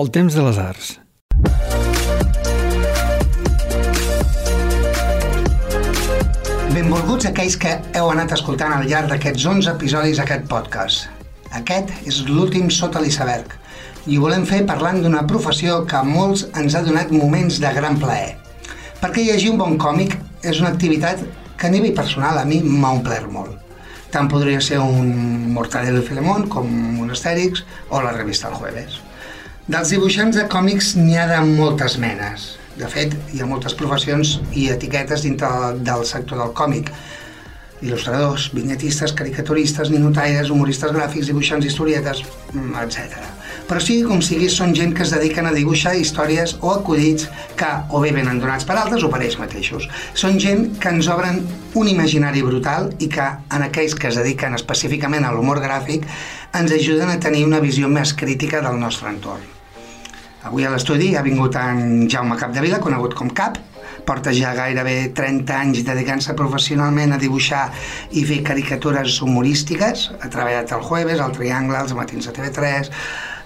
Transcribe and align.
El 0.00 0.08
temps 0.08 0.32
de 0.32 0.42
les 0.44 0.56
arts. 0.56 0.86
Benvolguts 6.72 7.28
aquells 7.28 7.58
que 7.60 7.74
heu 7.98 8.08
anat 8.08 8.32
escoltant 8.32 8.72
al 8.72 8.86
llarg 8.88 9.12
d'aquests 9.12 9.44
11 9.50 9.68
episodis 9.74 10.22
aquest 10.24 10.48
podcast. 10.48 11.10
Aquest 11.60 11.92
és 12.08 12.22
l'últim 12.30 12.72
sota 12.72 13.04
l'iceberg 13.04 13.52
i 14.08 14.16
ho 14.16 14.24
volem 14.24 14.48
fer 14.48 14.62
parlant 14.72 15.02
d'una 15.04 15.26
professió 15.28 15.82
que 15.84 16.00
a 16.00 16.02
molts 16.08 16.46
ens 16.56 16.72
ha 16.72 16.84
donat 16.88 17.12
moments 17.12 17.60
de 17.60 17.76
gran 17.76 18.00
plaer. 18.00 18.38
Perquè 19.04 19.28
llegir 19.28 19.52
un 19.52 19.60
bon 19.60 19.76
còmic 19.76 20.16
és 20.40 20.64
una 20.64 20.72
activitat 20.72 21.20
que 21.60 21.68
a 21.68 21.74
nivell 21.76 21.98
personal 22.00 22.40
a 22.40 22.48
mi 22.48 22.64
m'ha 22.64 22.96
omplert 22.96 23.28
molt. 23.28 23.60
Tant 24.08 24.32
podria 24.32 24.64
ser 24.64 24.80
un 24.80 25.52
Mortadelo 25.52 26.00
i 26.00 26.08
Filemón 26.08 26.48
com 26.48 26.76
un 27.04 27.12
Astèrix 27.12 27.66
o 27.90 28.00
la 28.00 28.16
revista 28.16 28.48
El 28.48 28.56
Jueves. 28.56 29.02
Dels 29.70 29.92
dibuixants 29.94 30.34
de 30.34 30.42
còmics 30.50 30.88
n'hi 30.98 31.14
ha 31.14 31.28
de 31.30 31.36
moltes 31.46 31.94
menes. 32.02 32.56
De 32.74 32.88
fet, 32.90 33.12
hi 33.30 33.38
ha 33.38 33.46
moltes 33.46 33.76
professions 33.78 34.40
i 34.58 34.64
etiquetes 34.74 35.22
dintre 35.22 35.48
del 35.86 36.02
sector 36.08 36.40
del 36.42 36.50
còmic. 36.58 36.90
Il·lustradors, 37.82 38.48
vinyetistes, 38.56 39.14
caricaturistes, 39.14 39.92
ninotaires, 39.94 40.50
humoristes 40.50 40.90
gràfics, 40.90 41.30
dibuixants 41.30 41.66
historietes, 41.66 42.24
etc. 42.82 43.22
Però 43.70 43.78
sigui 43.78 44.02
com 44.08 44.18
sigui, 44.22 44.50
són 44.50 44.74
gent 44.74 44.96
que 44.98 45.06
es 45.06 45.14
dediquen 45.14 45.46
a 45.46 45.54
dibuixar 45.54 45.94
històries 45.94 46.56
o 46.60 46.74
acudits 46.74 47.30
que 47.58 47.70
o 47.90 48.02
bé 48.02 48.10
venen 48.14 48.42
donats 48.42 48.66
per 48.66 48.80
altres 48.80 49.06
o 49.06 49.10
per 49.14 49.22
ells 49.22 49.38
mateixos. 49.38 49.86
Són 50.18 50.42
gent 50.42 50.72
que 50.82 50.90
ens 50.90 51.06
obren 51.10 51.38
un 51.78 51.90
imaginari 51.90 52.42
brutal 52.42 52.90
i 52.98 53.06
que, 53.10 53.30
en 53.54 53.66
aquells 53.70 53.94
que 53.94 54.10
es 54.10 54.18
dediquen 54.18 54.58
específicament 54.58 55.26
a 55.26 55.34
l'humor 55.34 55.62
gràfic, 55.62 56.10
ens 56.52 56.72
ajuden 56.72 57.08
a 57.08 57.18
tenir 57.20 57.46
una 57.46 57.60
visió 57.64 57.88
més 57.88 58.12
crítica 58.12 58.60
del 58.64 58.78
nostre 58.80 59.08
entorn. 59.08 59.44
Avui 60.42 60.66
a 60.66 60.72
l'estudi 60.72 61.12
ha 61.16 61.22
vingut 61.22 61.56
en 61.56 62.08
Jaume 62.10 62.36
Capdevila, 62.36 62.80
conegut 62.82 63.14
com 63.14 63.30
Cap, 63.30 63.60
porta 64.04 64.32
ja 64.34 64.50
gairebé 64.58 65.12
30 65.14 65.54
anys 65.54 65.84
dedicant-se 65.86 66.34
professionalment 66.36 67.14
a 67.14 67.20
dibuixar 67.22 67.68
i 68.18 68.24
fer 68.28 68.40
caricatures 68.44 69.20
humorístiques, 69.22 70.08
ha 70.18 70.28
treballat 70.32 70.74
al 70.74 70.82
Jueves, 70.82 71.22
al 71.22 71.36
Triangle, 71.36 71.78
als 71.78 71.94
Matins 71.96 72.28
de 72.28 72.34
TV3, 72.36 72.90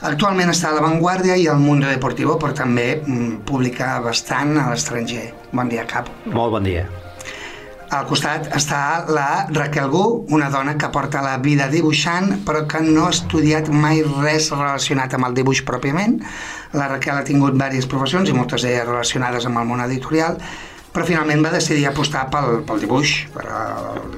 actualment 0.08 0.50
està 0.50 0.72
a 0.72 0.78
La 0.80 0.86
Vanguardia 0.88 1.36
i 1.36 1.46
al 1.52 1.60
Mundo 1.62 1.92
Deportivo, 1.92 2.40
però 2.40 2.56
també 2.56 2.94
mm, 3.02 3.42
publica 3.46 3.98
bastant 4.04 4.56
a 4.56 4.70
l'estranger. 4.72 5.28
Bon 5.52 5.68
dia, 5.68 5.84
Cap. 5.86 6.10
Molt 6.26 6.56
bon 6.58 6.64
dia. 6.66 6.88
Al 7.94 8.06
costat 8.10 8.48
està 8.56 8.78
la 9.14 9.46
Raquel 9.54 9.90
Gu, 9.92 10.04
una 10.34 10.48
dona 10.50 10.74
que 10.74 10.88
porta 10.90 11.20
la 11.22 11.36
vida 11.38 11.68
dibuixant 11.70 12.32
però 12.46 12.64
que 12.66 12.80
no 12.82 13.04
ha 13.06 13.12
estudiat 13.14 13.68
mai 13.70 14.02
res 14.02 14.48
relacionat 14.50 15.14
amb 15.14 15.28
el 15.28 15.36
dibuix 15.38 15.62
pròpiament. 15.68 16.16
La 16.74 16.88
Raquel 16.90 17.14
ha 17.20 17.26
tingut 17.28 17.54
diverses 17.54 17.86
professions 17.86 18.32
i 18.32 18.34
moltes 18.34 18.66
d'elles 18.66 18.88
relacionades 18.88 19.46
amb 19.46 19.62
el 19.62 19.70
món 19.70 19.84
editorial 19.86 20.40
però 20.96 21.04
finalment 21.04 21.42
va 21.44 21.50
decidir 21.52 21.82
apostar 21.90 22.22
pel, 22.32 22.62
pel 22.64 22.78
dibuix, 22.80 23.10
per 23.34 23.42
la 23.44 23.58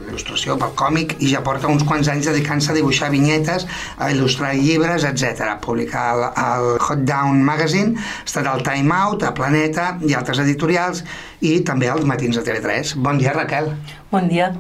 il·lustració, 0.04 0.54
pel 0.60 0.76
còmic, 0.78 1.16
i 1.18 1.32
ja 1.32 1.40
porta 1.42 1.66
uns 1.72 1.82
quants 1.88 2.06
anys 2.12 2.28
dedicant-se 2.30 2.70
a 2.70 2.76
dibuixar 2.76 3.08
vinyetes, 3.10 3.66
a 3.98 4.12
il·lustrar 4.14 4.52
llibres, 4.54 5.02
etc. 5.08 5.56
Publicar 5.64 6.06
al, 6.12 6.24
al 6.38 6.70
Hot 6.78 7.02
Down 7.08 7.42
Magazine, 7.42 7.98
ha 7.98 8.22
estat 8.22 8.46
al 8.46 8.62
Time 8.62 8.94
Out, 8.94 9.26
a 9.26 9.34
Planeta 9.34 9.90
i 10.06 10.14
altres 10.14 10.38
editorials, 10.46 11.02
i 11.42 11.58
també 11.66 11.90
als 11.90 12.06
Matins 12.06 12.38
de 12.38 12.46
TV3. 12.46 12.94
Bon 13.02 13.18
dia, 13.18 13.34
Raquel. 13.34 13.72
Bon 14.14 14.30
dia. 14.30 14.52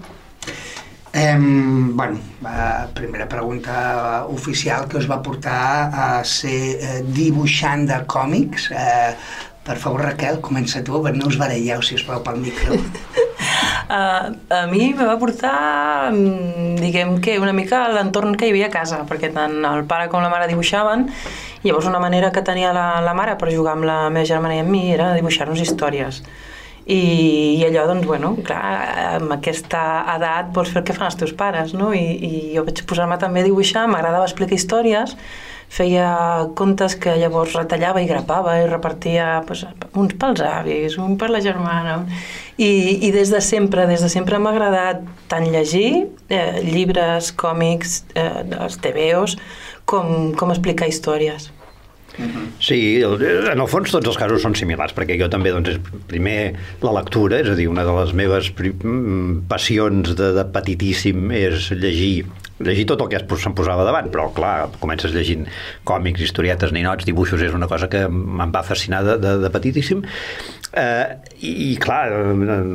Eh, 1.12 1.36
bueno, 1.38 2.18
la 2.42 2.88
primera 2.94 3.28
pregunta 3.28 4.26
oficial 4.28 4.88
que 4.88 4.98
us 4.98 5.06
va 5.08 5.22
portar 5.22 5.88
a 5.88 6.08
ser 6.24 6.58
eh, 6.76 6.98
dibuixant 7.06 7.86
de 7.88 8.02
còmics. 8.10 8.68
Eh, 8.74 9.14
per 9.68 9.76
favor, 9.76 10.00
Raquel, 10.00 10.40
comença 10.40 10.80
tu, 10.84 10.96
no 11.12 11.28
us 11.28 11.36
baralleu, 11.36 11.82
si 11.84 11.98
us 11.98 12.04
plau, 12.06 12.22
pel 12.24 12.40
micro. 12.40 12.72
Uh, 12.74 14.32
a 14.56 14.62
mi 14.70 14.94
me 14.96 15.04
va 15.04 15.18
portar, 15.20 16.08
mm, 16.10 16.78
diguem 16.80 17.18
que, 17.20 17.36
una 17.38 17.52
mica 17.52 17.82
l'entorn 17.92 18.32
que 18.40 18.48
hi 18.48 18.54
havia 18.54 18.70
a 18.70 18.72
casa, 18.72 19.02
perquè 19.08 19.28
tant 19.34 19.60
el 19.60 19.84
pare 19.90 20.08
com 20.08 20.24
la 20.24 20.32
mare 20.32 20.48
dibuixaven, 20.48 21.04
i 21.60 21.68
llavors 21.68 21.90
una 21.90 22.00
manera 22.00 22.32
que 22.32 22.40
tenia 22.46 22.72
la, 22.72 22.88
la 23.04 23.12
mare 23.12 23.36
per 23.36 23.52
jugar 23.52 23.76
amb 23.76 23.84
la 23.84 23.98
meva 24.08 24.24
germana 24.24 24.56
i 24.56 24.62
amb 24.64 24.72
mi 24.72 24.86
era 24.94 25.12
dibuixar-nos 25.18 25.60
històries. 25.60 26.22
I, 26.88 27.58
I 27.60 27.64
allò, 27.66 27.84
doncs, 27.90 28.06
bueno, 28.08 28.32
clar, 28.44 28.62
amb 29.18 29.34
aquesta 29.36 29.82
edat 30.14 30.54
vols 30.56 30.70
fer 30.72 30.80
el 30.80 30.86
que 30.88 30.96
fan 30.96 31.10
els 31.10 31.18
teus 31.20 31.34
pares, 31.36 31.74
no? 31.76 31.90
I, 31.92 32.06
i 32.16 32.30
jo 32.54 32.64
vaig 32.64 32.80
posar-me 32.88 33.18
també 33.20 33.42
a 33.44 33.48
dibuixar, 33.48 33.84
m'agradava 33.92 34.24
explicar 34.24 34.56
històries, 34.56 35.12
feia 35.68 36.48
contes 36.56 36.94
que 36.96 37.12
llavors 37.20 37.52
retallava 37.58 38.00
i 38.00 38.08
grapava 38.08 38.56
i 38.62 38.66
repartia 38.70 39.42
pues, 39.46 39.66
uns 39.92 40.16
pels 40.16 40.40
avis, 40.40 40.96
un 40.96 41.18
per 41.20 41.28
la 41.28 41.42
germana 41.44 41.98
i, 42.56 42.70
i 43.04 43.12
des 43.12 43.28
de 43.34 43.42
sempre, 43.44 43.84
des 43.90 44.00
de 44.00 44.08
sempre 44.08 44.40
m'ha 44.40 44.54
agradat 44.56 45.04
tant 45.28 45.44
llegir 45.52 46.06
eh, 46.32 46.64
llibres, 46.64 47.34
còmics, 47.36 48.00
eh, 48.16 48.48
els 48.62 48.80
TVOs 48.80 49.36
com, 49.84 50.32
com 50.40 50.56
explicar 50.56 50.88
històries. 50.88 51.50
Sí, 52.58 52.78
en 53.02 53.60
el 53.62 53.68
fons 53.70 53.92
tots 53.94 54.10
els 54.10 54.18
casos 54.18 54.42
són 54.42 54.56
similars, 54.58 54.94
perquè 54.96 55.18
jo 55.20 55.28
també, 55.30 55.52
doncs, 55.54 55.78
primer 56.10 56.38
la 56.82 56.94
lectura, 56.98 57.38
és 57.44 57.52
a 57.52 57.56
dir, 57.58 57.68
una 57.70 57.86
de 57.86 57.94
les 58.00 58.14
meves 58.18 58.50
mm, 58.58 59.46
passions 59.50 60.16
de, 60.18 60.32
de 60.34 60.46
petitíssim 60.54 61.30
és 61.38 61.70
llegir 61.78 62.26
llegir 62.60 62.86
tot 62.90 63.02
el 63.04 63.10
que 63.12 63.22
se'm 63.38 63.54
posava 63.58 63.86
davant, 63.86 64.10
però 64.12 64.28
clar, 64.34 64.68
comences 64.82 65.14
llegint 65.14 65.46
còmics, 65.88 66.22
historietes, 66.24 66.74
ninots, 66.74 67.06
dibuixos, 67.08 67.42
és 67.42 67.54
una 67.54 67.68
cosa 67.70 67.88
que 67.90 68.04
em 68.08 68.54
va 68.54 68.64
fascinar 68.66 69.04
de, 69.06 69.18
de, 69.22 69.36
de 69.44 69.52
petitíssim. 69.54 70.04
Eh, 70.68 71.16
i, 71.40 71.50
i 71.72 71.76
clar, 71.80 72.10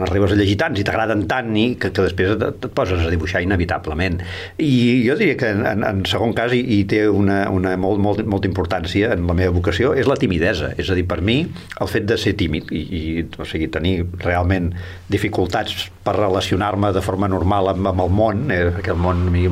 arribes 0.07 0.33
a 0.33 0.37
llegir 0.39 0.55
tants 0.57 0.79
i 0.81 0.85
t'agraden 0.87 1.27
tant 1.29 1.51
i 1.59 1.65
que, 1.77 1.91
que 1.93 2.05
després 2.07 2.31
et, 2.33 2.45
et 2.49 2.65
poses 2.73 3.03
a 3.03 3.11
dibuixar 3.11 3.43
inevitablement. 3.45 4.17
I 4.57 5.03
jo 5.05 5.17
diria 5.19 5.37
que 5.37 5.51
en, 5.53 5.83
en 5.85 6.01
segon 6.09 6.33
cas 6.37 6.55
i, 6.57 6.63
i 6.79 6.79
té 6.89 7.03
una, 7.05 7.43
una 7.53 7.75
molt, 7.77 8.01
molt, 8.01 8.23
molta 8.25 8.49
importància 8.49 9.13
en 9.13 9.27
la 9.29 9.37
meva 9.37 9.53
vocació 9.53 9.93
és 9.93 10.09
la 10.09 10.17
timidesa, 10.17 10.71
és 10.79 10.89
a 10.89 10.97
dir, 10.97 11.05
per 11.09 11.21
mi 11.21 11.43
el 11.45 11.91
fet 11.91 12.09
de 12.09 12.17
ser 12.17 12.33
tímid 12.39 12.73
i, 12.73 12.81
i 12.81 13.03
o 13.37 13.45
sigui, 13.45 13.69
tenir 13.73 13.99
realment 14.23 14.71
dificultats 15.13 15.91
per 16.03 16.17
relacionar-me 16.17 16.91
de 16.95 17.05
forma 17.05 17.29
normal 17.29 17.75
amb, 17.75 17.93
amb 17.93 18.07
el 18.07 18.13
món, 18.13 18.45
eh, 18.51 18.65
que 18.81 18.95
el 18.95 19.01
món 19.05 19.27
a 19.29 19.33
mi 19.33 19.47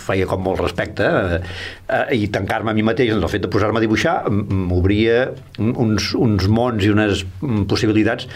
feia 0.00 0.28
com 0.30 0.42
molt 0.44 0.62
respecte 0.62 1.08
eh, 1.08 2.04
i 2.16 2.28
tancar-me 2.32 2.72
a 2.72 2.76
mi 2.76 2.84
mateix 2.86 3.12
doncs 3.12 3.28
el 3.28 3.32
fet 3.32 3.46
de 3.46 3.50
posar-me 3.52 3.80
a 3.80 3.84
dibuixar 3.84 4.16
m'obria 4.30 5.24
uns, 5.58 6.12
uns 6.18 6.48
mons 6.48 6.84
i 6.86 6.92
unes 6.92 7.26
possibilitats 7.70 8.28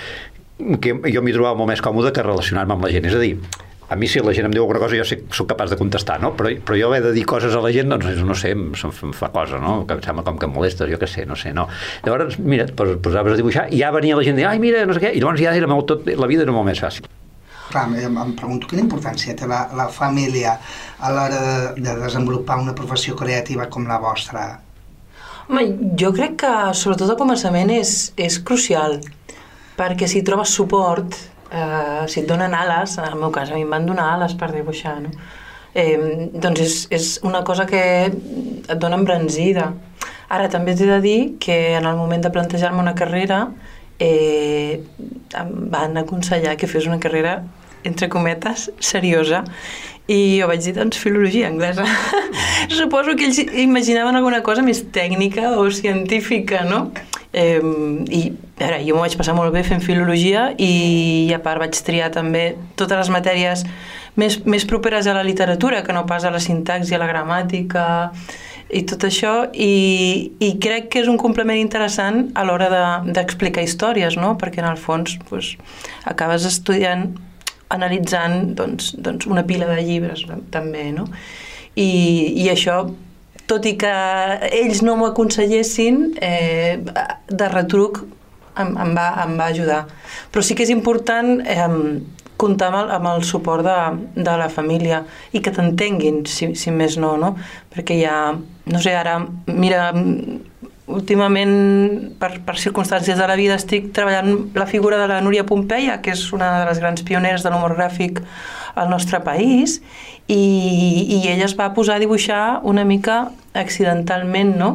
que 0.81 0.97
jo 1.13 1.23
m'hi 1.23 1.37
trobava 1.37 1.57
molt 1.59 1.75
més 1.75 1.85
còmode 1.85 2.13
que 2.17 2.25
relacionar-me 2.25 2.77
amb 2.77 2.87
la 2.87 2.93
gent 2.95 3.09
és 3.09 3.17
a 3.17 3.23
dir, 3.23 3.35
a 3.89 3.95
mi 3.95 4.09
si 4.11 4.21
la 4.21 4.33
gent 4.35 4.49
em 4.49 4.55
diu 4.55 4.65
alguna 4.65 4.81
cosa 4.83 4.99
jo 4.99 5.05
sé, 5.07 5.21
soc 5.35 5.49
capaç 5.53 5.71
de 5.71 5.79
contestar, 5.79 6.19
no? 6.23 6.33
Però, 6.39 6.51
però 6.67 6.79
jo 6.79 6.89
haver 6.89 7.03
de 7.05 7.13
dir 7.15 7.27
coses 7.29 7.55
a 7.55 7.61
la 7.63 7.71
gent, 7.75 7.93
doncs 7.93 8.23
no 8.27 8.35
sé, 8.39 8.51
em, 8.57 8.73
em 8.75 9.13
fa 9.15 9.31
cosa, 9.35 9.61
no? 9.63 9.79
Que 9.87 9.99
em 9.99 10.03
sembla 10.03 10.25
com 10.27 10.41
que 10.41 10.49
em 10.49 10.55
molestes, 10.57 10.91
jo 10.91 10.99
què 10.99 11.11
sé, 11.11 11.27
no 11.29 11.39
sé, 11.39 11.53
no. 11.55 11.69
Llavors, 12.07 12.41
mira, 12.43 12.67
et 12.67 12.75
posaves 12.75 13.37
a 13.37 13.39
dibuixar 13.39 13.69
i 13.71 13.85
ja 13.85 13.93
venia 13.95 14.19
la 14.19 14.27
gent 14.27 14.43
i 14.43 14.49
ai, 14.49 14.59
mira, 14.63 14.83
no 14.89 14.97
sé 14.97 15.05
què, 15.07 15.15
i 15.15 15.23
llavors 15.23 15.43
ja 15.43 15.55
era 15.55 15.71
molt, 15.71 15.87
tot, 15.93 16.11
la 16.19 16.31
vida 16.31 16.47
era 16.47 16.57
molt 16.57 16.67
més 16.67 16.83
fàcil. 16.83 17.07
Clar, 17.71 17.87
em, 17.99 18.19
em 18.23 18.35
pregunto 18.39 18.69
quina 18.71 18.85
importància 18.85 19.35
té 19.37 19.49
la, 19.51 19.67
la 19.77 19.89
família 19.93 20.57
a 20.99 21.13
l'hora 21.13 21.41
de, 21.47 21.83
de 21.83 21.97
desenvolupar 22.03 22.61
una 22.63 22.75
professió 22.79 23.17
creativa 23.19 23.67
com 23.73 23.89
la 23.89 23.99
vostra. 24.03 24.47
Home, 25.47 25.65
jo 25.99 26.13
crec 26.15 26.41
que 26.43 26.53
sobretot 26.75 27.13
al 27.13 27.19
començament 27.21 27.71
és, 27.71 27.97
és 28.19 28.39
crucial, 28.43 29.01
perquè 29.79 30.09
si 30.11 30.25
trobes 30.27 30.55
suport, 30.59 31.19
eh, 31.51 32.05
si 32.11 32.23
et 32.23 32.31
donen 32.31 32.55
ales, 32.55 32.97
en 32.99 33.07
el 33.11 33.19
meu 33.21 33.35
cas 33.35 33.51
a 33.51 33.59
mi 33.59 33.67
em 33.67 33.75
van 33.75 33.87
donar 33.87 34.13
ales 34.17 34.35
per 34.39 34.51
dibuixar, 34.55 34.99
no? 35.05 35.13
eh, 35.77 36.31
doncs 36.33 36.63
és, 36.65 36.77
és 36.91 37.09
una 37.27 37.45
cosa 37.45 37.67
que 37.69 37.83
et 38.09 38.79
dona 38.81 38.99
embranzida. 38.99 39.71
Ara 40.33 40.49
també 40.51 40.75
t'he 40.75 40.89
de 40.89 40.99
dir 41.05 41.19
que 41.43 41.77
en 41.77 41.87
el 41.87 41.99
moment 42.01 42.25
de 42.25 42.33
plantejar-me 42.35 42.83
una 42.83 42.97
carrera 42.99 43.45
eh, 43.99 44.81
em 45.37 45.53
van 45.73 45.97
aconsellar 45.97 46.57
que 46.57 46.69
fes 46.69 46.87
una 46.87 47.01
carrera 47.01 47.43
entre 47.87 48.09
cometes, 48.09 48.71
seriosa 48.81 49.45
i 50.07 50.39
jo 50.39 50.47
vaig 50.47 50.63
dir, 50.63 50.75
doncs, 50.77 50.99
filologia 51.03 51.49
anglesa. 51.49 51.85
Suposo 52.79 53.17
que 53.19 53.27
ells 53.27 53.41
imaginaven 53.59 54.15
alguna 54.15 54.43
cosa 54.47 54.63
més 54.63 54.85
tècnica 54.95 55.57
o 55.59 55.67
científica, 55.75 56.63
no? 56.67 56.93
Eh, 57.33 57.59
I 57.59 58.23
ara, 58.63 58.79
jo 58.87 58.95
m'ho 58.95 59.03
vaig 59.03 59.17
passar 59.19 59.35
molt 59.37 59.53
bé 59.55 59.65
fent 59.67 59.83
filologia 59.85 60.53
i 60.63 61.33
a 61.35 61.41
part 61.43 61.61
vaig 61.61 61.79
triar 61.85 62.13
també 62.15 62.55
totes 62.79 63.03
les 63.03 63.11
matèries 63.13 63.67
més, 64.17 64.39
més 64.47 64.65
properes 64.65 65.11
a 65.11 65.15
la 65.17 65.27
literatura 65.27 65.83
que 65.85 65.93
no 65.93 66.07
pas 66.07 66.25
a 66.25 66.33
la 66.33 66.41
sintaxi, 66.41 66.95
a 66.95 67.03
la 67.03 67.11
gramàtica 67.11 67.87
i 68.71 68.83
tot 68.89 69.05
això 69.07 69.33
i, 69.53 70.33
i 70.43 70.51
crec 70.63 70.91
que 70.93 71.03
és 71.05 71.11
un 71.11 71.19
complement 71.21 71.59
interessant 71.59 72.33
a 72.35 72.43
l'hora 72.47 72.69
d'explicar 73.07 73.63
de, 73.63 73.69
històries, 73.69 74.19
no? 74.19 74.35
perquè 74.41 74.63
en 74.63 74.71
el 74.73 74.81
fons 74.81 75.19
pues, 75.29 75.55
acabes 76.05 76.47
estudiant 76.49 77.13
analitzant 77.71 78.55
doncs, 78.59 78.95
doncs 78.99 79.27
una 79.27 79.47
pila 79.47 79.69
de 79.71 79.83
llibres 79.83 80.25
també, 80.55 80.89
no? 80.95 81.07
I, 81.77 81.89
i 82.41 82.47
això 82.49 82.85
tot 83.47 83.67
i 83.67 83.77
que 83.79 83.93
ells 84.51 84.83
no 84.83 84.97
m'ho 84.99 85.11
aconsellessin, 85.13 85.99
eh, 86.23 86.79
de 87.31 87.49
retruc 87.53 88.03
em, 88.59 88.73
em, 88.75 88.95
va, 88.97 89.07
em 89.23 89.37
va 89.39 89.51
ajudar. 89.53 89.85
Però 90.33 90.43
sí 90.43 90.57
que 90.59 90.67
és 90.67 90.73
important 90.75 91.37
eh, 91.47 91.69
comptar 92.37 92.69
amb 92.71 92.81
el, 92.83 92.91
amb 92.99 93.11
el 93.15 93.25
suport 93.25 93.65
de, 93.65 93.77
de 94.17 94.37
la 94.41 94.49
família 94.53 95.03
i 95.33 95.41
que 95.41 95.53
t'entenguin, 95.55 96.25
si, 96.29 96.53
si 96.59 96.75
més 96.75 96.99
no, 97.01 97.15
no? 97.21 97.35
Perquè 97.73 97.97
ja, 98.03 98.19
no 98.67 98.83
sé, 98.83 98.93
ara, 98.97 99.19
mira, 99.49 99.91
últimament, 100.87 101.55
per, 102.21 102.37
per 102.47 102.57
circumstàncies 102.63 103.19
de 103.19 103.27
la 103.27 103.37
vida, 103.39 103.57
estic 103.59 103.91
treballant 103.95 104.53
la 104.55 104.69
figura 104.71 105.01
de 105.01 105.09
la 105.11 105.21
Núria 105.25 105.47
Pompeia, 105.47 105.99
que 106.03 106.15
és 106.15 106.23
una 106.37 106.53
de 106.61 106.69
les 106.69 106.83
grans 106.83 107.03
pioneres 107.07 107.43
de 107.43 107.51
l'humor 107.51 107.75
gràfic 107.79 108.23
al 108.77 108.91
nostre 108.93 109.21
país, 109.25 109.81
i, 110.29 111.17
i 111.17 111.21
ella 111.33 111.47
es 111.49 111.57
va 111.59 111.73
posar 111.75 111.97
a 111.97 112.03
dibuixar 112.03 112.61
una 112.63 112.85
mica 112.85 113.27
accidentalment, 113.55 114.55
no? 114.61 114.71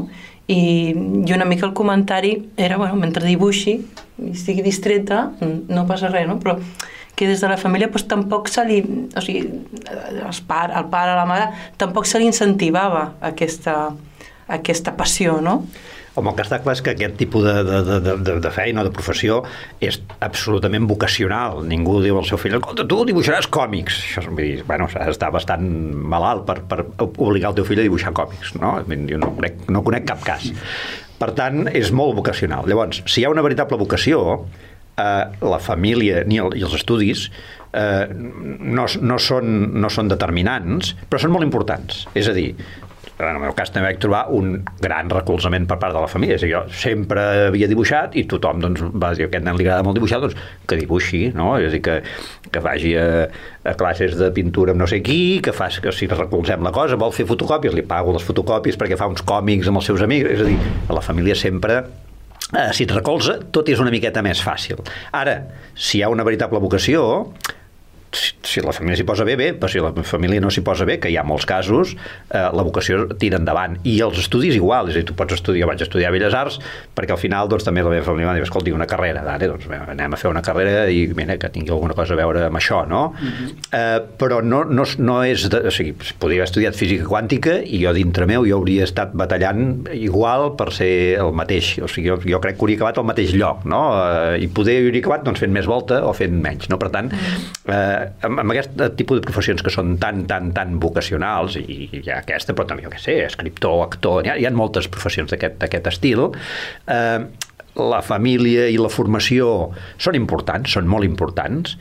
I, 0.52 0.92
i 0.92 1.32
una 1.32 1.46
mica 1.48 1.68
el 1.68 1.74
comentari 1.78 2.34
era, 2.58 2.76
bueno, 2.76 2.98
mentre 3.00 3.24
dibuixi 3.24 3.78
i 3.78 4.32
estigui 4.34 4.66
distreta, 4.66 5.30
no 5.42 5.86
passa 5.88 6.12
res, 6.12 6.28
no? 6.28 6.42
Però 6.42 6.58
que 7.16 7.28
des 7.30 7.42
de 7.42 7.50
la 7.52 7.58
família 7.60 7.90
doncs, 7.92 8.08
tampoc 8.10 8.50
se 8.52 8.66
li... 8.68 8.82
O 9.16 9.24
sigui, 9.24 9.46
els 10.26 10.42
par, 10.48 10.70
el 10.78 10.90
pare, 10.92 11.16
la 11.18 11.26
mare, 11.30 11.50
tampoc 11.82 12.10
se 12.10 12.22
li 12.22 12.30
incentivava 12.30 13.12
aquesta, 13.32 13.92
aquesta 14.48 14.96
passió, 14.98 15.40
no? 15.44 15.62
Home, 16.12 16.34
el 16.34 16.36
que 16.36 16.44
està 16.44 16.58
clar 16.60 16.74
és 16.76 16.82
que 16.84 16.92
aquest 16.92 17.14
tipus 17.22 17.46
de, 17.46 17.54
de, 17.64 17.78
de, 17.88 18.16
de, 18.20 18.34
de 18.44 18.50
feina 18.52 18.82
o 18.82 18.84
de 18.84 18.92
professió 18.92 19.38
és 19.80 20.02
absolutament 20.20 20.84
vocacional. 20.90 21.62
Ningú 21.68 22.02
diu 22.04 22.20
al 22.20 22.28
seu 22.28 22.40
fill, 22.42 22.58
escolta, 22.58 22.84
tu 22.84 22.98
dibuixaràs 23.08 23.48
còmics. 23.48 24.02
Això 24.10 24.26
vull 24.28 24.42
dir, 24.42 24.66
bueno, 24.68 24.90
està 24.92 25.30
bastant 25.32 25.64
malalt 26.12 26.44
per, 26.50 26.58
per 26.68 26.84
obligar 27.08 27.54
el 27.54 27.62
teu 27.62 27.70
fill 27.70 27.80
a 27.80 27.88
dibuixar 27.88 28.12
còmics, 28.18 28.58
no? 28.60 28.74
Jo 28.92 29.22
no 29.22 29.32
conec, 29.38 29.64
no 29.72 29.86
conec 29.88 30.10
cap 30.12 30.28
cas. 30.28 30.52
Per 31.22 31.32
tant, 31.38 31.64
és 31.72 31.94
molt 31.96 32.18
vocacional. 32.18 32.68
Llavors, 32.68 33.06
si 33.06 33.22
hi 33.22 33.26
ha 33.30 33.32
una 33.32 33.46
veritable 33.46 33.80
vocació, 33.80 34.42
eh, 34.98 35.26
la 35.42 35.60
família 35.64 36.26
ni 36.28 36.40
el, 36.42 36.56
i 36.60 36.64
els 36.68 36.78
estudis 36.78 37.28
eh, 37.74 38.08
no, 38.12 38.88
no, 38.88 39.20
són, 39.20 39.58
no 39.80 39.92
són 39.92 40.12
determinants, 40.12 40.96
però 41.10 41.22
són 41.22 41.36
molt 41.36 41.48
importants. 41.48 42.06
És 42.18 42.30
a 42.32 42.36
dir, 42.36 42.52
en 43.22 43.36
el 43.36 43.42
meu 43.44 43.54
cas 43.58 43.70
també 43.70 43.92
vaig 43.92 44.00
trobar 44.02 44.24
un 44.34 44.54
gran 44.82 45.10
recolzament 45.14 45.68
per 45.70 45.78
part 45.82 45.96
de 45.96 46.02
la 46.04 46.10
família. 46.12 46.38
És 46.38 46.44
a 46.44 46.48
dir, 46.48 46.56
jo 46.56 46.62
sempre 46.74 47.24
havia 47.48 47.70
dibuixat 47.70 48.18
i 48.20 48.26
tothom 48.30 48.62
doncs, 48.64 48.84
va 48.92 49.14
dir 49.14 49.26
que 49.26 49.30
aquest 49.30 49.48
nen 49.48 49.58
li 49.60 49.68
agrada 49.68 49.86
molt 49.86 50.00
dibuixar, 50.00 50.22
doncs 50.24 50.38
que 50.68 50.80
dibuixi, 50.80 51.24
no? 51.38 51.54
És 51.62 51.70
a 51.70 51.76
dir, 51.76 51.82
que, 51.86 52.00
que 52.52 52.64
vagi 52.64 52.96
a, 53.00 53.08
a 53.68 53.76
classes 53.80 54.18
de 54.20 54.32
pintura 54.36 54.76
amb 54.76 54.84
no 54.84 54.90
sé 54.90 55.02
qui, 55.06 55.40
que 55.44 55.54
fas 55.56 55.80
que 55.84 55.94
si 55.96 56.10
recolzem 56.12 56.66
la 56.66 56.74
cosa, 56.76 57.00
vol 57.00 57.14
fer 57.16 57.28
fotocòpies, 57.30 57.78
li 57.78 57.86
pago 57.88 58.16
les 58.18 58.26
fotocòpies 58.26 58.80
perquè 58.82 59.00
fa 59.00 59.10
uns 59.12 59.26
còmics 59.28 59.70
amb 59.72 59.82
els 59.82 59.92
seus 59.92 60.06
amics. 60.06 60.32
És 60.38 60.46
a 60.46 60.50
dir, 60.50 60.58
a 60.88 60.98
la 60.98 61.06
família 61.06 61.38
sempre 61.38 61.84
eh, 62.56 62.70
si 62.76 62.86
et 62.88 62.94
recolza, 62.96 63.38
tot 63.52 63.70
és 63.72 63.82
una 63.84 63.94
miqueta 63.94 64.24
més 64.26 64.42
fàcil. 64.44 64.82
Ara, 65.18 65.38
si 65.76 66.00
hi 66.00 66.04
ha 66.04 66.12
una 66.14 66.26
veritable 66.28 66.62
vocació, 66.64 67.04
si 68.12 68.62
la 68.62 68.74
família 68.76 68.98
s'hi 69.00 69.06
posa 69.08 69.24
bé, 69.24 69.38
bé, 69.40 69.52
però 69.56 69.70
si 69.72 69.80
la 69.80 69.92
família 70.04 70.42
no 70.44 70.50
s'hi 70.52 70.64
posa 70.66 70.86
bé, 70.88 70.98
que 71.00 71.10
hi 71.12 71.18
ha 71.18 71.24
molts 71.24 71.46
casos, 71.48 71.94
eh, 72.30 72.42
la 72.42 72.66
vocació 72.68 73.06
tira 73.22 73.40
endavant. 73.40 73.78
I 73.88 73.98
els 74.04 74.20
estudis 74.20 74.58
igual, 74.58 74.90
és 74.92 74.98
a 74.98 75.00
dir, 75.00 75.06
tu 75.08 75.16
pots 75.18 75.38
estudiar, 75.38 75.70
vaig 75.70 75.84
estudiar 75.86 76.12
Belles 76.12 76.36
Arts, 76.36 76.60
perquè 76.98 77.16
al 77.16 77.22
final 77.22 77.50
doncs, 77.52 77.66
també 77.68 77.84
la 77.86 77.94
meva 77.94 78.06
família 78.06 78.32
va 78.32 78.36
dir, 78.36 78.44
escolti, 78.44 78.74
una 78.76 78.88
carrera, 78.90 79.24
d'ara, 79.24 79.48
doncs 79.54 79.70
anem 79.72 80.18
a 80.18 80.20
fer 80.20 80.32
una 80.32 80.44
carrera 80.46 80.88
i 80.92 81.06
mira, 81.16 81.38
que 81.40 81.52
tingui 81.54 81.72
alguna 81.72 81.96
cosa 81.98 82.18
a 82.18 82.20
veure 82.20 82.46
amb 82.50 82.60
això, 82.60 82.84
no? 82.88 83.04
Uh 83.12 83.24
mhm. 83.24 83.32
-huh. 83.32 83.56
eh, 83.80 84.00
però 84.18 84.42
no, 84.44 84.64
no, 84.66 84.86
no 84.98 85.24
és... 85.24 85.48
De, 85.50 85.60
o 85.68 85.72
sigui, 85.72 85.94
podria 86.20 86.42
haver 86.42 86.50
estudiat 86.50 86.76
física 86.76 87.06
quàntica 87.06 87.62
i 87.64 87.84
jo 87.84 87.94
dintre 87.94 88.26
meu 88.26 88.46
jo 88.46 88.58
hauria 88.58 88.84
estat 88.84 89.14
batallant 89.14 89.88
igual 89.94 90.56
per 90.56 90.72
ser 90.72 91.20
el 91.20 91.32
mateix, 91.32 91.80
o 91.82 91.88
sigui, 91.88 92.10
jo, 92.10 92.18
jo 92.26 92.40
crec 92.40 92.56
que 92.56 92.62
hauria 92.62 92.76
acabat 92.76 92.98
al 92.98 93.06
mateix 93.06 93.34
lloc, 93.34 93.66
no? 93.66 93.82
Eh, 94.36 94.44
I 94.44 94.48
poder 94.48 94.78
hauria 94.84 95.02
acabat 95.02 95.24
doncs, 95.24 95.40
fent 95.40 95.52
més 95.52 95.66
volta 95.66 96.04
o 96.06 96.14
fent 96.14 96.34
menys, 96.42 96.70
no? 96.70 96.78
Per 96.78 96.90
tant, 96.90 97.12
mhm. 97.12 97.74
eh, 97.74 98.01
amb, 98.28 98.42
amb 98.44 98.54
aquest 98.54 98.82
tipus 99.00 99.22
de 99.22 99.28
professions 99.28 99.64
que 99.66 99.74
són 99.74 99.96
tan, 100.02 100.26
tan, 100.30 100.52
tan 100.56 100.80
vocacionals, 100.82 101.58
i 101.62 101.88
hi 102.02 102.04
ha 102.10 102.22
aquesta, 102.22 102.56
però 102.58 102.68
també, 102.70 102.86
jo 102.86 102.92
què 102.94 103.02
sé, 103.02 103.18
escriptor, 103.28 103.80
actor, 103.86 104.26
hi 104.26 104.34
ha, 104.34 104.38
hi 104.42 104.48
ha 104.48 104.54
moltes 104.56 104.90
professions 104.92 105.34
d'aquest 105.34 105.90
estil, 105.94 106.28
eh, 106.92 107.20
la 107.80 108.02
família 108.04 108.68
i 108.68 108.78
la 108.80 108.92
formació 108.92 109.72
són 110.02 110.18
importants, 110.20 110.74
són 110.76 110.90
molt 110.92 111.08
importants, 111.08 111.78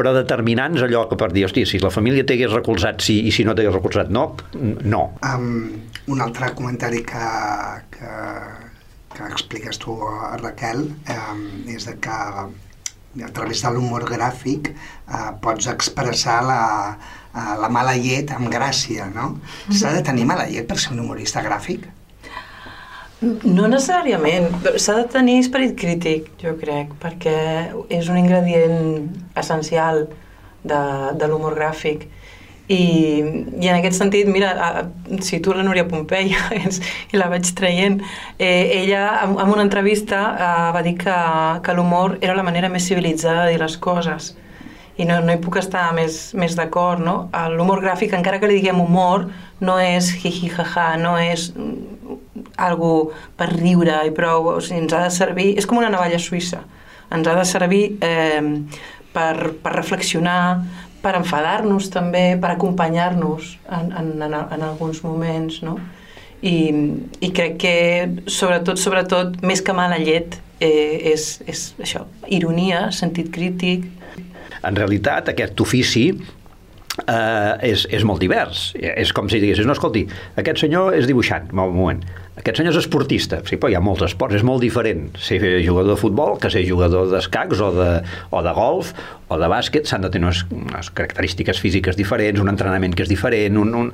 però 0.00 0.14
determinants 0.16 0.80
allò 0.84 1.04
que 1.10 1.18
per 1.20 1.28
dir, 1.34 1.44
hòstia, 1.44 1.68
si 1.68 1.80
la 1.82 1.92
família 1.92 2.24
t'hagués 2.24 2.52
recolzat 2.54 3.04
sí 3.04 3.18
i 3.28 3.32
si 3.34 3.44
no 3.44 3.52
t'hagués 3.56 3.74
recolzat 3.76 4.12
no, 4.12 4.30
no. 4.88 5.02
Um, 5.26 5.68
un 6.12 6.24
altre 6.24 6.54
comentari 6.56 7.02
que, 7.04 7.26
que, 7.96 8.14
que 9.16 9.28
expliques 9.28 9.80
tu, 9.82 9.98
Raquel, 10.40 10.86
um, 11.16 11.44
és 11.68 11.88
de 11.88 11.98
que 12.00 12.18
a 13.18 13.30
través 13.34 13.62
de 13.64 13.70
l'humor 13.74 14.04
gràfic 14.06 14.70
eh, 14.70 15.30
pots 15.42 15.66
expressar 15.72 16.40
la, 16.46 16.60
eh, 17.34 17.54
la 17.60 17.70
mala 17.72 17.96
llet 17.98 18.30
amb 18.36 18.50
gràcia, 18.52 19.08
no? 19.14 19.32
S'ha 19.70 19.96
de 19.96 20.04
tenir 20.06 20.28
mala 20.28 20.46
llet 20.50 20.68
per 20.68 20.78
ser 20.78 20.94
un 20.94 21.02
humorista 21.04 21.42
gràfic? 21.42 21.88
No 23.20 23.66
necessàriament. 23.68 24.46
S'ha 24.80 24.94
de 25.02 25.08
tenir 25.12 25.40
esperit 25.42 25.74
crític, 25.76 26.30
jo 26.40 26.54
crec, 26.60 26.94
perquè 27.02 27.36
és 27.92 28.08
un 28.08 28.16
ingredient 28.16 29.10
essencial 29.36 30.06
de, 30.64 30.80
de 31.20 31.28
l'humor 31.28 31.58
gràfic. 31.58 32.06
I, 32.70 32.82
I 33.58 33.66
en 33.66 33.76
aquest 33.80 33.98
sentit, 33.98 34.28
mira, 34.30 34.52
si 35.26 35.40
tu 35.42 35.54
la 35.56 35.64
Núria 35.66 35.88
Pompeia 35.90 36.38
i 37.10 37.18
la 37.18 37.26
vaig 37.32 37.48
traient, 37.58 37.98
eh, 38.38 38.82
ella 38.82 39.24
en, 39.24 39.34
en 39.42 39.50
una 39.50 39.64
entrevista 39.66 40.20
eh, 40.36 40.68
va 40.76 40.84
dir 40.86 40.94
que, 41.00 41.16
que 41.66 41.74
l'humor 41.74 42.20
era 42.20 42.36
la 42.38 42.46
manera 42.46 42.70
més 42.70 42.86
civilitzada 42.86 43.48
de 43.48 43.56
dir 43.56 43.64
les 43.64 43.74
coses 43.82 44.36
i 45.00 45.06
no, 45.08 45.18
no 45.24 45.32
hi 45.32 45.40
puc 45.40 45.56
estar 45.60 45.88
més, 45.96 46.18
més 46.36 46.54
d'acord, 46.58 47.00
no? 47.02 47.14
L'humor 47.54 47.80
gràfic, 47.82 48.12
encara 48.16 48.40
que 48.40 48.50
li 48.50 48.58
diguem 48.58 48.82
humor, 48.82 49.26
no 49.64 49.78
és 49.80 50.10
hi-hi, 50.18 50.50
ha-ha, 50.52 50.90
no 51.00 51.14
és 51.20 51.50
algo 52.60 52.92
per 53.38 53.48
riure 53.54 53.96
i 54.06 54.12
prou, 54.16 54.50
o 54.52 54.60
sigui, 54.60 54.82
ens 54.84 54.94
ha 54.96 55.02
de 55.06 55.14
servir, 55.14 55.54
és 55.60 55.68
com 55.68 55.80
una 55.80 55.90
navalla 55.92 56.20
suïssa, 56.20 56.60
ens 57.16 57.30
ha 57.30 57.36
de 57.38 57.46
servir 57.48 57.82
eh, 58.04 58.42
per, 59.14 59.34
per 59.62 59.74
reflexionar, 59.78 60.60
per 61.02 61.14
enfadar-nos 61.18 61.88
també, 61.92 62.34
per 62.40 62.52
acompanyar-nos 62.54 63.54
en, 63.70 63.90
en, 63.96 64.12
en, 64.26 64.36
en 64.40 64.66
alguns 64.66 65.02
moments, 65.06 65.62
no? 65.66 65.78
I, 66.40 66.56
i 67.20 67.30
crec 67.36 67.58
que 67.60 67.74
sobretot, 68.32 68.80
sobretot, 68.80 69.40
més 69.44 69.60
que 69.64 69.74
mala 69.76 69.98
llet, 70.00 70.38
eh, 70.60 71.12
és, 71.12 71.34
és 71.48 71.64
això, 71.84 72.06
ironia, 72.32 72.86
sentit 72.96 73.28
crític. 73.34 73.84
En 74.64 74.76
realitat, 74.76 75.28
aquest 75.32 75.60
ofici 75.60 76.06
eh, 76.12 77.70
és, 77.70 77.84
és 77.92 78.04
molt 78.08 78.24
divers. 78.24 78.70
És 78.80 79.12
com 79.16 79.28
si 79.32 79.40
diguessis, 79.42 79.68
no, 79.68 79.76
escolti, 79.76 80.06
aquest 80.40 80.64
senyor 80.64 80.96
és 80.96 81.08
dibuixant, 81.08 81.48
un 81.52 81.76
moment, 81.76 82.04
aquest 82.40 82.60
senyor 82.60 82.74
és 82.74 82.80
esportista, 82.82 83.40
sí, 83.48 83.58
però 83.60 83.70
hi 83.72 83.76
ha 83.78 83.84
molts 83.84 84.04
esports, 84.06 84.38
és 84.38 84.44
molt 84.46 84.64
diferent 84.64 85.08
ser 85.20 85.40
jugador 85.64 85.94
de 85.94 86.00
futbol 86.00 86.36
que 86.40 86.50
ser 86.52 86.64
jugador 86.68 87.10
d'escacs 87.12 87.62
o, 87.64 87.72
de, 87.76 87.90
o 88.32 88.44
de 88.44 88.54
golf 88.56 88.94
o 89.30 89.38
de 89.38 89.46
bàsquet, 89.46 89.86
s'han 89.86 90.02
de 90.02 90.10
tenir 90.10 90.26
unes, 90.26 90.42
unes 90.50 90.88
característiques 90.90 91.60
físiques 91.62 91.94
diferents, 91.94 92.40
un 92.42 92.50
entrenament 92.50 92.96
que 92.98 93.04
és 93.06 93.10
diferent, 93.10 93.60
un, 93.62 93.76
un... 93.78 93.90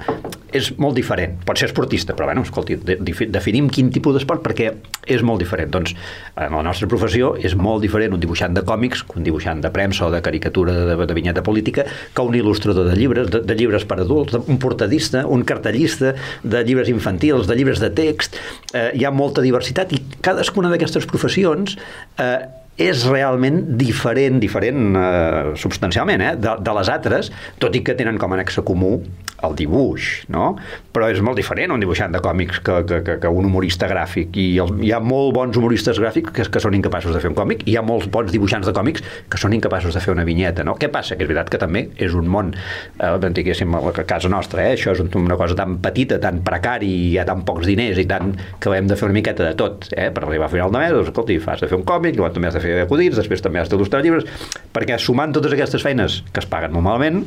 és 0.57 0.71
molt 0.81 0.97
diferent. 0.97 1.35
Pot 1.45 1.61
ser 1.61 1.69
esportista, 1.69 2.15
però 2.17 2.31
bueno, 2.31 2.47
escolti, 2.47 2.79
de, 2.81 2.97
de, 3.05 3.15
definim 3.35 3.69
quin 3.69 3.91
tipus 3.93 4.17
d'esport 4.17 4.41
perquè 4.47 4.71
és 5.13 5.25
molt 5.27 5.43
diferent. 5.45 5.69
Doncs 5.75 5.93
en 6.41 6.57
la 6.57 6.63
nostra 6.65 6.89
professió 6.89 7.35
és 7.37 7.53
molt 7.53 7.85
diferent 7.85 8.17
un 8.17 8.23
dibuixant 8.23 8.57
de 8.57 8.65
còmics 8.65 9.05
que 9.05 9.21
un 9.21 9.29
dibuixant 9.29 9.61
de 9.61 9.73
premsa 9.75 10.07
o 10.07 10.11
de 10.15 10.23
caricatura 10.25 10.73
de, 10.73 10.97
de 11.05 11.19
vinyeta 11.19 11.45
política 11.45 11.85
que 11.85 12.25
un 12.25 12.39
il·lustrador 12.41 12.89
de 12.89 12.97
llibres, 12.97 13.29
de, 13.29 13.43
de 13.45 13.59
llibres 13.61 13.85
per 13.85 14.01
adults, 14.01 14.39
un 14.41 14.63
portadista, 14.63 15.27
un 15.29 15.45
cartellista 15.45 16.15
de 16.43 16.65
llibres 16.65 16.89
infantils, 16.89 17.45
de 17.45 17.59
llibres 17.61 17.85
de 17.85 17.93
text, 17.93 18.36
eh, 18.73 18.91
hi 18.95 19.05
ha 19.05 19.13
molta 19.15 19.45
diversitat 19.45 19.93
i 19.97 20.03
cadascuna 20.25 20.71
d'aquestes 20.73 21.09
professions 21.11 21.77
eh, 22.21 22.39
és 22.77 23.07
realment 23.09 23.63
diferent, 23.81 24.41
diferent 24.43 24.97
eh, 25.01 25.55
substancialment 25.57 26.25
eh, 26.25 26.35
de, 26.41 26.57
de 26.61 26.75
les 26.77 26.91
altres, 26.93 27.33
tot 27.63 27.77
i 27.77 27.83
que 27.85 27.97
tenen 27.97 28.21
com 28.21 28.37
a 28.37 28.41
nexe 28.43 28.65
comú 28.67 28.99
el 29.45 29.57
dibuix, 29.57 30.25
no? 30.33 30.55
Però 30.95 31.09
és 31.13 31.21
molt 31.25 31.37
diferent 31.37 31.75
un 31.75 31.83
dibuixant 31.83 32.13
de 32.15 32.23
còmics 32.25 32.61
que, 32.65 32.79
que, 32.89 33.01
que, 33.05 33.17
que 33.21 33.33
un 33.33 33.49
humorista 33.49 33.89
gràfic 33.91 34.37
i 34.41 34.47
el, 34.63 34.73
hi 34.87 34.93
ha 34.97 35.01
molt 35.05 35.35
bons 35.37 35.59
humoristes 35.61 36.01
gràfics 36.01 36.33
que, 36.33 36.47
que 36.53 36.63
són 36.63 36.77
incapaços 36.79 37.15
de 37.15 37.21
fer 37.23 37.31
un 37.31 37.37
còmic 37.37 37.67
i 37.67 37.75
hi 37.75 37.77
ha 37.77 37.85
molts 37.85 38.09
bons 38.13 38.33
dibuixants 38.33 38.69
de 38.69 38.75
còmics 38.77 39.05
que 39.33 39.41
són 39.41 39.57
incapaços 39.57 39.97
de 39.97 40.03
fer 40.03 40.15
una 40.15 40.25
vinyeta, 40.29 40.65
no? 40.67 40.77
Què 40.81 40.89
passa? 40.93 41.19
Que 41.19 41.27
és 41.27 41.31
veritat 41.31 41.53
que 41.53 41.61
també 41.61 41.87
és 42.01 42.17
un 42.17 42.31
món, 42.33 42.55
eh, 42.97 43.13
diguéssim, 43.37 43.77
a 43.77 43.93
casa 44.09 44.31
nostra, 44.33 44.65
eh? 44.65 44.77
això 44.77 44.95
és 44.97 45.05
una 45.21 45.37
cosa 45.37 45.59
tan 45.59 45.79
petita, 45.85 46.19
tan 46.23 46.41
precari, 46.47 46.89
hi 47.11 47.19
ha 47.21 47.27
tan 47.29 47.45
pocs 47.47 47.69
diners 47.69 48.01
i 48.01 48.07
tant 48.09 48.33
que 48.61 48.73
hem 48.73 48.89
de 48.89 48.97
fer 48.97 49.11
una 49.11 49.19
miqueta 49.19 49.45
de 49.45 49.53
tot, 49.59 49.91
eh? 49.93 50.09
Per 50.15 50.25
arribar 50.25 50.49
a 50.49 50.53
final 50.53 50.73
de 50.73 50.81
mes, 50.81 50.95
doncs, 50.97 51.13
escolti, 51.13 51.39
fas 51.43 51.61
de 51.61 51.69
fer 51.71 51.77
un 51.79 51.85
còmic, 51.87 52.17
llavors 52.17 52.37
també 52.37 52.49
has 52.49 52.57
de 52.57 52.65
fer 52.65 52.66
acudits, 52.85 53.17
després 53.19 53.43
també 53.45 53.63
has 53.63 53.73
d'il·lustrar 53.73 54.03
llibres, 54.05 54.29
perquè 54.75 54.99
sumant 55.03 55.35
totes 55.37 55.57
aquestes 55.57 55.85
feines 55.85 56.23
que 56.33 56.43
es 56.45 56.51
paguen 56.51 56.75
molt 56.77 56.87
malament, 56.89 57.25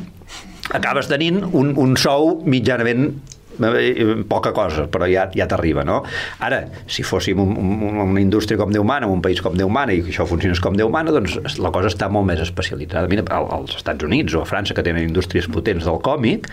acabes 0.75 1.09
tenint 1.09 1.43
un, 1.49 1.73
un 1.81 1.97
sou 1.97 2.39
mitjanament 2.45 3.09
eh, 3.59 4.23
poca 4.27 4.51
cosa, 4.55 4.85
però 4.91 5.07
ja, 5.09 5.27
ja 5.35 5.47
t'arriba, 5.49 5.83
no? 5.87 6.01
Ara, 6.45 6.61
si 6.87 7.03
fóssim 7.03 7.39
un, 7.41 7.55
un, 7.57 7.99
una 8.05 8.21
indústria 8.21 8.59
com 8.59 8.71
Déu 8.73 8.85
mana, 8.87 9.09
un 9.09 9.23
país 9.25 9.41
com 9.43 9.57
Déu 9.57 9.71
mana, 9.73 9.95
i 9.95 10.03
això 10.05 10.27
funcionés 10.29 10.61
com 10.63 10.77
Déu 10.77 10.91
mana, 10.93 11.13
doncs 11.15 11.59
la 11.59 11.73
cosa 11.75 11.91
està 11.91 12.09
molt 12.11 12.29
més 12.29 12.41
especialitzada. 12.45 13.09
Mira, 13.11 13.25
als 13.35 13.75
Estats 13.79 14.05
Units 14.07 14.37
o 14.37 14.45
a 14.45 14.49
França, 14.49 14.77
que 14.77 14.85
tenen 14.85 15.09
indústries 15.09 15.49
potents 15.51 15.87
del 15.89 16.01
còmic, 16.05 16.49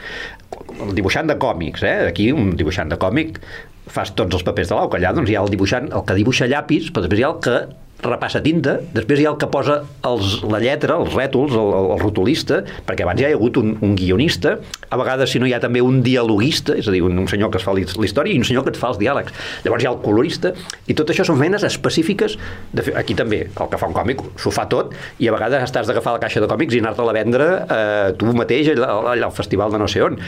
el 0.80 0.92
dibuixant 0.96 1.30
de 1.30 1.38
còmics, 1.40 1.86
eh? 1.86 1.96
aquí 2.10 2.30
un 2.34 2.54
dibuixant 2.58 2.92
de 2.92 3.00
còmic 3.00 3.40
fas 3.86 4.10
tots 4.18 4.34
els 4.34 4.44
papers 4.46 4.70
de 4.70 4.78
l'au, 4.78 4.90
que 4.90 4.98
allà 4.98 5.12
doncs, 5.14 5.30
hi 5.30 5.36
ha 5.38 5.44
el 5.46 5.52
dibuixant, 5.52 5.92
el 5.94 6.06
que 6.06 6.16
dibuixa 6.18 6.48
llapis, 6.50 6.90
però 6.90 7.06
després 7.06 7.22
hi 7.22 7.26
ha 7.26 7.34
el 7.34 7.42
que 7.44 7.58
repassa 8.04 8.42
tinta, 8.44 8.76
després 8.94 9.20
hi 9.20 9.26
ha 9.26 9.32
el 9.32 9.38
que 9.40 9.48
posa 9.50 9.78
els, 10.06 10.40
la 10.46 10.60
lletra, 10.62 10.98
els 11.00 11.14
rètols, 11.16 11.54
el, 11.56 11.72
el 11.94 12.00
rotulista, 12.02 12.60
perquè 12.86 13.06
abans 13.06 13.20
ja 13.22 13.30
hi 13.30 13.36
ha 13.36 13.38
hagut 13.38 13.58
un, 13.60 13.74
un 13.84 13.94
guionista, 13.98 14.56
a 14.90 14.98
vegades 15.00 15.32
si 15.32 15.40
no 15.40 15.48
hi 15.48 15.54
ha 15.56 15.60
també 15.62 15.82
un 15.84 16.02
dialoguista, 16.04 16.76
és 16.76 16.88
a 16.88 16.94
dir, 16.94 17.02
un, 17.06 17.16
un 17.22 17.28
senyor 17.30 17.52
que 17.54 17.60
es 17.60 17.66
fa 17.66 17.74
la 17.76 17.82
història 17.82 18.34
i 18.34 18.40
un 18.40 18.46
senyor 18.48 18.66
que 18.66 18.74
et 18.74 18.80
fa 18.80 18.92
els 18.92 19.00
diàlegs. 19.00 19.34
Llavors 19.64 19.84
hi 19.84 19.88
ha 19.88 19.94
el 19.94 20.00
colorista, 20.04 20.52
i 20.86 20.96
tot 20.98 21.12
això 21.12 21.26
són 21.26 21.40
feines 21.40 21.64
específiques, 21.66 22.36
de 22.76 22.86
aquí 23.00 23.16
també, 23.18 23.46
el 23.48 23.72
que 23.72 23.80
fa 23.80 23.88
un 23.90 23.96
còmic 23.96 24.22
s'ho 24.42 24.52
fa 24.54 24.66
tot, 24.70 24.92
i 25.22 25.30
a 25.30 25.36
vegades 25.36 25.64
estàs 25.66 25.88
d'agafar 25.88 26.16
la 26.16 26.22
caixa 26.22 26.42
de 26.44 26.50
còmics 26.50 26.76
i 26.76 26.82
anar-te-la 26.84 27.14
a 27.14 27.16
vendre 27.16 27.48
eh, 27.64 28.12
tu 28.20 28.32
mateix 28.36 28.74
allà, 28.74 28.92
allà 29.14 29.30
al 29.30 29.36
festival 29.36 29.72
de 29.72 29.80
no 29.80 29.88
sé 29.90 30.04
on. 30.04 30.20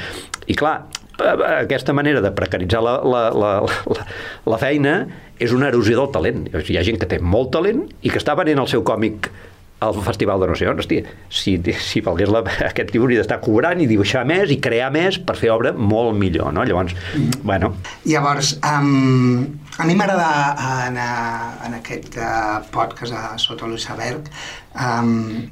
I 0.48 0.56
clar, 0.58 0.78
aquesta 1.18 1.94
manera 1.96 2.22
de 2.24 2.30
precaritzar 2.34 2.82
la, 2.84 2.98
la, 3.02 3.22
la, 3.34 3.52
la, 3.90 4.06
la 4.46 4.58
feina 4.60 4.94
és 5.38 5.54
una 5.54 5.68
erosió 5.72 5.98
del 6.00 6.10
talent. 6.14 6.48
Hi 6.54 6.78
ha 6.78 6.86
gent 6.86 6.98
que 7.00 7.08
té 7.10 7.20
molt 7.22 7.52
talent 7.54 7.86
i 8.02 8.12
que 8.12 8.20
està 8.20 8.36
venent 8.38 8.62
el 8.62 8.70
seu 8.70 8.84
còmic 8.86 9.30
al 9.80 9.94
Festival 10.02 10.40
de 10.40 10.48
No 10.50 10.56
sé 10.58 10.66
on, 10.66 10.80
hòstia, 10.82 11.04
si, 11.30 11.54
si 11.78 12.00
valgués 12.02 12.30
la, 12.34 12.42
aquest 12.70 12.90
tio 12.90 13.04
hauria 13.04 13.22
d'estar 13.22 13.38
cobrant 13.44 13.78
i 13.78 13.86
dibuixar 13.90 14.24
més 14.26 14.50
i 14.50 14.58
crear 14.62 14.90
més 14.94 15.20
per 15.22 15.36
fer 15.38 15.52
obra 15.54 15.72
molt 15.72 16.18
millor, 16.18 16.50
no? 16.54 16.64
Llavors, 16.66 16.96
mm. 17.14 17.44
bueno... 17.46 17.70
Llavors, 18.08 18.56
um, 18.66 19.44
a 19.78 19.86
mi 19.86 19.94
m'agrada 19.98 20.88
en, 20.88 20.98
en 21.68 21.78
aquest 21.78 22.18
uh, 22.18 22.58
podcast 22.74 23.14
a 23.14 23.24
Sota 23.38 23.70
l'Iceberg 23.70 24.26
um, 24.74 25.46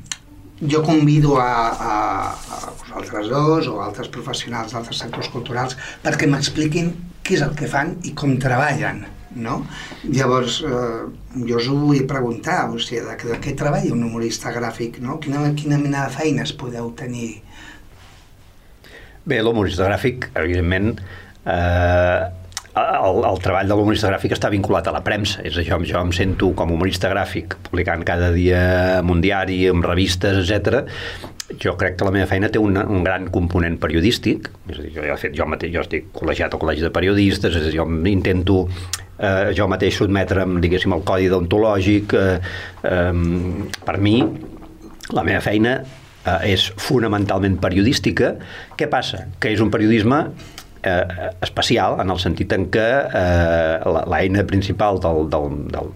jo 0.60 0.82
convido 0.82 1.36
a, 1.40 1.50
a, 1.68 1.96
a 2.32 2.72
vosaltres 2.80 3.28
dos 3.28 3.68
o 3.68 3.80
altres 3.84 4.08
professionals 4.08 4.72
d'altres 4.72 5.02
sectors 5.02 5.28
culturals 5.32 5.76
perquè 6.04 6.28
m'expliquin 6.30 6.94
què 7.26 7.36
és 7.36 7.44
el 7.44 7.52
que 7.58 7.68
fan 7.68 7.96
i 8.06 8.14
com 8.16 8.36
treballen, 8.40 9.02
no? 9.42 9.58
Llavors, 10.06 10.60
eh, 10.64 11.42
jo 11.48 11.58
us 11.58 11.68
ho 11.68 11.76
vull 11.80 12.04
preguntar, 12.08 12.60
o 12.70 12.78
sigui, 12.78 13.02
de, 13.02 13.16
de 13.32 13.38
què 13.42 13.56
treballa 13.58 13.92
un 13.92 14.04
humorista 14.06 14.52
gràfic, 14.54 15.00
no? 15.02 15.18
Quina, 15.22 15.42
quina 15.58 15.80
mena 15.82 16.06
de 16.06 16.14
feines 16.14 16.54
podeu 16.56 16.92
tenir? 16.96 17.40
Bé, 19.26 19.40
l'humorista 19.42 19.88
gràfic, 19.90 20.30
evidentment, 20.38 20.94
eh, 21.50 22.45
el, 22.76 23.22
el 23.24 23.40
treball 23.40 23.70
de 23.70 23.76
l'humorista 23.78 24.10
gràfic 24.10 24.34
està 24.36 24.50
vinculat 24.52 24.88
a 24.90 24.92
la 24.94 25.02
premsa, 25.04 25.40
és 25.48 25.56
això, 25.56 25.78
jo 25.80 26.02
em 26.02 26.12
sento 26.16 26.50
com 26.58 26.74
humorista 26.74 27.08
gràfic, 27.12 27.56
publicant 27.70 28.04
cada 28.06 28.30
dia 28.34 28.60
en 28.98 29.12
un 29.12 29.22
diari, 29.24 29.62
en 29.70 29.82
revistes, 29.84 30.42
etc. 30.42 30.84
Jo 31.62 31.76
crec 31.80 31.96
que 31.96 32.04
la 32.04 32.12
meva 32.12 32.28
feina 32.28 32.50
té 32.52 32.60
un, 32.60 32.76
un 32.76 33.06
gran 33.06 33.30
component 33.32 33.78
periodístic, 33.80 34.50
és 34.68 34.80
a 34.80 34.84
dir, 34.84 34.92
jo, 34.98 35.06
de 35.06 35.16
fet, 35.22 35.34
jo, 35.38 35.48
mateix, 35.48 35.72
jo 35.72 35.84
estic 35.86 36.10
col·legiat 36.16 36.52
al 36.52 36.62
Col·legi 36.62 36.84
de 36.84 36.92
Periodistes, 36.92 37.56
és 37.56 37.68
a 37.68 37.70
dir, 37.70 37.78
jo 37.80 37.88
intento 38.10 38.64
eh, 39.18 39.52
jo 39.56 39.68
mateix 39.70 39.96
sotmetre'm, 40.00 40.58
diguéssim, 40.60 40.92
al 40.92 41.04
codi 41.06 41.30
deontològic. 41.32 42.12
Eh, 42.12 42.40
eh, 42.90 43.78
per 43.86 43.96
mi, 44.02 44.18
la 45.16 45.24
meva 45.26 45.40
feina 45.44 45.78
eh, 45.80 46.52
és 46.52 46.68
fonamentalment 46.82 47.56
periodística. 47.62 48.34
Què 48.76 48.90
passa? 48.92 49.26
Que 49.40 49.54
és 49.54 49.64
un 49.64 49.72
periodisme 49.72 50.26
eh, 50.86 51.30
especial 51.44 52.00
en 52.02 52.12
el 52.14 52.20
sentit 52.22 52.52
en 52.56 52.68
què 52.72 52.86
eh, 53.06 53.96
l'eina 54.12 54.46
principal 54.48 55.00
del, 55.02 55.26
del, 55.32 55.58
del, 55.74 55.90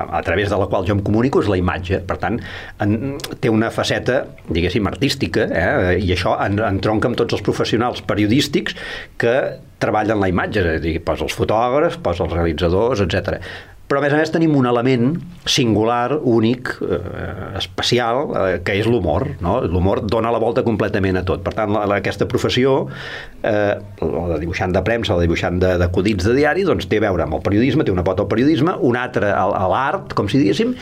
a 0.00 0.22
través 0.26 0.50
de 0.50 0.58
la 0.58 0.66
qual 0.66 0.86
jo 0.88 0.96
em 0.96 1.02
comunico 1.04 1.42
és 1.44 1.48
la 1.50 1.58
imatge. 1.60 2.02
Per 2.08 2.16
tant, 2.22 2.38
en, 2.82 3.16
té 3.40 3.52
una 3.52 3.70
faceta, 3.74 4.22
diguéssim, 4.48 4.86
artística, 4.90 5.46
eh? 5.46 5.96
i 6.00 6.14
això 6.16 6.36
en, 6.44 6.60
entronca 6.70 7.10
amb 7.10 7.20
tots 7.20 7.36
els 7.36 7.44
professionals 7.46 8.04
periodístics 8.06 8.78
que 9.20 9.36
treballen 9.80 10.20
la 10.20 10.28
imatge, 10.28 10.60
és 10.60 10.80
a 10.80 10.84
dir, 10.84 10.98
posa 11.04 11.24
els 11.28 11.36
fotògrafs, 11.36 12.00
posa 12.04 12.26
els 12.26 12.36
realitzadors, 12.36 13.04
etc 13.06 13.40
però 13.90 13.98
a 13.98 14.04
més 14.04 14.12
a 14.14 14.18
més 14.20 14.30
tenim 14.30 14.52
un 14.54 14.68
element 14.70 15.16
singular, 15.50 16.20
únic, 16.30 16.76
eh, 16.86 16.98
especial, 17.58 18.20
eh, 18.38 18.60
que 18.62 18.76
és 18.78 18.86
l'humor. 18.86 19.26
No? 19.42 19.56
L'humor 19.66 20.04
dona 20.06 20.30
la 20.30 20.38
volta 20.38 20.62
completament 20.62 21.18
a 21.18 21.24
tot. 21.26 21.42
Per 21.42 21.52
tant, 21.56 21.74
la, 21.74 21.96
aquesta 21.96 22.28
professió, 22.30 22.84
eh, 23.42 23.74
la 23.98 24.26
de 24.30 24.38
dibuixant 24.44 24.70
de 24.70 24.84
premsa, 24.86 25.16
la 25.16 25.24
de 25.24 25.26
dibuixant 25.26 25.58
d'acudits 25.58 26.22
de, 26.22 26.30
de 26.30 26.38
diari, 26.38 26.62
doncs 26.68 26.86
té 26.86 27.00
a 27.00 27.08
veure 27.08 27.26
amb 27.26 27.34
el 27.40 27.42
periodisme, 27.42 27.82
té 27.82 27.90
una 27.90 28.04
pota 28.06 28.22
al 28.22 28.30
periodisme, 28.30 28.76
una 28.86 29.02
altra 29.08 29.32
a, 29.34 29.66
l'art, 29.72 30.14
com 30.14 30.30
si 30.30 30.38
diguéssim, 30.38 30.76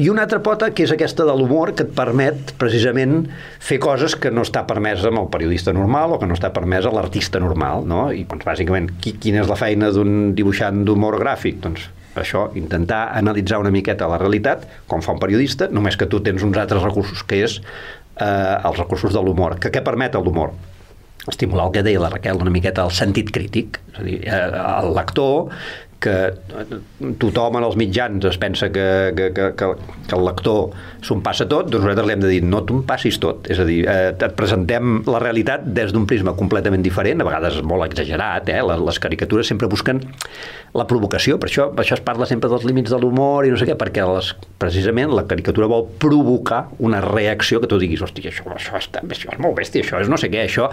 i 0.00 0.08
una 0.08 0.24
altra 0.24 0.40
pota 0.40 0.70
que 0.72 0.86
és 0.88 0.94
aquesta 0.96 1.26
de 1.28 1.34
l'humor 1.36 1.74
que 1.76 1.84
et 1.84 1.92
permet 1.96 2.54
precisament 2.60 3.26
fer 3.60 3.76
coses 3.84 4.16
que 4.16 4.32
no 4.32 4.46
està 4.48 4.64
permesa 4.68 5.12
amb 5.12 5.20
el 5.26 5.28
periodista 5.32 5.76
normal 5.76 6.16
o 6.16 6.20
que 6.20 6.28
no 6.28 6.36
està 6.36 6.54
permesa 6.56 6.88
a 6.88 6.96
l'artista 6.96 7.40
normal, 7.40 7.84
no? 7.88 8.06
I 8.12 8.24
doncs 8.28 8.48
bàsicament 8.48 8.90
quina 9.04 9.44
és 9.44 9.52
la 9.52 9.60
feina 9.60 9.92
d'un 9.92 10.34
dibuixant 10.36 10.84
d'humor 10.88 11.20
gràfic? 11.20 11.60
Doncs 11.64 11.88
això, 12.22 12.46
intentar 12.58 13.06
analitzar 13.18 13.60
una 13.62 13.72
miqueta 13.74 14.08
la 14.10 14.20
realitat, 14.22 14.64
com 14.86 15.04
fa 15.04 15.16
un 15.16 15.20
periodista, 15.22 15.68
només 15.72 15.98
que 15.98 16.08
tu 16.10 16.22
tens 16.24 16.44
uns 16.46 16.56
altres 16.60 16.82
recursos, 16.82 17.24
que 17.26 17.42
és 17.44 17.58
eh, 17.60 18.26
els 18.26 18.78
recursos 18.78 19.12
de 19.12 19.22
l'humor. 19.22 19.58
Que 19.60 19.72
què 19.74 19.84
permet 19.84 20.16
l'humor? 20.20 20.54
estimular 21.26 21.66
el 21.66 21.72
que 21.74 21.82
deia 21.82 22.00
la 22.02 22.10
Raquel 22.12 22.38
una 22.38 22.52
miqueta 22.54 22.84
el 22.86 22.92
sentit 22.94 23.32
crític, 23.34 23.80
és 23.90 23.98
a 23.98 24.04
dir, 24.06 24.18
eh, 24.22 24.42
el 24.62 24.92
lector 24.94 25.50
que 26.02 26.14
tothom 27.20 27.56
en 27.58 27.64
els 27.66 27.76
mitjans 27.80 28.24
es 28.28 28.36
pensa 28.40 28.68
que, 28.72 28.86
que, 29.16 29.30
que, 29.36 29.48
que, 29.56 29.68
que 30.06 30.16
el 30.16 30.24
lector 30.26 30.74
s'ho 31.04 31.16
passa 31.24 31.46
tot, 31.48 31.70
doncs 31.72 31.86
nosaltres 31.86 32.08
li 32.08 32.14
hem 32.16 32.24
de 32.24 32.32
dir 32.34 32.42
no 32.44 32.62
t'ho 32.66 32.82
passis 32.86 33.18
tot, 33.22 33.48
és 33.52 33.60
a 33.62 33.66
dir, 33.68 33.78
eh, 33.88 34.12
et 34.12 34.36
presentem 34.38 35.00
la 35.08 35.20
realitat 35.22 35.64
des 35.78 35.94
d'un 35.94 36.06
prisma 36.08 36.36
completament 36.38 36.84
diferent, 36.84 37.22
a 37.22 37.28
vegades 37.28 37.58
molt 37.66 37.88
exagerat, 37.88 38.52
eh? 38.52 38.60
les, 38.68 38.84
les 38.90 39.00
caricatures 39.02 39.48
sempre 39.48 39.70
busquen 39.72 40.02
la 40.76 40.86
provocació, 40.88 41.40
per 41.40 41.50
això, 41.50 41.70
per 41.72 41.86
això 41.86 41.96
es 41.96 42.04
parla 42.04 42.28
sempre 42.28 42.52
dels 42.52 42.66
límits 42.68 42.92
de 42.92 43.00
l'humor 43.00 43.48
i 43.48 43.54
no 43.54 43.60
sé 43.60 43.68
què, 43.68 43.78
perquè 43.80 44.04
les, 44.10 44.32
precisament 44.60 45.14
la 45.16 45.24
caricatura 45.28 45.70
vol 45.72 45.88
provocar 46.02 46.66
una 46.84 47.00
reacció 47.04 47.62
que 47.62 47.70
tu 47.70 47.80
diguis, 47.80 48.04
hòstia, 48.04 48.32
això, 48.32 48.48
això, 48.52 48.76
està, 48.80 49.04
això 49.06 49.32
és 49.32 49.42
molt 49.42 49.56
bèstia, 49.58 49.86
això 49.86 50.04
és 50.04 50.12
no 50.12 50.20
sé 50.20 50.32
què, 50.32 50.44
això 50.44 50.70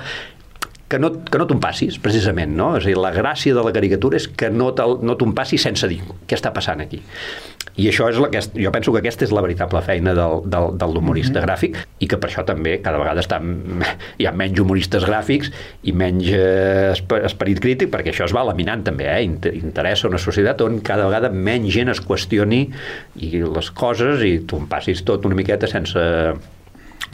que 0.94 1.00
no, 1.02 1.10
que 1.26 1.40
no 1.42 1.48
t'ho 1.50 1.58
passis, 1.58 1.98
precisament, 1.98 2.52
no? 2.54 2.76
És 2.78 2.86
a 2.86 2.92
dir, 2.92 3.00
la 3.02 3.10
gràcia 3.16 3.56
de 3.58 3.64
la 3.66 3.72
caricatura 3.74 4.20
és 4.20 4.28
que 4.30 4.52
no, 4.54 4.70
no 4.78 5.16
t'ho 5.18 5.30
passis 5.34 5.66
sense 5.66 5.90
dir 5.90 6.04
què 6.30 6.38
està 6.38 6.54
passant 6.54 6.84
aquí. 6.86 7.02
I 7.82 7.88
això 7.90 8.06
és 8.12 8.20
la 8.22 8.30
que, 8.30 8.44
jo 8.62 8.70
penso 8.70 8.94
que 8.94 9.02
aquesta 9.02 9.26
és 9.26 9.34
la 9.34 9.42
veritable 9.42 9.82
feina 9.82 10.14
del, 10.14 10.44
del, 10.54 10.76
de 10.78 10.90
l'humorista 10.92 11.40
mm 11.40 11.42
-hmm. 11.42 11.48
gràfic 11.48 11.78
i 11.98 12.08
que 12.08 12.18
per 12.22 12.30
això 12.30 12.46
també 12.46 12.78
cada 12.86 13.00
vegada 13.02 13.22
està, 13.22 13.42
hi 14.22 14.28
ha 14.28 14.32
menys 14.32 14.60
humoristes 14.60 15.04
gràfics 15.10 15.50
i 15.82 15.92
menys 15.92 16.30
eh, 16.30 16.94
esperit 17.26 17.60
crític, 17.60 17.90
perquè 17.90 18.14
això 18.14 18.26
es 18.26 18.36
va 18.36 18.44
laminant 18.46 18.84
també, 18.84 19.10
eh? 19.10 19.24
interessa 19.24 20.08
una 20.08 20.20
societat 20.20 20.62
on 20.62 20.82
cada 20.82 21.06
vegada 21.06 21.30
menys 21.30 21.74
gent 21.74 21.90
es 21.90 22.02
qüestioni 22.02 22.70
i 23.16 23.42
les 23.42 23.72
coses 23.72 24.22
i 24.22 24.46
tu 24.46 24.62
passis 24.70 25.04
tot 25.04 25.26
una 25.26 25.36
miqueta 25.36 25.68
sense 25.68 26.00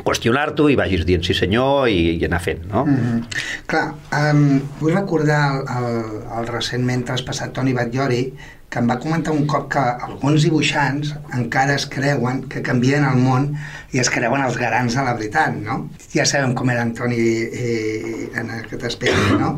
qüestionar-t'ho 0.06 0.70
i 0.72 0.78
vagis 0.80 1.06
dient 1.08 1.26
sí 1.26 1.36
senyor 1.38 1.90
i, 1.92 2.16
i 2.20 2.28
anar 2.28 2.42
fent, 2.44 2.64
no? 2.72 2.86
Mm 2.86 2.96
-hmm. 2.96 3.42
Clar, 3.68 3.88
um, 4.22 4.62
vull 4.80 4.96
recordar 4.96 5.42
el, 5.52 5.60
el, 5.78 6.24
el 6.40 6.48
recentment 6.48 7.06
traspassat 7.06 7.54
Toni 7.54 7.74
Batllori 7.74 8.24
que 8.70 8.80
em 8.80 8.90
va 8.90 9.00
comentar 9.02 9.34
un 9.34 9.48
cop 9.50 9.66
que 9.74 9.82
alguns 9.82 10.44
dibuixants 10.46 11.16
encara 11.34 11.76
es 11.76 11.88
creuen 11.90 12.44
que 12.54 12.62
canvien 12.62 13.06
el 13.06 13.18
món 13.18 13.48
i 13.92 14.02
es 14.04 14.12
creuen 14.14 14.44
els 14.46 14.58
garants 14.62 14.94
de 14.98 15.06
la 15.08 15.16
veritat, 15.18 15.56
no? 15.56 15.90
Ja 16.14 16.26
sabem 16.30 16.54
com 16.54 16.70
era 16.70 16.84
Antoni 16.86 17.18
eh, 17.18 18.30
en 18.38 18.52
aquest 18.60 18.86
aspecte, 18.92 19.40
no? 19.42 19.56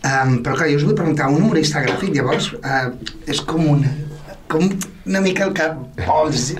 Um, 0.00 0.38
però 0.44 0.56
clar, 0.56 0.68
jo 0.72 0.76
us 0.76 0.84
vull 0.84 0.96
preguntar, 0.96 1.28
un 1.28 1.42
humorista 1.42 1.80
gràfic, 1.84 2.14
llavors, 2.16 2.52
uh, 2.60 2.92
és 3.28 3.40
com 3.48 3.66
un, 3.68 3.82
com 4.48 4.68
una 5.06 5.20
mica 5.24 5.48
el 5.48 5.56
que 5.56 5.66
vols 6.06 6.52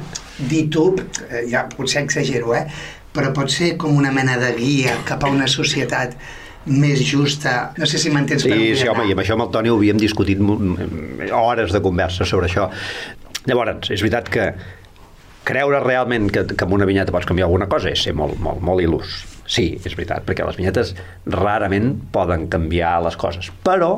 dir 0.49 0.67
tu, 0.73 0.87
eh, 1.29 1.45
ja 1.53 1.67
potser 1.69 2.05
exagero, 2.07 2.55
eh? 2.57 2.65
Però 3.15 3.33
pot 3.35 3.51
ser 3.51 3.75
com 3.81 3.97
una 3.99 4.13
mena 4.15 4.37
de 4.41 4.53
guia 4.59 5.01
cap 5.09 5.25
a 5.25 5.31
una 5.33 5.49
societat 5.51 6.17
més 6.71 7.01
justa. 7.07 7.73
No 7.81 7.89
sé 7.89 7.99
si 7.99 8.13
m'entens 8.13 8.45
sí, 8.45 8.51
per 8.53 8.59
Sí, 8.59 8.89
home, 8.91 9.07
i 9.09 9.15
amb 9.15 9.23
això 9.23 9.37
amb 9.37 9.47
el 9.47 9.55
Toni 9.55 9.73
ho 9.73 9.79
havíem 9.79 10.01
discutit 10.01 10.43
hores 11.33 11.73
de 11.73 11.81
conversa 11.83 12.29
sobre 12.29 12.51
això. 12.51 12.69
Llavors, 13.49 13.91
és 13.91 14.03
veritat 14.05 14.29
que 14.31 14.51
creure 15.49 15.81
realment 15.83 16.29
que, 16.31 16.45
que 16.53 16.67
amb 16.67 16.77
una 16.77 16.87
vinyeta 16.89 17.15
pots 17.15 17.27
canviar 17.27 17.49
alguna 17.49 17.69
cosa 17.71 17.91
és 17.91 18.03
ser 18.05 18.13
molt, 18.17 18.37
molt, 18.45 18.61
molt 18.63 18.85
il·lus. 18.85 19.23
Sí, 19.51 19.73
és 19.81 19.97
veritat, 19.97 20.23
perquè 20.29 20.45
les 20.47 20.59
vinyetes 20.59 20.93
rarament 21.33 21.95
poden 22.15 22.47
canviar 22.53 22.99
les 23.07 23.17
coses. 23.19 23.49
Però, 23.67 23.95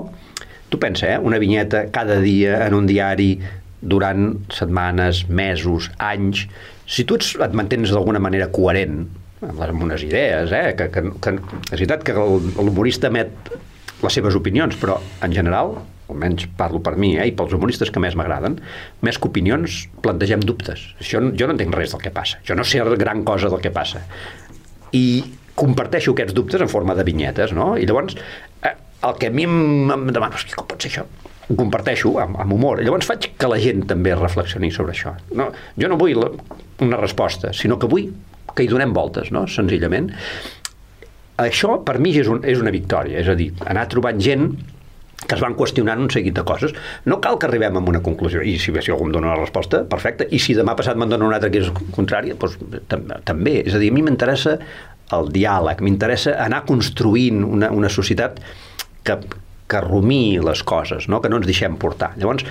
tu 0.72 0.80
pensa, 0.80 1.10
eh? 1.10 1.18
una 1.20 1.42
vinyeta 1.42 1.88
cada 1.92 2.20
dia 2.22 2.62
en 2.68 2.78
un 2.78 2.88
diari 2.88 3.34
durant 3.82 4.36
setmanes, 4.54 5.26
mesos, 5.28 5.90
anys, 5.98 6.46
si 6.86 7.04
tu 7.08 7.18
et 7.18 7.56
mantens 7.56 7.92
d'alguna 7.92 8.20
manera 8.22 8.50
coherent 8.52 9.04
amb, 9.42 9.58
les, 9.58 9.68
amb 9.68 9.86
unes 9.88 10.04
idees, 10.06 10.52
eh? 10.54 10.74
que, 10.78 10.88
que, 10.92 11.04
que 11.22 11.34
és 11.36 11.76
veritat 11.76 12.04
que 12.06 12.14
l'humorista 12.16 13.10
emet 13.10 13.52
les 14.02 14.16
seves 14.18 14.36
opinions, 14.38 14.76
però 14.80 14.98
en 15.22 15.34
general, 15.34 15.76
almenys 16.12 16.48
parlo 16.58 16.82
per 16.84 16.96
mi 17.00 17.14
eh, 17.16 17.28
i 17.30 17.34
pels 17.36 17.54
humoristes 17.56 17.92
que 17.92 18.02
més 18.02 18.16
m'agraden, 18.18 18.58
més 19.06 19.18
que 19.18 19.30
opinions 19.30 19.84
plantegem 20.04 20.42
dubtes. 20.44 20.84
Això, 21.00 21.22
jo 21.22 21.48
no 21.48 21.56
entenc 21.56 21.74
res 21.76 21.94
del 21.94 22.02
que 22.02 22.14
passa. 22.14 22.42
Jo 22.46 22.58
no 22.58 22.66
sé 22.66 22.82
gran 23.00 23.24
cosa 23.28 23.50
del 23.52 23.62
que 23.62 23.72
passa. 23.74 24.02
I 24.92 25.04
comparteixo 25.58 26.14
aquests 26.16 26.34
dubtes 26.36 26.62
en 26.64 26.70
forma 26.72 26.96
de 26.98 27.04
vinyetes, 27.06 27.54
no? 27.56 27.72
I 27.78 27.86
llavors, 27.88 28.16
eh, 28.66 28.74
el 29.06 29.18
que 29.20 29.30
a 29.30 29.34
mi 29.34 29.46
em, 29.46 29.90
em 29.92 30.08
demano, 30.14 30.40
com 30.56 30.68
pot 30.68 30.82
ser 30.82 30.92
això? 30.92 31.06
Ho 31.50 31.56
comparteixo 31.58 32.14
amb, 32.22 32.38
amb 32.42 32.54
humor. 32.54 32.82
Llavors 32.82 33.08
faig 33.08 33.32
que 33.38 33.50
la 33.50 33.58
gent 33.60 33.86
també 33.90 34.14
reflexioni 34.16 34.70
sobre 34.74 34.94
això. 34.94 35.14
No, 35.36 35.50
jo 35.78 35.90
no 35.90 35.98
vull 36.00 36.14
la, 36.18 36.30
una 36.88 37.00
resposta, 37.00 37.52
sinó 37.56 37.78
que 37.78 37.90
vull 37.90 38.10
que 38.52 38.66
hi 38.66 38.68
donem 38.68 38.92
voltes, 38.92 39.30
no? 39.32 39.46
senzillament. 39.48 40.10
Això, 41.40 41.78
per 41.86 41.96
mi, 42.02 42.12
és, 42.20 42.28
un, 42.28 42.42
és 42.44 42.60
una 42.60 42.72
victòria. 42.74 43.18
És 43.22 43.30
a 43.32 43.36
dir, 43.38 43.50
anar 43.64 43.86
trobant 43.90 44.20
gent 44.20 44.50
que 45.22 45.36
es 45.36 45.42
van 45.42 45.54
qüestionant 45.54 46.00
un 46.02 46.10
seguit 46.10 46.34
de 46.36 46.44
coses. 46.46 46.74
No 47.08 47.20
cal 47.22 47.38
que 47.38 47.46
arribem 47.48 47.78
a 47.78 47.82
una 47.92 48.02
conclusió, 48.04 48.42
i 48.42 48.56
si, 48.60 48.74
si 48.74 48.92
algú 48.92 49.06
em 49.06 49.14
dona 49.14 49.30
una 49.30 49.38
resposta, 49.38 49.84
perfecte, 49.88 50.26
i 50.34 50.40
si 50.42 50.56
demà 50.58 50.74
passat 50.78 50.98
me'n 50.98 51.12
dona 51.14 51.28
una 51.28 51.38
altra 51.38 51.50
que 51.52 51.62
és 51.62 51.70
contrària, 51.94 52.36
doncs 52.38 52.58
també. 53.28 53.60
És 53.62 53.76
a 53.76 53.82
dir, 53.82 53.92
a 53.92 53.96
mi 53.96 54.04
m'interessa 54.04 54.56
el 55.16 55.30
diàleg, 55.32 55.82
m'interessa 55.84 56.36
anar 56.42 56.62
construint 56.68 57.42
una, 57.44 57.70
una 57.74 57.90
societat 57.92 58.40
que, 59.06 59.18
que 59.70 59.82
rumí 59.84 60.38
les 60.42 60.62
coses, 60.66 61.08
no? 61.08 61.20
que 61.22 61.30
no 61.30 61.38
ens 61.40 61.48
deixem 61.48 61.76
portar. 61.80 62.12
Llavors, 62.18 62.46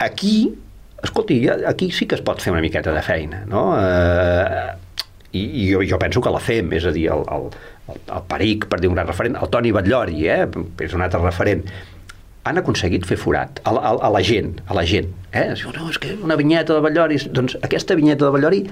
aquí, 0.00 0.50
escolti, 1.02 1.42
aquí 1.48 1.90
sí 1.90 2.06
que 2.06 2.18
es 2.18 2.24
pot 2.24 2.42
fer 2.42 2.52
una 2.52 2.62
miqueta 2.64 2.92
de 2.94 3.02
feina, 3.02 3.44
no? 3.48 3.64
Eh, 3.78 4.72
i, 5.32 5.42
i 5.42 5.68
jo, 5.70 5.84
jo 5.86 5.98
penso 6.02 6.22
que 6.24 6.32
la 6.32 6.42
fem, 6.42 6.72
és 6.76 6.86
a 6.88 6.92
dir, 6.94 7.06
el, 7.14 7.22
el, 7.36 7.48
el 7.94 8.26
Peric, 8.30 8.66
per 8.70 8.80
dir 8.82 8.90
un 8.90 8.98
gran 8.98 9.08
referent, 9.08 9.38
el 9.40 9.50
Toni 9.52 9.72
Batllori, 9.76 10.26
eh, 10.26 10.44
és 10.86 10.96
un 10.96 11.06
altre 11.06 11.22
referent, 11.22 11.64
han 12.48 12.58
aconseguit 12.58 13.04
fer 13.06 13.18
forat 13.20 13.60
a, 13.64 13.74
a, 13.74 13.94
a 14.08 14.10
la 14.12 14.22
gent, 14.24 14.56
a 14.66 14.76
la 14.76 14.84
gent. 14.88 15.10
Eh? 15.36 15.52
No, 15.76 15.86
és 15.92 16.00
que 16.00 16.16
una 16.24 16.38
vinyeta 16.40 16.76
de 16.76 16.84
Batllori... 16.84 17.20
Doncs 17.36 17.58
aquesta 17.60 17.96
vinyeta 17.98 18.26
de 18.26 18.34
Batllori 18.34 18.62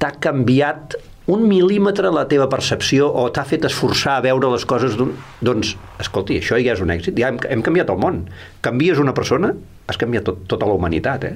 t'ha 0.00 0.14
canviat 0.22 0.96
un 1.30 1.44
mil·límetre 1.46 2.10
la 2.14 2.24
teva 2.30 2.46
percepció 2.50 3.10
o 3.10 3.26
t'ha 3.34 3.44
fet 3.46 3.66
esforçar 3.68 4.16
a 4.18 4.24
veure 4.24 4.50
les 4.54 4.64
coses 4.66 4.96
doncs, 4.96 5.74
escolti, 6.02 6.40
això 6.40 6.58
ja 6.58 6.74
és 6.74 6.82
un 6.82 6.90
èxit 6.94 7.18
ja 7.20 7.28
hem, 7.30 7.38
hem 7.50 7.62
canviat 7.66 7.92
el 7.92 8.00
món 8.02 8.24
canvies 8.64 9.02
una 9.02 9.14
persona, 9.14 9.52
has 9.86 10.00
canviat 10.00 10.26
tot, 10.26 10.40
tota 10.50 10.66
la 10.66 10.78
humanitat 10.78 11.28
eh? 11.28 11.34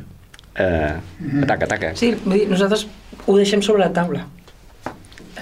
Eh, 0.55 0.95
ataca, 1.43 1.67
ataca 1.67 1.93
sí, 1.99 2.13
vull 2.25 2.39
dir, 2.39 2.49
nosaltres 2.51 2.87
ho 3.27 3.37
deixem 3.37 3.63
sobre 3.63 3.83
la 3.83 3.93
taula 3.95 4.27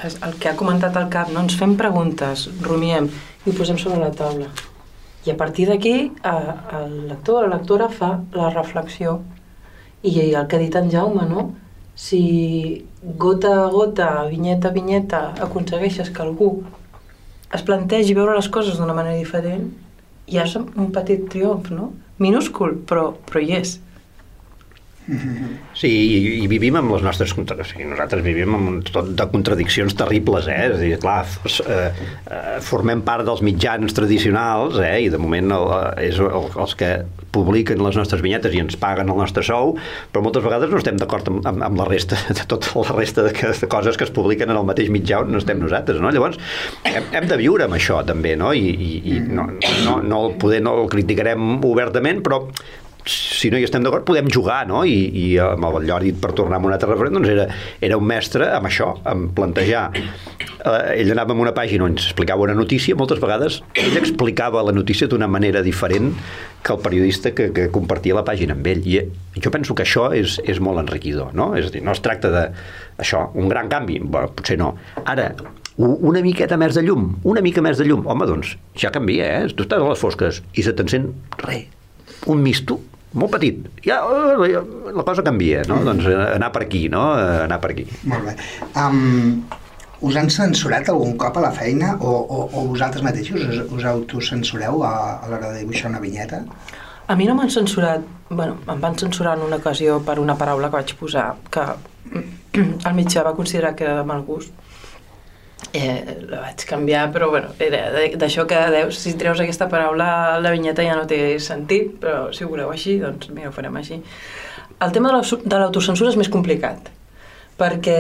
el 0.03 0.33
que 0.41 0.49
ha 0.49 0.57
comentat 0.59 0.97
el 0.99 1.11
cap, 1.13 1.29
no? 1.31 1.43
ens 1.45 1.55
fem 1.59 1.77
preguntes 1.79 2.47
rumiem 2.65 3.11
i 3.45 3.51
ho 3.51 3.57
posem 3.59 3.77
sobre 3.79 4.01
la 4.01 4.13
taula 4.17 4.49
i 5.27 5.31
a 5.31 5.37
partir 5.37 5.69
d'aquí 5.69 5.95
eh, 6.09 6.55
el 6.79 6.95
lector 7.11 7.43
o 7.43 7.47
la 7.47 7.59
lectora 7.59 7.91
fa 7.93 8.15
la 8.33 8.49
reflexió 8.55 9.19
i 10.03 10.17
el 10.33 10.47
que 10.49 10.57
ha 10.57 10.63
dit 10.65 10.81
en 10.81 10.89
Jaume 10.91 11.29
no? 11.29 11.51
si 11.95 12.87
gota 13.03 13.65
a 13.65 13.69
gota, 13.69 14.25
vinyeta 14.31 14.69
a 14.69 14.73
vinyeta, 14.73 15.21
aconsegueixes 15.41 16.11
que 16.11 16.23
algú 16.23 16.63
es 17.53 17.63
plantegi 17.63 18.15
veure 18.17 18.37
les 18.37 18.49
coses 18.49 18.79
d'una 18.79 18.95
manera 18.97 19.19
diferent, 19.19 19.69
ja 20.31 20.47
és 20.47 20.55
un 20.57 20.89
petit 20.95 21.27
triomf, 21.29 21.69
no? 21.75 21.91
Minúscul, 22.23 22.79
però, 22.89 23.11
però 23.29 23.43
hi 23.43 23.59
és. 23.59 23.75
Sí, 25.73 25.89
i, 25.89 26.19
i 26.45 26.49
vivim 26.51 26.77
amb 26.79 26.93
les 26.95 27.03
nostres... 27.05 27.33
Sigui, 27.33 27.87
nosaltres 27.89 28.23
vivim 28.25 28.53
amb 28.59 28.91
tot 28.93 29.09
de 29.17 29.27
contradiccions 29.33 29.97
terribles, 29.99 30.47
eh? 30.53 30.59
És 30.69 30.75
a 30.77 30.81
dir, 30.83 30.93
clar, 31.03 31.23
eh, 31.65 32.05
eh, 32.29 32.59
formem 32.63 33.01
part 33.07 33.25
dels 33.27 33.41
mitjans 33.45 33.97
tradicionals, 33.97 34.77
eh? 34.85 34.99
I 35.07 35.11
de 35.13 35.21
moment 35.23 35.55
el, 35.57 35.67
és 36.05 36.21
el, 36.21 36.51
els 36.53 36.77
que 36.79 36.93
publiquen 37.33 37.81
les 37.81 37.97
nostres 37.97 38.21
vinyetes 38.23 38.53
i 38.53 38.61
ens 38.61 38.77
paguen 38.77 39.09
el 39.09 39.17
nostre 39.19 39.45
sou, 39.47 39.75
però 40.13 40.23
moltes 40.25 40.45
vegades 40.45 40.71
no 40.71 40.79
estem 40.83 41.01
d'acord 41.01 41.31
amb, 41.33 41.41
amb, 41.49 41.65
amb 41.71 41.81
la 41.81 41.89
resta, 41.89 42.21
de 42.39 42.45
tota 42.51 42.85
la 42.85 42.99
resta 42.99 43.25
de, 43.27 43.33
de 43.33 43.71
coses 43.73 43.97
que 43.99 44.07
es 44.07 44.13
publiquen 44.15 44.53
en 44.53 44.61
el 44.61 44.69
mateix 44.69 44.93
mitjà 44.93 45.23
on 45.25 45.33
no 45.33 45.41
estem 45.41 45.63
nosaltres, 45.63 46.03
no? 46.05 46.13
Llavors, 46.13 46.39
hem, 46.85 47.09
hem 47.17 47.31
de 47.31 47.41
viure 47.41 47.67
amb 47.67 47.79
això, 47.79 48.03
també, 48.07 48.37
no? 48.37 48.53
I, 48.53 48.69
i, 48.77 48.93
i 49.15 49.19
no, 49.25 49.49
no, 49.87 49.99
no, 50.05 50.23
el 50.29 50.37
poder, 50.43 50.61
no 50.69 50.77
el 50.85 50.93
criticarem 50.93 51.57
obertament, 51.65 52.21
però 52.27 52.45
si 53.09 53.51
no 53.51 53.59
hi 53.59 53.65
estem 53.67 53.83
d'acord, 53.83 54.05
podem 54.07 54.29
jugar, 54.31 54.63
no? 54.69 54.85
I, 54.87 54.99
i 55.19 55.25
amb 55.43 55.67
el 55.67 55.89
Llori, 55.89 56.13
per 56.15 56.33
tornar 56.39 56.61
a 56.61 56.67
un 56.67 56.75
altre 56.75 56.91
referent, 56.93 57.17
doncs 57.19 57.31
era, 57.33 57.47
era 57.83 57.99
un 57.99 58.07
mestre 58.07 58.49
amb 58.55 58.69
això, 58.69 58.93
amb 59.09 59.33
plantejar. 59.37 59.85
Eh, 59.97 61.01
ell 61.01 61.11
anava 61.15 61.35
amb 61.35 61.43
una 61.43 61.55
pàgina 61.57 61.87
on 61.87 61.97
ens 61.97 62.07
explicava 62.07 62.45
una 62.47 62.55
notícia, 62.55 62.95
moltes 62.99 63.19
vegades 63.23 63.59
ell 63.79 63.97
explicava 63.99 64.63
la 64.63 64.75
notícia 64.75 65.09
d'una 65.11 65.27
manera 65.27 65.63
diferent 65.67 66.13
que 66.63 66.77
el 66.77 66.79
periodista 66.85 67.33
que, 67.35 67.49
que 67.55 67.67
compartia 67.75 68.15
la 68.15 68.23
pàgina 68.27 68.55
amb 68.55 68.69
ell. 68.71 68.87
I 68.87 69.43
jo 69.43 69.51
penso 69.51 69.75
que 69.75 69.83
això 69.87 70.11
és, 70.15 70.39
és 70.47 70.63
molt 70.63 70.79
enriquidor, 70.85 71.35
no? 71.35 71.53
És 71.59 71.67
a 71.71 71.75
dir, 71.75 71.83
no 71.83 71.97
es 71.97 72.05
tracta 72.05 72.31
de 72.31 72.45
això, 73.03 73.27
un 73.35 73.51
gran 73.51 73.73
canvi, 73.73 73.99
bueno, 74.05 74.31
potser 74.39 74.61
no. 74.61 74.77
Ara, 75.03 75.33
una 75.83 76.23
miqueta 76.23 76.59
més 76.61 76.77
de 76.77 76.85
llum, 76.87 77.17
una 77.27 77.43
mica 77.43 77.65
més 77.65 77.81
de 77.81 77.89
llum, 77.89 78.07
home, 78.07 78.29
doncs 78.31 78.55
ja 78.79 78.93
canvia, 78.95 79.27
eh? 79.41 79.51
Tu 79.51 79.67
estàs 79.67 79.83
a 79.83 79.91
les 79.91 79.99
fosques 79.99 80.43
i 80.55 80.63
se 80.63 80.75
t'encén 80.77 81.11
res, 81.43 81.67
un 82.31 82.43
misto, 82.45 82.79
molt 83.13 83.35
petit. 83.35 83.65
Ja, 83.85 84.01
eh, 84.03 84.53
la 84.93 85.05
cosa 85.07 85.25
canvia, 85.27 85.63
no? 85.69 85.81
Mm. 85.81 85.89
Doncs 85.91 86.09
eh, 86.11 86.21
anar 86.37 86.53
per 86.55 86.65
aquí, 86.67 86.87
no? 86.93 87.05
Eh, 87.19 87.43
anar 87.47 87.61
per 87.63 87.73
aquí. 87.75 87.87
Molt 88.09 88.31
bé. 88.31 88.37
Um, 88.79 89.43
us 90.03 90.19
han 90.19 90.31
censurat 90.35 90.89
algun 90.91 91.17
cop 91.21 91.37
a 91.39 91.45
la 91.45 91.53
feina 91.55 91.95
o, 92.01 92.13
o, 92.13 92.45
o 92.51 92.65
vosaltres 92.73 93.05
mateixos 93.07 93.45
us, 93.47 93.61
us 93.71 93.85
autocensureu 93.87 94.83
a, 94.87 94.95
a 95.23 95.31
l'hora 95.31 95.53
de 95.53 95.63
dibuixar 95.63 95.93
una 95.93 96.03
vinyeta? 96.03 96.43
A 97.07 97.17
mi 97.19 97.27
no 97.29 97.37
m'han 97.39 97.51
censurat, 97.51 98.03
bueno, 98.31 98.57
em 98.71 98.83
van 98.83 98.99
censurar 98.99 99.37
en 99.37 99.47
una 99.47 99.59
ocasió 99.63 100.01
per 100.07 100.19
una 100.23 100.37
paraula 100.39 100.71
que 100.71 100.81
vaig 100.81 100.95
posar 100.99 101.29
que 101.53 101.67
el 102.89 102.99
mitjà 102.99 103.25
va 103.27 103.37
considerar 103.39 103.75
que 103.77 103.87
era 103.87 103.99
de 104.01 104.07
mal 104.09 104.25
gust 104.27 104.55
eh, 105.73 106.17
la 106.29 106.41
vaig 106.43 106.65
canviar, 106.69 107.07
però 107.15 107.31
bueno, 107.31 107.53
era 107.63 107.85
d'això 108.19 108.45
que 108.49 108.59
deus, 108.75 108.99
si 109.01 109.15
treus 109.19 109.41
aquesta 109.41 109.69
paraula 109.73 110.39
la 110.43 110.53
vinyeta 110.55 110.85
ja 110.85 110.97
no 110.99 111.07
té 111.09 111.39
sentit, 111.41 111.95
però 112.03 112.33
si 112.35 112.45
ho 112.45 112.51
voleu 112.51 112.73
així, 112.73 112.99
doncs 113.03 113.31
mira, 113.33 113.51
ho 113.51 113.55
farem 113.55 113.79
així. 113.81 114.01
El 114.83 114.93
tema 114.93 115.13
de 115.15 115.61
l'autocensura 115.61 116.11
és 116.11 116.19
més 116.19 116.31
complicat, 116.33 116.91
perquè 117.61 117.99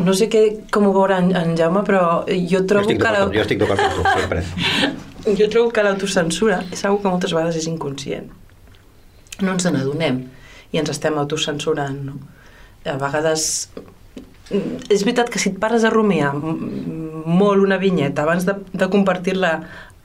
no 0.00 0.14
sé 0.16 0.30
què, 0.32 0.42
com 0.72 0.88
ho 0.88 0.94
veurà 0.96 1.20
en, 1.22 1.34
en 1.36 1.54
Jaume, 1.58 1.84
però 1.86 2.24
jo 2.26 2.64
trobo 2.70 2.88
jo 2.88 2.96
que... 2.96 3.12
La... 3.12 3.26
Jo 3.34 3.44
estic 3.44 3.60
d'acord 3.60 3.84
amb 3.84 3.98
tu, 3.98 4.06
sempre. 4.16 4.42
jo 5.40 5.50
trobo 5.52 5.74
que 5.74 5.84
l'autocensura 5.84 6.62
és 6.72 6.84
una 6.86 6.96
que 7.02 7.12
moltes 7.12 7.36
vegades 7.36 7.60
és 7.60 7.68
inconscient. 7.70 8.32
No 9.44 9.54
ens 9.54 9.68
n'adonem 9.68 10.24
i 10.72 10.80
ens 10.80 10.90
estem 10.90 11.18
autocensurant, 11.20 12.00
no? 12.08 12.18
A 12.88 12.96
vegades 12.96 13.68
és 14.50 15.02
veritat 15.04 15.28
que 15.30 15.40
si 15.40 15.52
et 15.52 15.58
pares 15.60 15.84
a 15.84 15.92
rumiar 15.92 16.32
molt 16.34 17.60
una 17.60 17.76
vinyeta 17.80 18.24
abans 18.24 18.46
de, 18.48 18.54
de 18.72 18.88
compartir-la 18.88 19.52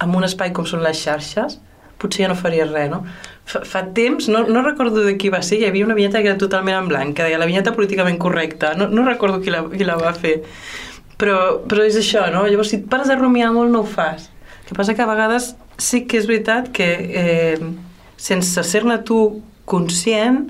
en 0.03 0.15
un 0.17 0.25
espai 0.27 0.51
com 0.55 0.67
són 0.67 0.83
les 0.83 0.99
xarxes, 0.99 1.59
potser 2.01 2.25
ja 2.25 2.31
no 2.31 2.35
faries 2.35 2.71
res, 2.71 2.89
no? 2.91 3.03
Fa, 3.47 3.61
fa 3.67 3.83
temps, 3.95 4.27
no, 4.31 4.43
no 4.47 4.63
recordo 4.65 5.03
de 5.05 5.15
qui 5.19 5.31
va 5.31 5.41
ser, 5.45 5.61
hi 5.61 5.67
havia 5.69 5.87
una 5.87 5.95
vinyeta 5.95 6.21
que 6.23 6.31
era 6.33 6.39
totalment 6.39 6.81
en 6.81 6.89
blanc, 6.91 7.15
que 7.15 7.27
deia 7.27 7.39
la 7.39 7.47
vinyeta 7.47 7.75
políticament 7.75 8.19
correcta, 8.19 8.73
no, 8.79 8.89
no 8.91 9.05
recordo 9.07 9.39
qui 9.43 9.53
la, 9.53 9.63
qui 9.71 9.87
la 9.87 9.95
va 9.99 10.11
fer, 10.17 10.41
però, 11.19 11.37
però 11.69 11.85
és 11.87 11.97
això, 11.99 12.25
no? 12.33 12.43
Llavors, 12.49 12.73
si 12.73 12.81
et 12.81 12.87
pares 12.91 13.11
a 13.11 13.19
rumiar 13.19 13.53
molt, 13.55 13.71
no 13.71 13.83
ho 13.83 13.87
fas. 13.87 14.27
El 14.63 14.71
que 14.71 14.79
passa 14.79 14.95
que 14.97 15.03
a 15.03 15.09
vegades 15.09 15.53
sí 15.79 16.03
que 16.07 16.19
és 16.19 16.27
veritat 16.27 16.69
que 16.75 16.89
eh, 17.23 17.71
sense 18.19 18.63
ser-ne 18.67 18.99
tu 19.07 19.19
conscient, 19.69 20.45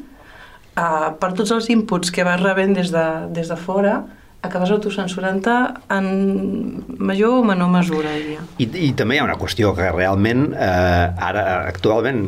uh, 0.76 1.14
per 1.20 1.32
tots 1.38 1.54
els 1.56 1.70
inputs 1.74 2.12
que 2.14 2.26
vas 2.28 2.42
rebent 2.42 2.76
des 2.78 2.92
de, 2.94 3.06
des 3.34 3.50
de 3.50 3.58
fora, 3.60 4.02
acabes 4.44 4.74
autocensurant-te 4.76 5.54
en 5.96 6.08
major 7.00 7.40
o 7.40 7.44
menor 7.48 7.72
mesura, 7.72 8.12
diria. 8.18 8.44
I, 8.60 8.68
I 8.90 8.90
també 9.00 9.16
hi 9.16 9.22
ha 9.22 9.28
una 9.28 9.38
qüestió 9.40 9.72
que 9.78 9.88
realment 9.96 10.50
eh, 10.52 11.28
ara, 11.30 11.46
actualment, 11.70 12.26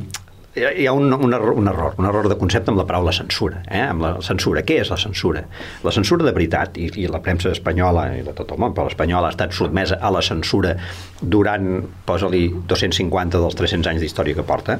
hi 0.55 0.85
ha 0.87 0.93
un, 0.95 1.11
un, 1.11 1.33
error, 1.33 1.53
un 1.53 1.67
error, 1.67 1.95
un 1.99 2.05
error 2.07 2.29
de 2.31 2.37
concepte 2.39 2.71
amb 2.71 2.79
la 2.79 2.85
paraula 2.87 3.11
censura. 3.15 3.59
Eh? 3.67 3.81
Amb 3.83 4.03
la 4.05 4.11
censura. 4.23 4.63
Què 4.63 4.79
és 4.83 4.91
la 4.91 4.97
censura? 4.99 5.43
La 5.83 5.91
censura 5.91 6.23
de 6.23 6.31
veritat, 6.35 6.77
i, 6.79 6.87
i 7.03 7.09
la 7.11 7.19
premsa 7.23 7.51
espanyola 7.51 8.07
i 8.15 8.23
de 8.23 8.33
tot 8.37 8.53
el 8.55 8.61
món, 8.61 8.71
però 8.75 8.87
l'espanyola 8.87 9.29
ha 9.29 9.35
estat 9.35 9.55
sotmesa 9.55 9.99
a 9.99 10.11
la 10.15 10.23
censura 10.23 10.75
durant, 11.19 11.81
posa-li, 12.07 12.47
250 12.71 13.41
dels 13.43 13.57
300 13.59 13.91
anys 13.91 14.05
d'història 14.05 14.37
que 14.37 14.45
porta, 14.47 14.77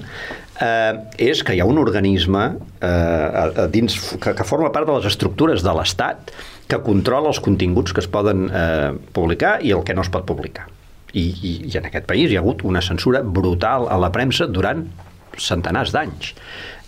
eh, 0.64 0.94
és 1.28 1.44
que 1.44 1.56
hi 1.58 1.64
ha 1.64 1.68
un 1.68 1.82
organisme 1.82 2.46
eh, 2.80 3.66
dins, 3.74 3.98
que, 4.22 4.36
que 4.38 4.48
forma 4.48 4.72
part 4.76 4.88
de 4.88 4.96
les 4.96 5.10
estructures 5.12 5.66
de 5.66 5.74
l'Estat 5.76 6.32
que 6.72 6.80
controla 6.86 7.30
els 7.34 7.42
continguts 7.44 7.94
que 7.94 8.02
es 8.02 8.08
poden 8.12 8.48
eh, 8.48 8.94
publicar 9.14 9.58
i 9.62 9.76
el 9.76 9.84
que 9.84 9.98
no 9.98 10.08
es 10.08 10.12
pot 10.14 10.24
publicar. 10.30 10.70
I, 11.16 11.26
i, 11.32 11.52
I 11.68 11.76
en 11.80 11.90
aquest 11.92 12.08
país 12.08 12.32
hi 12.32 12.40
ha 12.40 12.42
hagut 12.44 12.64
una 12.68 12.82
censura 12.84 13.22
brutal 13.24 13.90
a 13.92 14.00
la 14.00 14.12
premsa 14.16 14.48
durant 14.52 14.88
centenars 15.42 15.94
d'anys. 15.96 16.34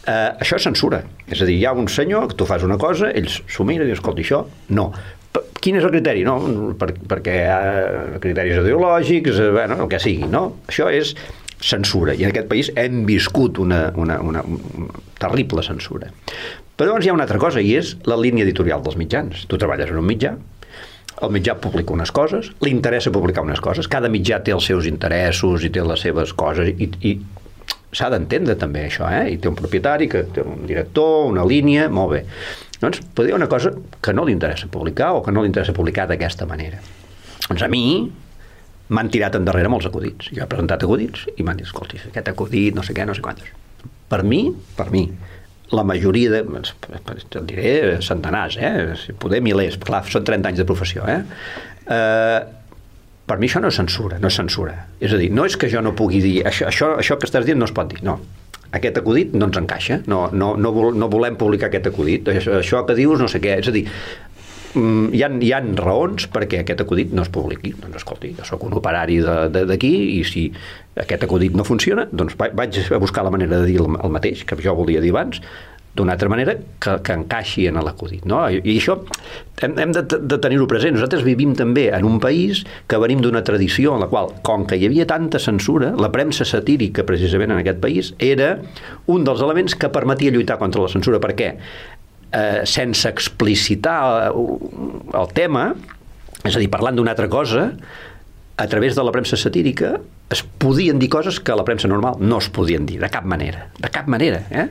Eh, 0.08 0.32
això 0.40 0.56
és 0.56 0.68
censura. 0.70 1.02
És 1.28 1.42
a 1.44 1.48
dir, 1.50 1.58
hi 1.60 1.66
ha 1.68 1.74
un 1.76 1.90
senyor 1.92 2.30
que 2.32 2.38
tu 2.40 2.48
fas 2.48 2.64
una 2.64 2.78
cosa, 2.80 3.12
ells 3.12 3.42
s'ho 3.52 3.66
miren 3.68 3.84
i 3.84 3.90
diuen, 3.90 4.00
escolta, 4.00 4.24
això 4.24 4.44
no. 4.76 4.92
P 5.36 5.44
quin 5.62 5.80
és 5.80 5.84
el 5.84 5.92
criteri? 5.92 6.24
No, 6.24 6.38
per, 6.80 6.94
perquè 7.12 7.34
hi 7.42 7.50
ha 7.52 8.22
criteris 8.24 8.62
ideològics, 8.62 9.42
eh, 9.44 9.52
bueno, 9.58 9.82
el 9.84 9.92
que 9.92 10.00
sigui, 10.00 10.30
no? 10.32 10.46
Això 10.72 10.88
és 10.94 11.16
censura, 11.58 12.14
i 12.14 12.24
en 12.24 12.32
aquest 12.32 12.48
país 12.48 12.70
hem 12.78 13.02
viscut 13.08 13.58
una, 13.60 13.88
una, 13.98 14.20
una, 14.22 14.44
una 14.46 15.04
terrible 15.18 15.64
censura. 15.66 16.12
Però 16.78 16.92
llavors 16.92 17.08
hi 17.08 17.10
ha 17.10 17.16
una 17.18 17.26
altra 17.26 17.42
cosa, 17.42 17.60
i 17.60 17.74
és 17.76 17.96
la 18.06 18.20
línia 18.22 18.46
editorial 18.46 18.84
dels 18.86 19.00
mitjans. 19.00 19.48
Tu 19.50 19.58
treballes 19.58 19.90
en 19.90 19.98
un 19.98 20.06
mitjà, 20.06 20.36
el 21.26 21.32
mitjà 21.34 21.56
publica 21.58 21.96
unes 21.96 22.12
coses, 22.14 22.52
li 22.62 22.70
interessa 22.70 23.12
publicar 23.14 23.42
unes 23.46 23.62
coses, 23.64 23.90
cada 23.90 24.12
mitjà 24.14 24.38
té 24.46 24.54
els 24.54 24.68
seus 24.70 24.86
interessos 24.86 25.66
i 25.66 25.72
té 25.74 25.82
les 25.82 26.04
seves 26.06 26.34
coses, 26.38 26.70
i, 26.78 26.90
i 27.02 27.16
s'ha 27.96 28.10
d'entendre 28.12 28.58
també 28.60 28.86
això, 28.88 29.08
eh? 29.10 29.34
i 29.34 29.38
té 29.42 29.50
un 29.50 29.58
propietari 29.58 30.10
que 30.12 30.26
té 30.34 30.44
un 30.44 30.66
director, 30.68 31.28
una 31.32 31.46
línia, 31.48 31.88
molt 31.90 32.14
bé. 32.16 32.24
Doncs 32.82 33.02
podria 33.16 33.38
una 33.38 33.48
cosa 33.50 33.72
que 34.04 34.14
no 34.14 34.26
li 34.28 34.36
interessa 34.36 34.68
publicar 34.72 35.14
o 35.18 35.24
que 35.26 35.34
no 35.34 35.42
li 35.42 35.50
interessa 35.50 35.74
publicar 35.74 36.08
d'aquesta 36.10 36.46
manera. 36.50 36.82
Doncs 37.48 37.64
a 37.64 37.70
mi 37.72 37.86
m'han 38.94 39.10
tirat 39.12 39.38
endarrere 39.40 39.72
molts 39.72 39.88
acudits. 39.90 40.30
Jo 40.36 40.44
he 40.44 40.50
presentat 40.52 40.84
acudits 40.84 41.26
i 41.36 41.46
m'han 41.46 41.58
dit, 41.60 41.68
escolti, 41.68 42.00
aquest 42.10 42.30
acudit, 42.32 42.76
no 42.76 42.84
sé 42.86 42.96
què, 42.96 43.08
no 43.08 43.16
sé 43.18 43.24
quantos. 43.24 43.50
Per 44.08 44.22
mi, 44.24 44.46
per 44.78 44.90
mi, 44.92 45.08
la 45.76 45.84
majoria 45.84 46.32
de, 46.32 46.44
et 46.44 47.40
diré 47.50 47.72
centenars, 48.06 48.60
eh? 48.60 49.16
poder 49.20 49.42
milers, 49.44 49.80
clar, 49.84 50.06
són 50.08 50.28
30 50.28 50.54
anys 50.54 50.62
de 50.62 50.68
professió, 50.70 51.08
eh? 51.08 51.24
eh 51.88 52.57
per 53.28 53.38
mi 53.42 53.50
això 53.50 53.60
no 53.62 53.72
és 53.72 53.78
censura, 53.78 54.20
no 54.24 54.32
és 54.32 54.40
censura. 54.40 54.74
És 55.04 55.14
a 55.14 55.20
dir, 55.20 55.30
no 55.36 55.46
és 55.48 55.58
que 55.60 55.70
jo 55.72 55.84
no 55.84 55.94
pugui 55.98 56.22
dir 56.24 56.38
això, 56.48 56.70
això, 56.72 56.94
això 57.02 57.18
que 57.20 57.28
estàs 57.28 57.48
dient 57.48 57.60
no 57.60 57.68
es 57.68 57.76
pot 57.76 57.90
dir, 57.92 58.00
no. 58.08 58.18
Aquest 58.78 59.00
acudit 59.00 59.36
no 59.36 59.48
ens 59.48 59.60
encaixa, 59.60 60.02
no, 60.12 60.28
no, 60.32 60.54
no, 60.60 60.72
vol, 60.76 60.96
no 61.00 61.08
volem 61.12 61.38
publicar 61.40 61.70
aquest 61.70 61.92
acudit, 61.92 62.32
això, 62.32 62.58
això 62.62 62.84
que 62.88 62.96
dius 62.98 63.20
no 63.20 63.30
sé 63.32 63.40
què, 63.44 63.58
és 63.62 63.68
a 63.68 63.76
dir, 63.76 63.86
mm, 64.74 65.14
hi 65.16 65.24
ha, 65.24 65.30
hi 65.44 65.54
ha 65.56 65.62
raons 65.80 66.28
perquè 66.32 66.64
aquest 66.64 66.84
acudit 66.84 67.16
no 67.16 67.24
es 67.28 67.32
publiqui. 67.32 67.74
Doncs 67.80 68.00
escolti, 68.02 68.34
jo 68.38 68.48
sóc 68.48 68.64
un 68.68 68.76
operari 68.80 69.20
d'aquí 69.24 69.94
i 70.18 70.22
si 70.28 70.48
aquest 71.00 71.28
acudit 71.28 71.56
no 71.56 71.68
funciona, 71.68 72.08
doncs 72.12 72.36
vaig 72.40 72.80
a 72.84 73.02
buscar 73.04 73.28
la 73.28 73.34
manera 73.36 73.60
de 73.60 73.72
dir 73.72 73.82
el, 73.84 73.92
el 73.96 74.16
mateix 74.16 74.44
que 74.48 74.60
jo 74.64 74.76
volia 74.76 75.04
dir 75.04 75.16
abans, 75.16 75.44
d'una 75.98 76.16
altra 76.16 76.30
manera 76.32 76.56
que, 76.56 76.94
que 77.04 77.16
encaixi 77.18 77.68
en 77.70 77.80
l'acudit. 77.84 78.26
No? 78.30 78.44
I, 78.50 78.62
I 78.62 78.78
això 78.78 78.98
hem, 79.66 79.76
hem 79.82 79.94
de, 79.96 80.04
de 80.06 80.40
tenir-ho 80.44 80.68
present. 80.70 80.96
Nosaltres 80.98 81.26
vivim 81.26 81.56
també 81.58 81.88
en 81.96 82.08
un 82.08 82.22
país 82.24 82.64
que 82.90 83.00
venim 83.02 83.22
d'una 83.24 83.44
tradició 83.48 83.96
en 83.98 84.06
la 84.06 84.10
qual, 84.12 84.32
com 84.48 84.66
que 84.70 84.80
hi 84.80 84.88
havia 84.90 85.08
tanta 85.10 85.42
censura, 85.42 85.94
la 85.98 86.12
premsa 86.14 86.48
satírica 86.48 87.06
precisament 87.08 87.56
en 87.56 87.62
aquest 87.64 87.82
país 87.84 88.14
era 88.24 88.56
un 89.12 89.28
dels 89.28 89.44
elements 89.46 89.78
que 89.78 89.92
permetia 89.94 90.34
lluitar 90.34 90.60
contra 90.62 90.86
la 90.86 90.92
censura. 90.94 91.22
Per 91.24 91.34
què? 91.38 91.54
Eh, 92.28 92.66
sense 92.68 93.08
explicitar 93.08 94.00
el 94.36 95.34
tema, 95.34 95.72
és 96.44 96.56
a 96.56 96.60
dir, 96.60 96.70
parlant 96.72 96.98
d'una 97.00 97.16
altra 97.16 97.30
cosa, 97.32 97.72
a 98.58 98.68
través 98.68 98.96
de 98.96 99.04
la 99.04 99.12
premsa 99.12 99.38
satírica 99.38 100.00
es 100.30 100.42
podien 100.44 100.98
dir 101.00 101.08
coses 101.14 101.40
que 101.40 101.54
a 101.54 101.56
la 101.56 101.64
premsa 101.64 101.88
normal 101.88 102.16
no 102.20 102.40
es 102.42 102.50
podien 102.50 102.88
dir, 102.90 102.98
de 103.00 103.10
cap 103.10 103.24
manera. 103.24 103.70
De 103.78 103.90
cap 103.94 104.08
manera. 104.10 104.42
Eh? 104.50 104.66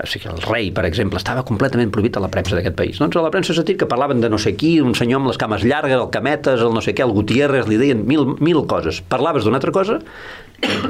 O 0.00 0.06
sigui, 0.06 0.30
el 0.30 0.40
rei, 0.46 0.70
per 0.72 0.86
exemple, 0.86 1.18
estava 1.20 1.42
completament 1.44 1.90
prohibit 1.92 2.16
a 2.16 2.22
la 2.22 2.30
premsa 2.32 2.54
d'aquest 2.56 2.78
país. 2.78 3.00
Doncs 3.02 3.18
a 3.18 3.24
la 3.26 3.32
premsa 3.34 3.52
satírica 3.58 3.90
parlaven 3.90 4.22
de 4.22 4.30
no 4.32 4.38
sé 4.40 4.54
qui, 4.56 4.76
un 4.80 4.94
senyor 4.96 5.20
amb 5.20 5.32
les 5.32 5.40
cames 5.42 5.66
llargues, 5.66 5.98
el 5.98 6.08
Cametes, 6.14 6.62
el 6.62 6.72
no 6.72 6.80
sé 6.80 6.94
què, 6.94 7.04
el 7.04 7.12
Gutiérrez, 7.12 7.66
li 7.68 7.80
deien 7.82 8.06
mil, 8.06 8.38
mil 8.40 8.62
coses. 8.70 9.02
Parlaves 9.12 9.44
d'una 9.44 9.60
altra 9.60 9.74
cosa, 9.74 9.98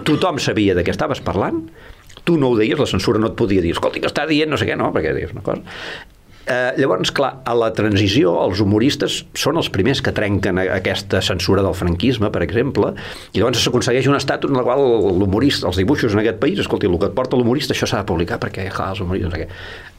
tothom 0.07 0.39
sabia 0.39 0.77
de 0.77 0.85
què 0.85 0.93
estaves 0.95 1.25
parlant, 1.25 1.65
tu 2.23 2.37
no 2.39 2.53
ho 2.53 2.59
deies, 2.61 2.79
la 2.79 2.87
censura 2.87 3.19
no 3.19 3.33
et 3.33 3.39
podia 3.39 3.65
dir, 3.65 3.73
escolti, 3.75 4.05
que 4.05 4.13
està 4.13 4.29
dient 4.29 4.53
no 4.53 4.61
sé 4.61 4.69
què, 4.69 4.77
no, 4.79 4.93
perquè 4.95 5.17
dius 5.17 5.33
una 5.35 5.43
cosa. 5.47 5.65
Eh, 6.43 6.75
llavors, 6.81 7.13
clar, 7.15 7.37
a 7.47 7.55
la 7.55 7.69
transició 7.75 8.33
els 8.43 8.59
humoristes 8.65 9.21
són 9.39 9.61
els 9.61 9.69
primers 9.71 10.01
que 10.03 10.11
trenquen 10.15 10.59
aquesta 10.65 11.21
censura 11.23 11.63
del 11.63 11.77
franquisme, 11.79 12.33
per 12.35 12.43
exemple, 12.43 12.91
i 13.31 13.39
llavors 13.39 13.63
s'aconsegueix 13.63 14.09
un 14.11 14.19
estatut 14.19 14.51
en 14.51 14.59
el 14.59 14.67
qual 14.67 14.83
l'humorista, 15.21 15.69
els 15.71 15.79
dibuixos 15.79 16.17
en 16.17 16.25
aquest 16.25 16.41
país, 16.43 16.59
escolti, 16.59 16.91
el 16.91 16.99
que 16.99 17.13
et 17.13 17.15
porta 17.15 17.39
l'humorista, 17.39 17.77
això 17.77 17.87
s'ha 17.87 18.03
de 18.03 18.11
publicar 18.11 18.41
perquè, 18.43 18.67
clar, 18.75 18.91
els 18.97 19.05
humoristes, 19.05 19.31
no 19.31 19.39
sé. 19.39 19.49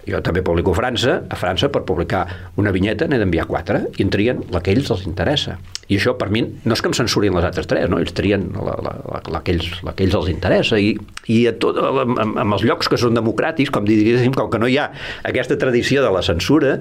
Jo 0.03 0.19
també 0.19 0.41
publico 0.43 0.73
a 0.73 0.75
França, 0.75 1.21
a 1.32 1.38
França 1.39 1.69
per 1.71 1.86
publicar 1.88 2.25
una 2.60 2.73
vinyeta 2.75 3.08
n'he 3.08 3.21
d'enviar 3.21 3.45
quatre 3.47 3.86
i 3.95 4.03
en 4.03 4.12
trien 4.12 4.41
la 4.51 4.60
que 4.60 4.73
ells 4.75 4.91
els 4.91 5.06
interessa. 5.08 5.56
I 5.91 5.98
això 5.98 6.13
per 6.19 6.30
mi 6.34 6.43
no 6.43 6.76
és 6.76 6.82
que 6.82 6.89
em 6.91 6.96
censurin 6.96 7.36
les 7.36 7.48
altres 7.48 7.67
tres, 7.69 7.89
no? 7.91 8.00
ells 8.00 8.15
trien 8.15 8.46
la, 8.56 8.78
la, 8.86 8.93
la, 9.04 9.22
la, 9.36 9.41
que, 9.43 9.58
ells, 9.58 10.15
els 10.15 10.32
interessa 10.32 10.80
i, 10.80 10.93
i 11.34 11.41
a 11.50 11.56
tot, 11.60 11.80
amb, 11.80 12.19
amb 12.22 12.58
els 12.58 12.63
llocs 12.67 12.91
que 12.91 13.00
són 13.00 13.17
democràtics, 13.17 13.74
com 13.74 13.88
diguéssim, 13.88 14.36
com 14.38 14.52
que 14.54 14.62
no 14.62 14.69
hi 14.72 14.80
ha 14.80 14.89
aquesta 15.28 15.60
tradició 15.60 16.06
de 16.06 16.13
la 16.13 16.24
censura, 16.26 16.78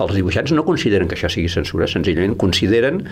els 0.00 0.16
dibuixants 0.16 0.54
no 0.56 0.64
consideren 0.66 1.10
que 1.10 1.18
això 1.18 1.30
sigui 1.32 1.52
censura, 1.52 1.90
senzillament 1.90 2.38
consideren 2.40 3.04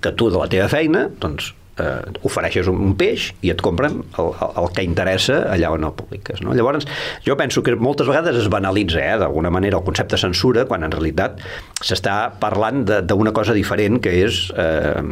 que 0.00 0.12
tu 0.16 0.30
de 0.32 0.40
la 0.40 0.48
teva 0.50 0.70
feina 0.72 1.06
doncs, 1.20 1.52
eh, 1.82 2.12
ofereixes 2.26 2.68
un, 2.70 2.94
peix 2.98 3.30
i 3.44 3.52
et 3.52 3.62
compren 3.64 3.98
el, 4.20 4.30
el 4.46 4.68
que 4.76 4.84
interessa 4.86 5.42
allà 5.52 5.72
on 5.74 5.88
el 5.88 5.94
publiques. 5.96 6.42
No? 6.44 6.54
Llavors, 6.56 6.88
jo 7.26 7.36
penso 7.38 7.62
que 7.66 7.76
moltes 7.76 8.08
vegades 8.08 8.38
es 8.40 8.50
banalitza 8.52 9.02
eh, 9.02 9.16
d'alguna 9.20 9.52
manera 9.54 9.80
el 9.80 9.86
concepte 9.86 10.20
censura 10.20 10.66
quan 10.68 10.86
en 10.86 10.94
realitat 10.94 11.42
s'està 11.82 12.16
parlant 12.40 12.84
d'una 12.86 13.34
cosa 13.36 13.56
diferent 13.56 14.00
que 14.02 14.14
és 14.24 14.46
eh, 14.56 15.02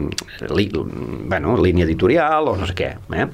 li, 0.54 0.70
bueno, 0.74 1.58
línia 1.60 1.86
editorial 1.88 2.52
o 2.52 2.56
no 2.60 2.68
sé 2.70 2.76
què. 2.78 2.94
Eh? 3.14 3.28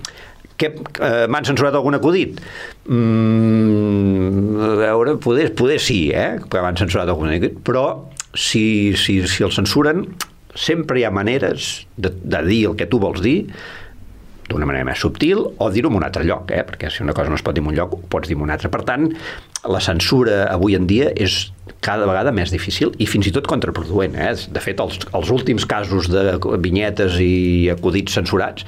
que 0.60 0.68
eh, 0.76 1.26
m'han 1.32 1.46
censurat 1.48 1.72
algun 1.72 1.96
acudit? 1.96 2.40
Mm, 2.84 4.58
a 4.60 4.74
veure, 4.82 5.16
poder, 5.22 5.48
poder 5.56 5.78
sí, 5.80 6.10
eh, 6.12 6.34
que 6.44 6.60
m'han 6.60 6.76
censurat 6.76 7.08
algun 7.08 7.32
acudit, 7.32 7.62
però 7.64 7.86
si, 8.34 8.92
si, 9.00 9.22
si 9.26 9.46
el 9.46 9.54
censuren 9.56 10.04
sempre 10.54 11.00
hi 11.00 11.06
ha 11.06 11.12
maneres 11.14 11.86
de, 11.96 12.10
de 12.10 12.42
dir 12.46 12.64
el 12.70 12.76
que 12.78 12.88
tu 12.90 13.00
vols 13.02 13.22
dir 13.22 13.44
d'una 14.50 14.66
manera 14.66 14.86
més 14.88 14.98
subtil 14.98 15.44
o 15.46 15.68
dir-ho 15.70 15.90
en 15.92 16.00
un 16.00 16.04
altre 16.06 16.24
lloc, 16.26 16.50
eh? 16.50 16.64
perquè 16.66 16.90
si 16.90 17.04
una 17.04 17.14
cosa 17.14 17.30
no 17.30 17.38
es 17.38 17.44
pot 17.46 17.54
dir 17.54 17.62
en 17.62 17.70
un 17.70 17.76
lloc, 17.76 17.94
ho 17.94 18.00
pots 18.10 18.28
dir 18.28 18.36
en 18.36 18.42
un 18.42 18.50
altre. 18.50 18.70
Per 18.72 18.82
tant, 18.86 19.06
la 19.70 19.82
censura 19.84 20.42
avui 20.50 20.74
en 20.74 20.88
dia 20.90 21.12
és 21.14 21.52
cada 21.84 22.08
vegada 22.08 22.32
més 22.34 22.50
difícil 22.52 22.90
i 22.98 23.06
fins 23.08 23.30
i 23.30 23.34
tot 23.34 23.46
contraproduent. 23.50 24.16
Eh? 24.18 24.32
De 24.50 24.62
fet, 24.62 24.82
els, 24.82 24.98
els 25.16 25.30
últims 25.32 25.66
casos 25.70 26.10
de 26.12 26.34
vinyetes 26.60 27.20
i 27.22 27.70
acudits 27.72 28.18
censurats 28.18 28.66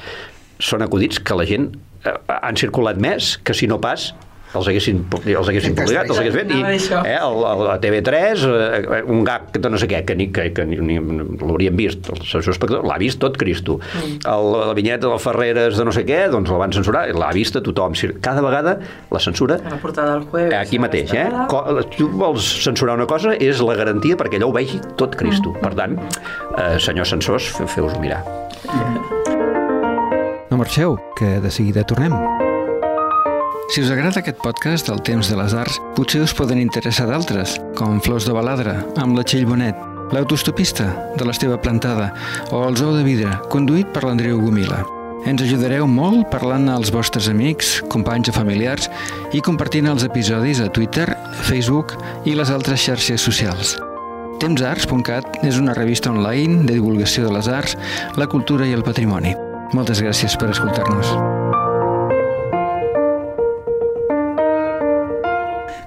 són 0.63 0.87
acudits 0.87 1.19
que 1.19 1.37
la 1.37 1.49
gent 1.49 1.73
eh, 2.07 2.15
han 2.39 2.59
circulat 2.61 3.01
més 3.03 3.35
que 3.43 3.57
si 3.57 3.67
no 3.67 3.81
pas 3.83 4.13
els 4.53 4.69
haguessin, 4.69 5.01
els 5.23 5.49
haguessin 5.49 5.77
publicat, 5.77 6.11
els 6.11 6.21
haguessin 6.21 6.39
fet, 6.39 6.53
i 6.53 6.61
eh, 7.09 7.17
el, 7.17 7.39
el, 7.49 7.63
a 7.73 7.77
TV3, 7.81 8.45
eh, 8.49 9.01
un 9.13 9.23
gag 9.27 9.57
de 9.57 9.71
no 9.73 9.81
sé 9.81 9.89
què, 9.91 10.03
que, 10.09 10.17
ni, 10.19 10.29
que, 10.35 10.49
que 10.57 10.67
ni, 10.69 10.79
ni 10.83 10.99
l'haurien 11.41 11.77
vist, 11.79 12.11
el 12.13 12.21
seu 12.29 12.53
espectador 12.53 12.85
l'ha 12.89 12.99
vist 13.01 13.21
tot 13.23 13.39
Cristo. 13.41 13.79
Mm. 13.81 14.21
El, 14.33 14.51
la 14.73 14.77
vinyeta 14.77 15.09
del 15.09 15.23
Ferreres 15.23 15.79
de 15.81 15.87
no 15.89 15.95
sé 15.95 16.05
què, 16.09 16.25
doncs 16.33 16.53
la 16.53 16.61
van 16.61 16.77
censurar, 16.77 17.07
l'ha 17.17 17.33
vist 17.37 17.57
a 17.59 17.65
tothom. 17.65 17.97
Cada 18.25 18.45
vegada 18.45 18.77
la 19.13 19.23
censura... 19.23 19.59
La 19.69 19.81
portada 19.81 20.17
del 20.17 20.29
jueves. 20.29 20.55
Aquí 20.59 20.81
mateix, 20.83 21.13
eh? 21.17 21.27
Tu 21.97 22.09
vols 22.09 22.47
censurar 22.65 22.97
una 23.01 23.09
cosa, 23.11 23.37
és 23.37 23.63
la 23.65 23.77
garantia 23.79 24.19
perquè 24.21 24.41
allò 24.41 24.53
ho 24.53 24.57
vegi 24.57 24.81
tot 25.01 25.17
Cristo. 25.19 25.57
Mm. 25.57 25.65
Per 25.65 25.75
tant, 25.79 25.99
eh, 26.59 26.77
senyors 26.83 27.17
censors, 27.17 27.51
feu-vos 27.63 27.99
mirar. 28.03 28.23
No 30.53 30.61
marxeu, 30.61 30.99
que 31.17 31.39
de 31.41 31.51
seguida 31.51 31.85
tornem. 31.89 32.42
Si 33.73 33.81
us 33.81 33.89
agrada 33.89 34.21
aquest 34.21 34.37
podcast 34.45 34.85
del 34.91 34.99
Temps 35.01 35.31
de 35.33 35.37
les 35.39 35.55
Arts, 35.57 35.79
potser 35.97 36.19
us 36.21 36.35
poden 36.37 36.59
interessar 36.61 37.07
d'altres, 37.09 37.55
com 37.73 38.03
Flors 38.05 38.27
de 38.29 38.35
Baladre, 38.37 38.75
amb 39.01 39.17
la 39.17 39.25
Txell 39.25 39.47
Bonet, 39.49 39.79
L'autostopista, 40.13 40.91
de 41.17 41.25
l'Esteve 41.25 41.57
Plantada, 41.57 42.11
o 42.53 42.67
El 42.67 42.77
Zoo 42.77 42.93
de 42.93 43.01
Vidre, 43.07 43.33
conduït 43.49 43.89
per 43.95 44.03
l'Andreu 44.05 44.43
Gomila. 44.43 44.83
Ens 45.25 45.41
ajudareu 45.41 45.89
molt 45.89 46.29
parlant 46.29 46.69
als 46.69 46.93
vostres 46.93 47.31
amics, 47.33 47.79
companys 47.89 48.29
o 48.29 48.37
familiars 48.37 48.91
i 49.33 49.41
compartint 49.41 49.89
els 49.89 50.05
episodis 50.05 50.61
a 50.61 50.69
Twitter, 50.69 51.07
Facebook 51.41 51.97
i 52.29 52.37
les 52.37 52.53
altres 52.53 52.85
xarxes 52.85 53.25
socials. 53.25 53.79
Temsarts.cat 54.45 55.47
és 55.49 55.57
una 55.57 55.73
revista 55.73 56.13
online 56.13 56.67
de 56.67 56.77
divulgació 56.77 57.25
de 57.25 57.33
les 57.39 57.49
arts, 57.49 57.81
la 58.21 58.29
cultura 58.29 58.69
i 58.69 58.77
el 58.77 58.85
patrimoni. 58.85 59.33
Moltes 59.73 60.05
gràcies 60.05 60.37
per 60.37 60.53
escoltar-nos. 60.53 61.42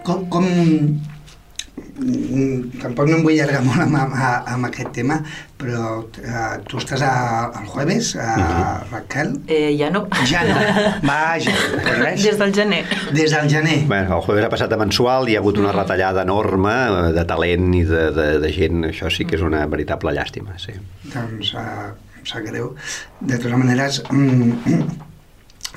Com, 0.06 0.26
com 0.32 0.46
mm, 0.46 1.16
tampoc 2.82 3.08
no 3.10 3.18
em 3.18 3.24
vull 3.26 3.36
allargar 3.36 3.62
molt 3.66 3.82
amb, 3.86 3.96
amb, 4.00 4.14
amb 4.54 4.68
aquest 4.68 4.92
tema, 4.96 5.16
però 5.60 5.82
uh, 6.04 6.56
tu 6.68 6.80
estàs 6.82 7.02
a, 7.06 7.12
al 7.60 7.66
jueves, 7.72 8.06
a 8.16 8.18
uh 8.36 8.40
-huh. 8.44 8.92
Raquel? 8.92 9.30
Eh, 9.48 9.72
ja 9.80 9.90
no. 9.90 10.02
Ja 10.30 10.42
no. 10.44 10.56
Vaja, 11.08 11.52
res. 12.04 12.24
Des 12.24 12.38
del 12.38 12.54
gener. 12.54 12.84
Des 13.14 13.32
del 13.32 13.50
gener. 13.50 13.88
Bé, 13.88 14.00
el 14.06 14.22
jueves 14.22 14.46
ha 14.46 14.50
passat 14.50 14.74
a 14.74 14.78
mensual, 14.78 15.30
hi 15.30 15.36
ha 15.36 15.40
hagut 15.40 15.58
una 15.58 15.72
retallada 15.72 16.22
enorme 16.22 16.74
eh, 16.74 17.12
de 17.14 17.26
talent 17.26 17.74
i 17.74 17.84
de, 17.84 18.12
de, 18.12 18.40
de 18.40 18.52
gent, 18.52 18.86
això 18.92 19.10
sí 19.10 19.26
que 19.26 19.36
és 19.36 19.42
una 19.42 19.66
veritable 19.66 20.12
llàstima, 20.12 20.58
sí. 20.58 20.74
Doncs 21.04 21.54
uh, 21.54 21.60
em 22.20 22.26
sap 22.26 22.44
greu. 22.44 22.76
De 23.22 23.38
totes 23.38 23.58
maneres, 23.58 24.04
mm, 24.12 24.52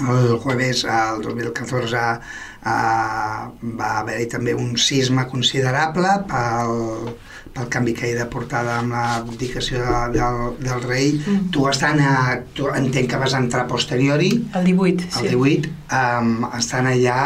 el 0.00 0.38
jueves, 0.38 0.84
el 0.84 1.22
2014, 1.22 1.96
eh, 1.96 2.18
va 2.64 3.90
haver-hi 4.00 4.26
també 4.30 4.54
un 4.54 4.76
sisme 4.76 5.24
considerable 5.30 6.10
pel, 6.28 7.12
pel 7.54 7.68
canvi 7.72 7.94
que 7.96 8.10
hi 8.10 8.16
de 8.16 8.26
portada 8.30 8.78
amb 8.80 8.94
l'abdicació 8.94 9.82
de, 9.84 10.00
del, 10.18 10.40
del 10.62 10.82
rei. 10.86 11.12
Mm. 11.18 11.50
Tu 11.54 11.68
estan 11.70 12.02
a, 12.04 12.16
tu 12.54 12.70
entenc 12.72 13.10
que 13.12 13.20
vas 13.20 13.36
entrar 13.38 13.66
posteriori, 13.70 14.32
El 14.58 14.66
18, 14.72 15.06
el 15.08 15.14
sí. 15.20 15.28
18, 15.34 15.70
um, 16.00 16.34
estan 16.58 16.90
allà, 16.90 17.22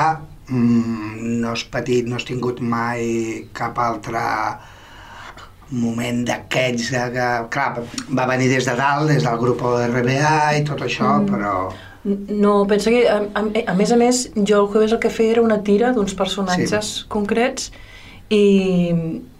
mm, 0.48 1.32
no 1.42 1.54
has 1.54 1.64
patit, 1.64 2.08
no 2.08 2.20
has 2.20 2.28
tingut 2.28 2.60
mai 2.60 3.48
cap 3.56 3.80
altre 3.82 4.22
moment 5.72 6.20
d'aquests 6.28 6.90
que, 7.14 7.28
clar, 7.52 7.70
va 8.12 8.26
venir 8.28 8.50
des 8.50 8.68
de 8.68 8.74
dalt, 8.76 9.08
des 9.08 9.24
del 9.24 9.40
grup 9.40 9.64
RBA 9.64 10.36
i 10.58 10.68
tot 10.68 10.84
això, 10.84 11.16
mm. 11.20 11.32
però... 11.32 11.56
No, 12.04 12.66
pensa 12.66 12.90
que, 12.90 13.08
a, 13.08 13.20
a, 13.34 13.42
a 13.70 13.74
més 13.78 13.92
a 13.92 13.96
més, 13.96 14.24
jo 14.34 14.62
el 14.64 14.66
jueves 14.72 14.92
el 14.92 14.98
que 14.98 15.10
feia 15.10 15.36
era 15.36 15.42
una 15.42 15.60
tira 15.62 15.92
d'uns 15.94 16.14
personatges 16.18 16.88
Sí. 16.96 17.04
concrets 17.08 17.70
i 18.32 18.90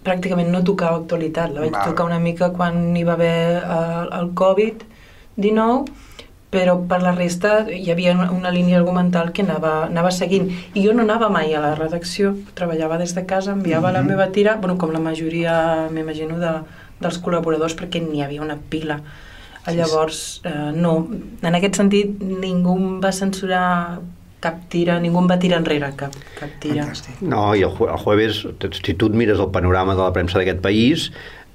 pràcticament 0.05 0.47
no 0.53 0.61
tocava 0.63 0.97
actualitat. 1.01 1.51
La 1.53 1.61
vaig 1.65 1.73
Val. 1.73 1.89
tocar 1.89 2.05
una 2.05 2.19
mica 2.19 2.51
quan 2.55 2.95
hi 2.95 3.03
va 3.03 3.13
haver 3.17 3.63
el, 3.63 4.09
el 4.19 4.31
Covid-19, 4.37 5.89
però 6.53 6.75
per 6.87 7.01
la 7.01 7.11
resta 7.17 7.65
hi 7.73 7.89
havia 7.91 8.11
una, 8.13 8.27
una 8.31 8.51
línia 8.53 8.77
argumental 8.77 9.31
que 9.33 9.41
anava, 9.41 9.85
anava 9.87 10.11
seguint. 10.13 10.51
I 10.77 10.83
jo 10.85 10.93
no 10.93 11.01
anava 11.01 11.27
mai 11.33 11.53
a 11.57 11.59
la 11.63 11.73
redacció, 11.75 12.35
treballava 12.53 12.99
des 13.01 13.15
de 13.17 13.25
casa, 13.25 13.51
enviava 13.57 13.91
la 13.91 14.03
Mhm. 14.03 14.07
meva 14.13 14.27
tira, 14.31 14.55
bueno, 14.61 14.77
com 14.77 14.91
la 14.93 14.99
majoria, 14.99 15.89
m'imagino, 15.91 16.37
de, 16.39 16.53
dels 17.01 17.19
col·laboradors, 17.19 17.75
perquè 17.75 17.99
n'hi 18.01 18.21
havia 18.21 18.41
una 18.41 18.57
pila. 18.69 18.99
Sí, 19.65 19.77
Llavors, 19.77 20.41
eh, 20.43 20.71
no, 20.75 21.07
en 21.41 21.55
aquest 21.55 21.79
sentit, 21.79 22.17
ningú 22.19 22.75
em 22.77 22.97
va 23.03 23.13
censurar 23.15 23.99
cap 24.43 24.57
tira, 24.69 24.97
ningú 24.99 25.21
em 25.21 25.29
va 25.31 25.37
tirar 25.39 25.61
enrere 25.61 25.93
cap, 25.95 26.15
cap 26.39 26.57
tira. 26.59 26.83
Fantàstic. 26.83 27.21
No, 27.23 27.53
i 27.55 27.63
el, 27.63 27.71
jue 27.77 27.87
el 27.87 28.01
jueves, 28.01 28.43
si 28.81 28.93
tu 28.99 29.07
et 29.07 29.15
mires 29.15 29.39
el 29.39 29.53
panorama 29.55 29.95
de 29.95 30.03
la 30.03 30.11
premsa 30.15 30.41
d'aquest 30.41 30.59
país, 30.65 31.11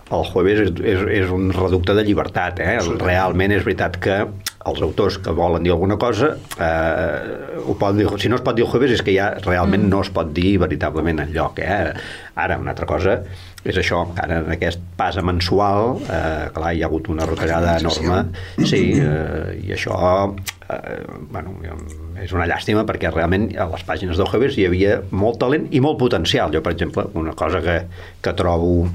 el 0.09 0.25
jueves 0.25 0.62
és, 0.64 0.71
és, 0.81 1.03
és 1.21 1.33
un 1.35 1.51
reducte 1.53 1.92
de 1.92 2.05
llibertat. 2.07 2.62
Eh? 2.64 2.79
Realment 3.03 3.53
és 3.53 3.66
veritat 3.66 3.99
que 4.01 4.23
els 4.68 4.81
autors 4.83 5.18
que 5.23 5.33
volen 5.37 5.62
dir 5.64 5.71
alguna 5.75 5.97
cosa 6.01 6.33
eh, 6.61 7.61
ho 7.62 7.77
poden 7.79 8.01
dir, 8.01 8.09
si 8.21 8.29
no 8.29 8.37
es 8.37 8.42
pot 8.44 8.57
dir 8.57 8.64
el 8.66 8.71
jueves 8.73 8.97
és 8.97 9.05
que 9.05 9.14
ja 9.14 9.31
realment 9.44 9.85
Mm. 9.87 9.92
no 9.92 10.01
es 10.03 10.11
pot 10.11 10.33
dir 10.35 10.59
veritablement 10.59 11.21
en 11.23 11.31
lloc 11.33 11.61
eh? 11.62 11.92
ara 12.35 12.59
una 12.59 12.75
altra 12.75 12.87
cosa 12.87 13.21
és 13.66 13.79
això, 13.81 14.05
ara 14.23 14.38
en 14.44 14.53
aquest 14.55 14.83
pas 14.99 15.16
mensual 15.25 15.99
eh, 16.05 16.47
clar, 16.55 16.71
hi 16.75 16.85
ha 16.85 16.87
hagut 16.87 17.11
una 17.11 17.27
retallada 17.27 17.79
enorme. 17.81 18.21
Sí, 18.62 18.83
eh, 19.03 19.59
i 19.64 19.75
això 19.75 19.99
eh, 20.71 21.03
bueno, 21.33 21.57
és 22.23 22.35
una 22.37 22.47
llàstima 22.51 22.87
perquè 22.88 23.11
realment 23.12 23.51
a 23.59 23.68
les 23.73 23.85
pàgines 23.88 24.21
del 24.21 24.31
jueves 24.31 24.59
hi 24.59 24.68
havia 24.68 25.01
molt 25.11 25.40
talent 25.42 25.68
i 25.75 25.83
molt 25.85 25.99
potencial. 26.01 26.55
Jo 26.55 26.62
per 26.62 26.77
exemple, 26.77 27.09
una 27.18 27.35
cosa 27.38 27.62
que, 27.64 27.81
que 28.23 28.35
trobo 28.38 28.88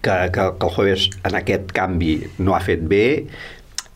que, 0.00 0.16
que, 0.32 0.50
que 0.58 0.66
el 0.66 0.74
jueves 0.74 1.08
en 1.26 1.38
aquest 1.38 1.72
canvi 1.76 2.18
no 2.38 2.56
ha 2.56 2.62
fet 2.64 2.84
bé 2.88 3.06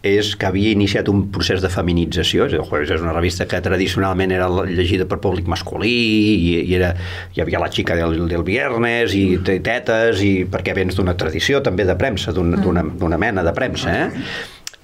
és 0.02 0.32
que 0.36 0.48
havia 0.48 0.72
iniciat 0.74 1.08
un 1.08 1.28
procés 1.34 1.62
de 1.62 1.70
feminització, 1.70 2.46
és 2.48 2.56
a 2.58 2.62
dir, 2.62 2.94
és 2.96 3.02
una 3.02 3.14
revista 3.14 3.46
que 3.46 3.60
tradicionalment 3.62 4.32
era 4.34 4.48
llegida 4.66 5.06
per 5.06 5.20
públic 5.22 5.46
masculí 5.50 5.92
i, 5.92 6.56
i 6.62 6.74
era, 6.74 6.92
hi 7.34 7.44
havia 7.44 7.60
la 7.62 7.70
xica 7.70 7.96
del, 7.98 8.26
del 8.30 8.42
viernes 8.46 9.14
i 9.14 9.38
tetes 9.44 10.22
i 10.26 10.32
perquè 10.50 10.74
vens 10.74 10.98
d'una 10.98 11.14
tradició 11.18 11.62
també 11.62 11.86
de 11.86 11.96
premsa, 11.98 12.32
d'una 12.32 12.82
Mm. 12.82 12.98
d'una 12.98 13.18
mena 13.18 13.42
de 13.42 13.52
premsa, 13.52 13.92
eh? 13.92 14.10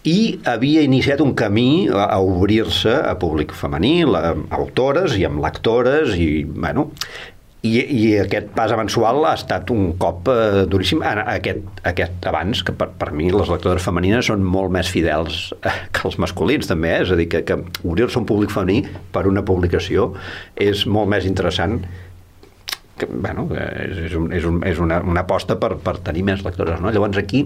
i 0.08 0.38
havia 0.44 0.82
iniciat 0.86 1.20
un 1.20 1.34
camí 1.34 1.88
a, 1.90 2.06
a 2.14 2.18
obrir-se 2.22 2.94
a 2.94 3.14
públic 3.18 3.52
femení, 3.52 4.04
la, 4.06 4.32
a 4.32 4.56
autores 4.56 5.16
i 5.18 5.24
amb 5.28 5.42
lectores 5.42 6.14
i, 6.16 6.44
bueno, 6.44 6.90
i, 7.66 7.72
i 7.74 8.02
aquest 8.22 8.52
pas 8.54 8.70
mensual 8.78 9.24
ha 9.26 9.34
estat 9.34 9.70
un 9.74 9.92
cop 9.98 10.28
eh, 10.30 10.64
duríssim 10.70 11.02
aquest, 11.02 11.64
aquest 11.90 12.26
abans, 12.30 12.62
que 12.62 12.74
per, 12.78 12.90
per 13.00 13.10
mi 13.16 13.32
les 13.34 13.50
lectores 13.50 13.82
femenines 13.82 14.28
són 14.30 14.44
molt 14.46 14.70
més 14.74 14.90
fidels 14.94 15.48
eh, 15.58 15.74
que 15.94 16.06
els 16.06 16.20
masculins 16.22 16.70
també, 16.70 16.92
eh? 16.94 17.00
és 17.02 17.14
a 17.14 17.18
dir, 17.18 17.26
que, 17.32 17.42
que 17.48 17.58
obrir-se 17.82 18.20
un 18.20 18.28
públic 18.28 18.54
femení 18.54 18.84
per 19.14 19.26
una 19.30 19.42
publicació 19.46 20.12
és 20.54 20.84
molt 20.86 21.10
més 21.10 21.26
interessant 21.26 21.80
que, 22.98 23.06
bueno, 23.10 23.48
és, 23.54 23.98
és, 24.08 24.14
un, 24.18 24.30
és, 24.34 24.46
un, 24.46 24.62
és 24.66 24.78
una, 24.82 25.00
una 25.06 25.22
aposta 25.26 25.54
per, 25.58 25.76
per 25.82 25.96
tenir 26.06 26.24
més 26.26 26.42
lectores, 26.46 26.80
no? 26.82 26.90
Llavors 26.94 27.18
aquí, 27.20 27.44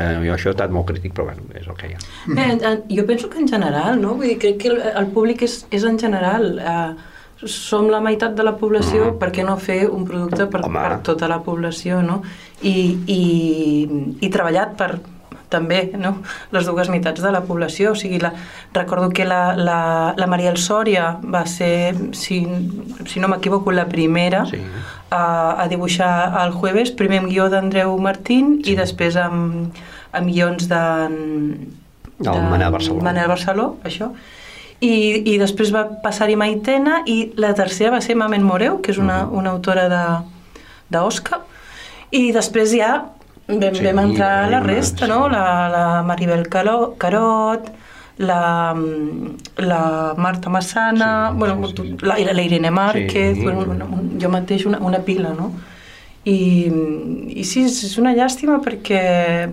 eh, 0.00 0.12
jo 0.24 0.32
això 0.32 0.48
he 0.50 0.54
estat 0.54 0.72
molt 0.72 0.88
crític, 0.88 1.12
però 1.16 1.28
bueno, 1.28 1.44
és 1.56 1.68
el 1.68 1.76
que 1.80 1.90
hi 1.90 1.96
ha. 1.96 2.04
Bé, 2.36 2.46
jo 2.88 3.04
penso 3.08 3.28
que 3.32 3.42
en 3.42 3.48
general, 3.48 4.00
no? 4.00 4.14
Vull 4.16 4.32
dir, 4.32 4.38
crec 4.40 4.62
que 4.62 4.72
el, 4.72 4.80
el 4.92 5.10
públic 5.12 5.44
és, 5.44 5.58
és 5.76 5.84
en 5.88 6.00
general. 6.00 6.54
Eh, 6.56 7.12
som 7.46 7.88
la 7.90 8.00
meitat 8.00 8.34
de 8.34 8.42
la 8.42 8.56
població, 8.56 9.12
Mhm. 9.12 9.18
per 9.18 9.32
què 9.32 9.44
no 9.44 9.56
fer 9.56 9.88
un 9.90 10.04
producte 10.04 10.46
per, 10.46 10.64
Home. 10.64 10.80
per 10.80 11.00
tota 11.02 11.28
la 11.28 11.40
població, 11.42 12.02
no? 12.02 12.22
I, 12.62 12.98
i, 13.06 13.88
i 14.20 14.28
treballat 14.30 14.76
per 14.76 15.00
també, 15.50 15.92
no? 15.96 16.16
les 16.50 16.66
dues 16.66 16.88
meitats 16.90 17.22
de 17.22 17.30
la 17.30 17.42
població. 17.42 17.92
O 17.92 17.94
sigui, 17.94 18.18
la, 18.18 18.32
recordo 18.72 19.10
que 19.10 19.24
la, 19.24 19.54
la, 19.54 20.14
la 20.16 20.26
Mariel 20.26 20.56
Sòria 20.56 21.18
va 21.22 21.44
ser, 21.46 21.94
si, 22.12 22.40
si 23.06 23.20
no 23.20 23.28
m'equivoco, 23.28 23.70
la 23.70 23.84
primera 23.86 24.44
Sí. 24.46 24.58
a, 25.10 25.62
a 25.62 25.68
dibuixar 25.68 26.34
el 26.44 26.50
jueves, 26.52 26.90
primer 26.90 27.20
amb 27.20 27.28
guió 27.30 27.48
d'Andreu 27.50 27.96
Martín 28.02 28.62
i 28.64 28.74
després 28.74 29.14
amb, 29.16 29.70
amb 30.12 30.26
guions 30.26 30.66
d'en... 30.68 31.68
El 32.24 32.42
Manel 32.50 32.70
Barceló. 32.72 33.00
Manel 33.02 33.28
Barceló, 33.28 33.76
això. 33.84 34.10
I, 34.80 35.22
i 35.34 35.38
després 35.38 35.72
va 35.74 35.84
passar-hi 36.02 36.36
Maitena 36.36 37.02
i 37.06 37.32
la 37.36 37.54
tercera 37.54 37.90
va 37.96 38.00
ser 38.00 38.16
Mamen 38.16 38.42
Moreu, 38.42 38.80
que 38.82 38.90
és 38.92 38.98
una, 38.98 39.24
Mhm. 39.24 39.36
una 39.38 39.50
autora 39.50 39.88
de 39.88 40.04
d'Osca. 40.90 41.40
I 42.10 42.32
després 42.32 42.70
ja 42.76 43.04
vam, 43.48 43.74
Sí, 43.74 43.84
vam 43.84 43.98
entrar 44.10 44.44
a 44.44 44.50
la 44.50 44.60
resta, 44.60 45.06
no? 45.06 45.28
La, 45.28 45.68
la 45.68 46.02
Maribel 46.02 46.48
Caló, 46.48 46.94
Carot, 46.98 47.70
la, 48.18 48.74
la 49.56 50.14
Marta 50.16 50.48
Massana, 50.50 51.30
Sí, 51.32 51.38
bueno, 51.38 51.66
sí, 51.68 51.74
sí. 51.76 51.96
La, 52.02 52.16
la 52.18 52.42
Irene 52.42 52.70
Márquez, 52.70 53.36
Sí. 53.36 53.42
bueno, 53.42 53.60
una, 53.60 53.84
un, 53.86 54.18
jo 54.20 54.28
mateix 54.28 54.66
una, 54.66 54.78
una 54.78 54.98
pila, 54.98 55.30
no? 55.30 55.52
I, 56.24 56.70
I 57.36 57.44
sí, 57.44 57.64
és 57.64 57.82
és 57.84 57.98
una 57.98 58.14
llàstima 58.14 58.60
perquè 58.62 59.50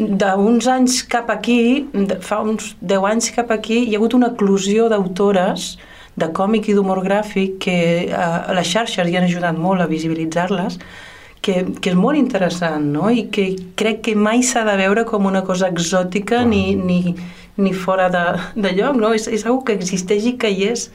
d'uns 0.00 0.66
anys 0.72 1.02
cap 1.12 1.28
aquí, 1.32 1.86
fa 2.24 2.40
uns 2.40 2.74
10 2.80 3.06
anys 3.10 3.30
cap 3.36 3.50
aquí, 3.52 3.82
hi 3.84 3.94
ha 3.94 3.98
hagut 4.00 4.16
una 4.16 4.30
eclosió 4.32 4.88
d'autores 4.88 5.74
de 6.16 6.28
còmic 6.36 6.70
i 6.70 6.76
d'humor 6.76 7.02
gràfic 7.04 7.58
que 7.66 7.76
eh, 8.08 8.30
les 8.56 8.70
xarxes 8.72 9.08
hi 9.08 9.18
han 9.18 9.28
ajudat 9.28 9.58
molt 9.60 9.84
a 9.84 9.88
visibilitzar-les, 9.90 10.78
que, 11.44 11.54
que 11.80 11.92
és 11.92 11.96
molt 11.96 12.18
interessant, 12.20 12.88
no? 12.94 13.10
I 13.12 13.26
que 13.32 13.46
crec 13.76 14.02
que 14.08 14.16
mai 14.16 14.42
s'ha 14.44 14.64
de 14.68 14.76
veure 14.80 15.04
com 15.08 15.28
una 15.28 15.44
cosa 15.44 15.68
exòtica 15.68 16.42
ni, 16.48 16.74
ni, 16.76 17.14
ni 17.60 17.72
fora 17.72 18.08
de, 18.12 18.24
de 18.56 18.74
lloc, 18.76 18.96
no? 19.00 19.12
És, 19.16 19.28
és 19.28 19.44
una 19.48 19.64
que 19.64 19.76
existeix 19.76 20.32
i 20.32 20.36
que 20.40 20.52
hi 20.52 20.68
és, 20.72 20.90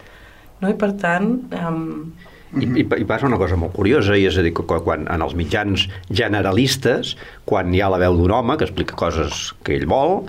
no? 0.62 0.70
I 0.70 0.78
per 0.82 0.96
tant... 1.02 1.36
Um, 1.54 2.14
I, 2.54 2.66
i, 2.82 2.86
I 2.86 3.06
passa 3.10 3.28
una 3.28 3.40
cosa 3.42 3.58
molt 3.60 3.74
curiosa, 3.76 4.16
i 4.16 4.28
és 4.30 4.38
a 4.38 4.44
dir, 4.46 4.54
que 4.56 4.64
quan 4.86 5.08
en 5.12 5.26
els 5.26 5.36
mitjans 5.36 5.88
generalistes, 6.14 7.16
quan 7.50 7.74
hi 7.74 7.82
ha 7.84 7.90
la 7.92 8.00
veu 8.02 8.16
d'un 8.20 8.32
home 8.32 8.58
que 8.60 8.68
explica 8.68 8.98
coses 9.00 9.50
que 9.66 9.76
ell 9.76 9.88
vol, 9.90 10.24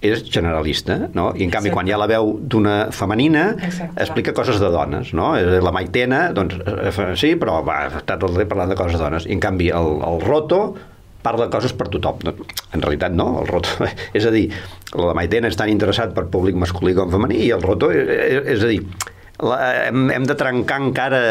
és 0.00 0.22
generalista, 0.30 1.08
no? 1.14 1.32
I 1.34 1.42
en 1.42 1.50
canvi, 1.50 1.68
Exacte. 1.68 1.74
quan 1.74 1.88
hi 1.88 1.94
ha 1.94 1.98
la 1.98 2.06
veu 2.06 2.36
d'una 2.38 2.76
femenina, 2.94 3.48
Exacte. 3.58 3.98
explica 4.04 4.34
coses 4.34 4.60
de 4.62 4.70
dones, 4.70 5.10
no? 5.12 5.32
Eh, 5.36 5.58
La 5.64 5.72
Maitena, 5.74 6.28
doncs, 6.34 6.54
eh, 6.62 6.92
sí, 7.18 7.32
però 7.40 7.58
va, 7.66 7.80
està 7.98 8.14
tot 8.18 8.30
el 8.30 8.38
dia 8.38 8.50
parlant 8.50 8.70
de 8.70 8.78
coses 8.78 8.94
de 8.94 9.02
dones. 9.02 9.26
I 9.26 9.34
en 9.34 9.42
canvi, 9.42 9.72
el, 9.74 9.98
el 10.06 10.22
Roto 10.22 10.76
parla 11.22 11.48
de 11.48 11.50
coses 11.50 11.74
per 11.74 11.88
tothom. 11.90 12.22
No, 12.22 12.34
En 12.72 12.82
realitat 12.84 13.12
no, 13.12 13.40
el 13.42 13.50
Roto... 13.50 13.74
És 14.18 14.26
a 14.28 14.30
dir, 14.30 14.46
la 14.94 15.16
Maitena 15.18 15.50
és 15.50 15.58
tan 15.58 15.70
interessat 15.72 16.14
per 16.14 16.28
públic 16.30 16.54
masculí 16.54 16.94
com 16.94 17.10
femení 17.10 17.42
i 17.48 17.50
el 17.56 17.64
Roto, 17.64 17.90
és, 17.90 18.38
és 18.54 18.62
a 18.62 18.70
dir, 18.70 18.84
la, 19.42 19.58
hem, 19.86 20.08
hem 20.14 20.26
de 20.26 20.36
trencar 20.38 20.80
encara 20.82 21.22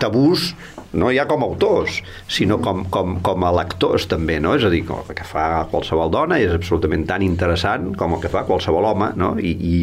tabús 0.00 0.52
no 0.94 1.10
ja 1.10 1.24
com 1.26 1.42
a 1.42 1.48
autors, 1.48 1.98
sinó 2.30 2.60
com, 2.62 2.84
com, 2.86 3.16
com 3.24 3.44
a 3.44 3.50
lectors 3.56 4.06
també, 4.06 4.38
no? 4.38 4.54
És 4.54 4.62
a 4.62 4.70
dir, 4.70 4.84
com 4.86 5.02
el 5.02 5.16
que 5.18 5.26
fa 5.26 5.64
qualsevol 5.72 6.12
dona 6.14 6.38
és 6.38 6.54
absolutament 6.54 7.02
tan 7.08 7.24
interessant 7.26 7.90
com 7.98 8.14
el 8.14 8.22
que 8.22 8.30
fa 8.30 8.44
qualsevol 8.46 8.86
home, 8.92 9.10
no? 9.18 9.34
I, 9.42 9.56
i 9.58 9.74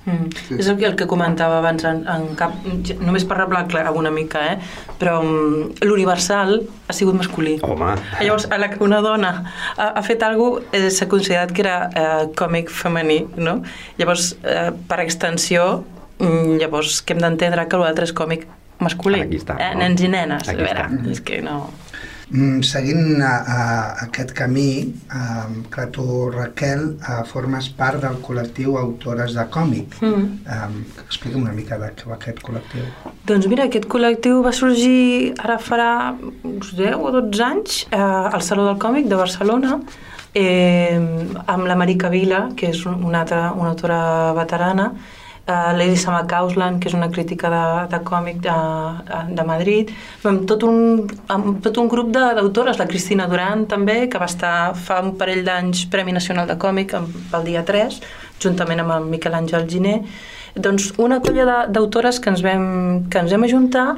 Mm. 0.00 0.56
És 0.56 0.68
el 0.70 0.78
que, 0.78 0.86
el 0.88 0.94
que 0.96 1.04
comentava 1.04 1.58
abans 1.60 1.84
en, 1.84 1.98
en 2.08 2.30
cap, 2.38 2.54
només 3.04 3.26
per 3.28 3.36
reblar 3.36 3.66
una 3.92 4.10
mica, 4.10 4.40
eh? 4.54 4.56
però 4.98 5.18
um, 5.20 5.68
l'universal 5.84 6.54
ha 6.88 6.96
sigut 6.96 7.18
masculí. 7.18 7.58
home, 7.60 7.92
Llavors, 8.22 8.48
a 8.50 8.56
la 8.58 8.70
que 8.72 8.80
una 8.82 9.02
dona 9.04 9.34
ha, 9.76 9.90
ha 9.92 10.02
fet 10.02 10.22
alguna 10.22 10.64
cosa, 10.64 10.72
eh, 10.72 10.90
s'ha 10.90 11.06
considerat 11.06 11.52
que 11.52 11.60
era 11.66 11.76
eh, 11.92 12.26
còmic 12.36 12.72
femení, 12.72 13.26
no? 13.36 13.60
Llavors, 14.00 14.32
eh, 14.40 14.70
per 14.88 15.02
extensió, 15.04 15.84
llavors 16.60 17.00
que 17.02 17.16
hem 17.16 17.22
d'entendre 17.22 17.66
que 17.68 17.80
l'altre 17.80 18.08
és 18.08 18.14
còmic 18.16 18.46
masculí. 18.80 19.22
Aquí 19.24 19.40
està, 19.40 19.58
eh? 19.60 19.74
no? 19.74 19.84
Nens 19.84 20.02
i 20.02 20.10
nenes, 20.12 20.48
Aquí 20.48 20.58
a 20.60 20.66
veure, 20.66 20.88
està. 20.88 21.14
és 21.14 21.22
que 21.24 21.40
no... 21.44 21.60
Mm, 22.30 22.60
seguint 22.62 23.18
a, 23.26 23.30
a, 23.42 23.62
aquest 24.04 24.30
camí, 24.38 24.94
a, 25.10 25.48
que 25.72 25.86
tu, 25.90 26.04
Raquel, 26.30 26.84
a, 27.02 27.24
formes 27.26 27.66
part 27.74 27.98
del 28.04 28.20
col·lectiu 28.22 28.76
Autores 28.78 29.34
de 29.34 29.46
Còmic. 29.50 29.96
Mm. 29.98 30.28
Um, 30.46 30.76
Explica'm 31.02 31.42
una 31.42 31.54
mica 31.56 31.80
de 31.80 31.88
què 31.98 32.06
va 32.06 32.14
aquest 32.20 32.38
col·lectiu. 32.46 32.86
Doncs 33.26 33.50
mira, 33.50 33.66
aquest 33.66 33.88
col·lectiu 33.90 34.44
va 34.46 34.54
sorgir 34.54 35.32
ara 35.42 35.58
farà 35.58 35.90
uns 36.46 36.70
10 36.78 37.02
o 37.02 37.10
12 37.18 37.44
anys 37.48 37.82
eh, 37.90 37.98
al 37.98 38.46
Saló 38.46 38.68
del 38.68 38.78
Còmic 38.78 39.10
de 39.10 39.18
Barcelona 39.18 39.80
eh, 40.34 40.98
amb 41.46 41.66
la 41.66 41.76
Marica 41.76 42.10
Vila, 42.10 42.48
que 42.56 42.70
és 42.70 42.84
una, 42.86 43.24
altra, 43.24 43.50
una 43.56 43.72
autora 43.74 44.00
veterana, 44.38 44.92
uh, 45.50 45.72
Lady 45.76 45.96
Sama 45.98 46.22
Kausland, 46.30 46.80
que 46.80 46.88
és 46.88 46.94
una 46.96 47.10
crítica 47.10 47.50
de, 47.50 47.64
de 47.92 48.00
còmic 48.06 48.40
de, 48.44 48.56
de 49.34 49.46
Madrid, 49.46 49.90
amb 50.30 50.46
tot 50.48 50.64
un, 50.68 51.04
amb 51.32 51.60
tot 51.64 51.80
un 51.82 51.90
grup 51.90 52.12
d'autores, 52.14 52.78
la 52.78 52.88
Cristina 52.90 53.28
Duran 53.30 53.66
també, 53.70 54.04
que 54.10 54.22
va 54.22 54.30
estar 54.30 54.54
fa 54.78 55.00
un 55.04 55.16
parell 55.20 55.42
d'anys 55.46 55.86
Premi 55.92 56.14
Nacional 56.16 56.48
de 56.50 56.58
Còmic 56.60 56.94
pel 57.32 57.48
dia 57.48 57.64
3, 57.66 58.00
juntament 58.40 58.84
amb 58.84 58.96
el 58.96 59.10
Miquel 59.10 59.36
Àngel 59.36 59.66
Giner, 59.68 59.98
doncs 60.54 60.92
una 60.98 61.20
colla 61.22 61.64
d'autores 61.70 62.20
que 62.22 62.30
ens 62.32 62.42
vam, 62.46 63.08
que 63.10 63.20
ens 63.22 63.34
vam 63.34 63.46
ajuntar 63.46 63.88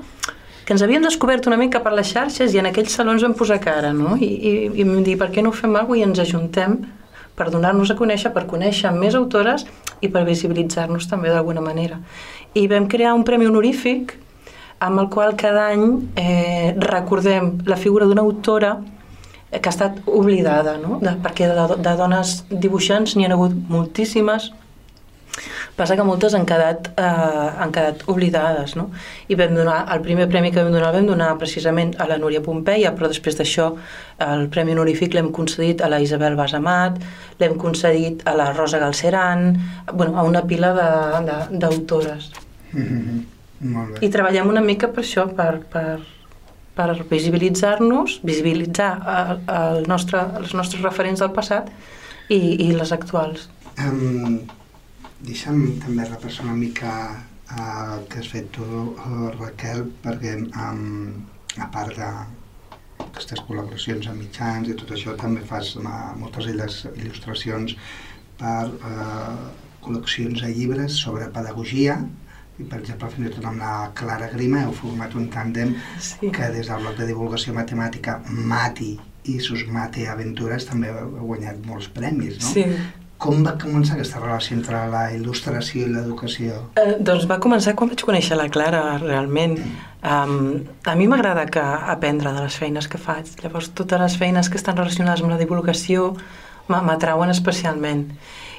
que 0.62 0.75
ens 0.75 0.83
havíem 0.85 1.03
descobert 1.03 1.47
una 1.51 1.59
mica 1.59 1.81
per 1.83 1.91
les 1.97 2.12
xarxes 2.12 2.53
i 2.55 2.61
en 2.61 2.69
aquells 2.69 2.95
salons 2.95 3.25
vam 3.25 3.35
posar 3.35 3.59
cara, 3.62 3.91
no? 3.97 4.15
I, 4.15 4.29
i, 4.31 4.53
i 4.79 4.85
vam 4.87 5.03
dir, 5.03 5.17
per 5.19 5.33
què 5.35 5.43
no 5.43 5.51
ho 5.51 5.57
fem 5.57 5.75
alguna 5.75 5.99
i 5.99 6.05
ens 6.07 6.21
ajuntem 6.23 6.77
per 7.37 7.51
donar-nos 7.51 7.90
a 7.90 7.97
conèixer, 7.99 8.33
per 8.35 8.47
conèixer 8.51 8.92
més 8.97 9.16
autores 9.18 9.66
i 10.01 10.11
per 10.12 10.25
visibilitzar-nos 10.29 11.09
també 11.11 11.33
d'alguna 11.33 11.62
manera. 11.64 12.01
I 12.55 12.66
vam 12.68 12.88
crear 12.90 13.14
un 13.16 13.25
premi 13.25 13.49
honorífic 13.49 14.16
amb 14.83 15.01
el 15.01 15.09
qual 15.09 15.37
cada 15.38 15.68
any 15.71 16.11
eh, 16.18 16.75
recordem 16.77 17.55
la 17.66 17.79
figura 17.79 18.07
d'una 18.07 18.25
autora 18.27 18.77
que 19.53 19.68
ha 19.68 19.73
estat 19.73 20.01
oblidada, 20.07 20.79
no? 20.81 20.99
de, 21.03 21.12
perquè 21.23 21.49
de, 21.51 21.77
de 21.85 21.95
dones 21.99 22.40
dibuixants 22.51 23.14
n'hi 23.16 23.29
ha 23.29 23.35
hagut 23.35 23.55
moltíssimes, 23.68 24.51
Passa 25.77 25.97
que 25.97 26.05
moltes 26.05 26.35
han 26.37 26.45
quedat, 26.45 26.91
eh, 27.01 27.03
han 27.63 27.73
quedat 27.73 28.03
oblidades, 28.13 28.75
no? 28.77 28.91
I 29.33 29.39
vam 29.41 29.55
donar, 29.57 29.87
el 29.95 30.03
primer 30.05 30.29
premi 30.29 30.51
que 30.53 30.63
vam 30.63 30.73
donar 30.73 30.93
vam 30.93 31.07
donar 31.09 31.31
precisament 31.41 31.95
a 31.99 32.07
la 32.11 32.19
Núria 32.21 32.43
Pompeia, 32.45 32.93
però 32.93 33.09
després 33.09 33.39
d'això 33.39 33.71
el 34.27 34.49
premi 34.53 34.77
honorífic 34.77 35.15
l'hem 35.15 35.33
concedit 35.33 35.81
a 35.81 35.89
la 35.89 36.01
Isabel 36.05 36.37
Basamat, 36.37 37.01
l'hem 37.41 37.57
concedit 37.57 38.27
a 38.29 38.37
la 38.37 38.53
Rosa 38.53 38.79
Galceran, 38.79 39.57
bueno, 39.95 40.19
a 40.19 40.23
una 40.29 40.45
pila 40.47 40.75
d'autores. 41.51 42.31
Mm 42.73 42.83
-hmm. 42.83 43.23
Molt 43.63 43.93
bé. 43.95 44.07
I 44.07 44.11
treballem 44.11 44.49
una 44.49 44.61
mica 44.61 44.89
per 44.89 45.05
això, 45.05 45.27
per, 45.37 45.61
per, 45.71 46.01
per 46.75 47.05
visibilitzar-nos, 47.11 48.21
visibilitzar 48.23 48.91
el, 49.17 49.43
el 49.59 49.87
nostre, 49.89 50.25
els 50.41 50.55
nostres 50.55 50.83
referents 50.83 51.21
del 51.21 51.31
passat 51.31 51.71
i, 52.29 52.67
i 52.67 52.73
les 52.73 52.93
actuals. 52.93 53.49
Um, 53.79 54.41
deixa'm 55.27 55.79
també 55.83 56.07
repassar 56.09 56.45
una 56.49 56.57
mica 56.59 56.93
uh, 57.13 57.99
el 57.99 58.07
que 58.11 58.21
has 58.23 58.31
fet 58.33 58.49
tu, 58.57 58.65
uh, 58.65 59.29
Raquel, 59.39 59.85
perquè 60.05 60.37
um, 60.43 61.23
a 61.63 61.69
part 61.73 61.95
de 61.99 62.09
aquestes 63.09 63.43
col·laboracions 63.47 64.09
amb 64.09 64.23
mitjans 64.23 64.71
i 64.73 64.77
tot 64.79 64.95
això, 64.97 65.15
també 65.21 65.43
fas 65.47 65.75
uh, 65.77 65.85
moltes 66.19 66.49
d'elles 66.49 66.79
il·lustracions 66.95 67.77
per 68.41 68.65
uh, 68.73 69.51
col·leccions 69.85 70.43
de 70.43 70.51
llibres 70.55 70.97
sobre 71.05 71.29
pedagogia, 71.35 71.99
i 72.61 72.67
per 72.69 72.83
exemple 72.83 73.09
fins 73.11 73.31
i 73.31 73.33
tot 73.37 73.47
amb 73.49 73.63
la 73.63 73.75
Clara 73.97 74.29
Grima 74.33 74.65
heu 74.67 74.75
format 74.77 75.15
un 75.19 75.31
tàndem 75.33 75.73
Sí. 75.99 76.29
que 76.35 76.51
des 76.53 76.69
del 76.69 76.83
bloc 76.85 76.99
de 76.99 77.07
divulgació 77.09 77.55
matemàtica 77.57 78.19
Mati 78.29 78.93
i 79.33 79.39
sus 79.41 79.63
Mate 79.71 80.05
Aventures 80.11 80.67
també 80.69 80.91
heu 80.93 81.15
guanyat 81.31 81.63
molts 81.67 81.89
premis, 81.95 82.39
no? 82.43 82.51
Sí. 82.53 82.67
Com 83.23 83.45
va 83.47 83.53
començar 83.61 83.95
aquesta 83.95 84.19
relació 84.19 84.57
entre 84.57 84.81
la 84.91 85.03
il·lustració 85.15 85.85
i 85.87 85.93
l'educació? 85.93 86.57
Eh, 86.81 86.97
doncs 87.07 87.29
va 87.31 87.37
començar 87.45 87.77
quan 87.79 87.93
vaig 87.93 88.03
conèixer 88.03 88.35
la 88.39 88.49
Clara, 88.51 88.81
realment. 88.99 89.55
Um, 90.03 90.65
a 90.91 90.97
mi 90.99 91.07
m'agrada 91.07 91.45
que 91.47 91.63
aprendre 91.63 92.33
de 92.35 92.43
les 92.43 92.57
feines 92.59 92.89
que 92.91 92.99
faig. 92.99 93.31
Llavors, 93.45 93.71
totes 93.79 94.01
les 94.03 94.17
feines 94.19 94.51
que 94.51 94.59
estan 94.59 94.77
relacionades 94.77 95.23
amb 95.23 95.31
la 95.31 95.39
divulgació 95.39 96.17
m'a- 96.67 96.83
m'atrauen 96.83 97.31
especialment. 97.31 98.09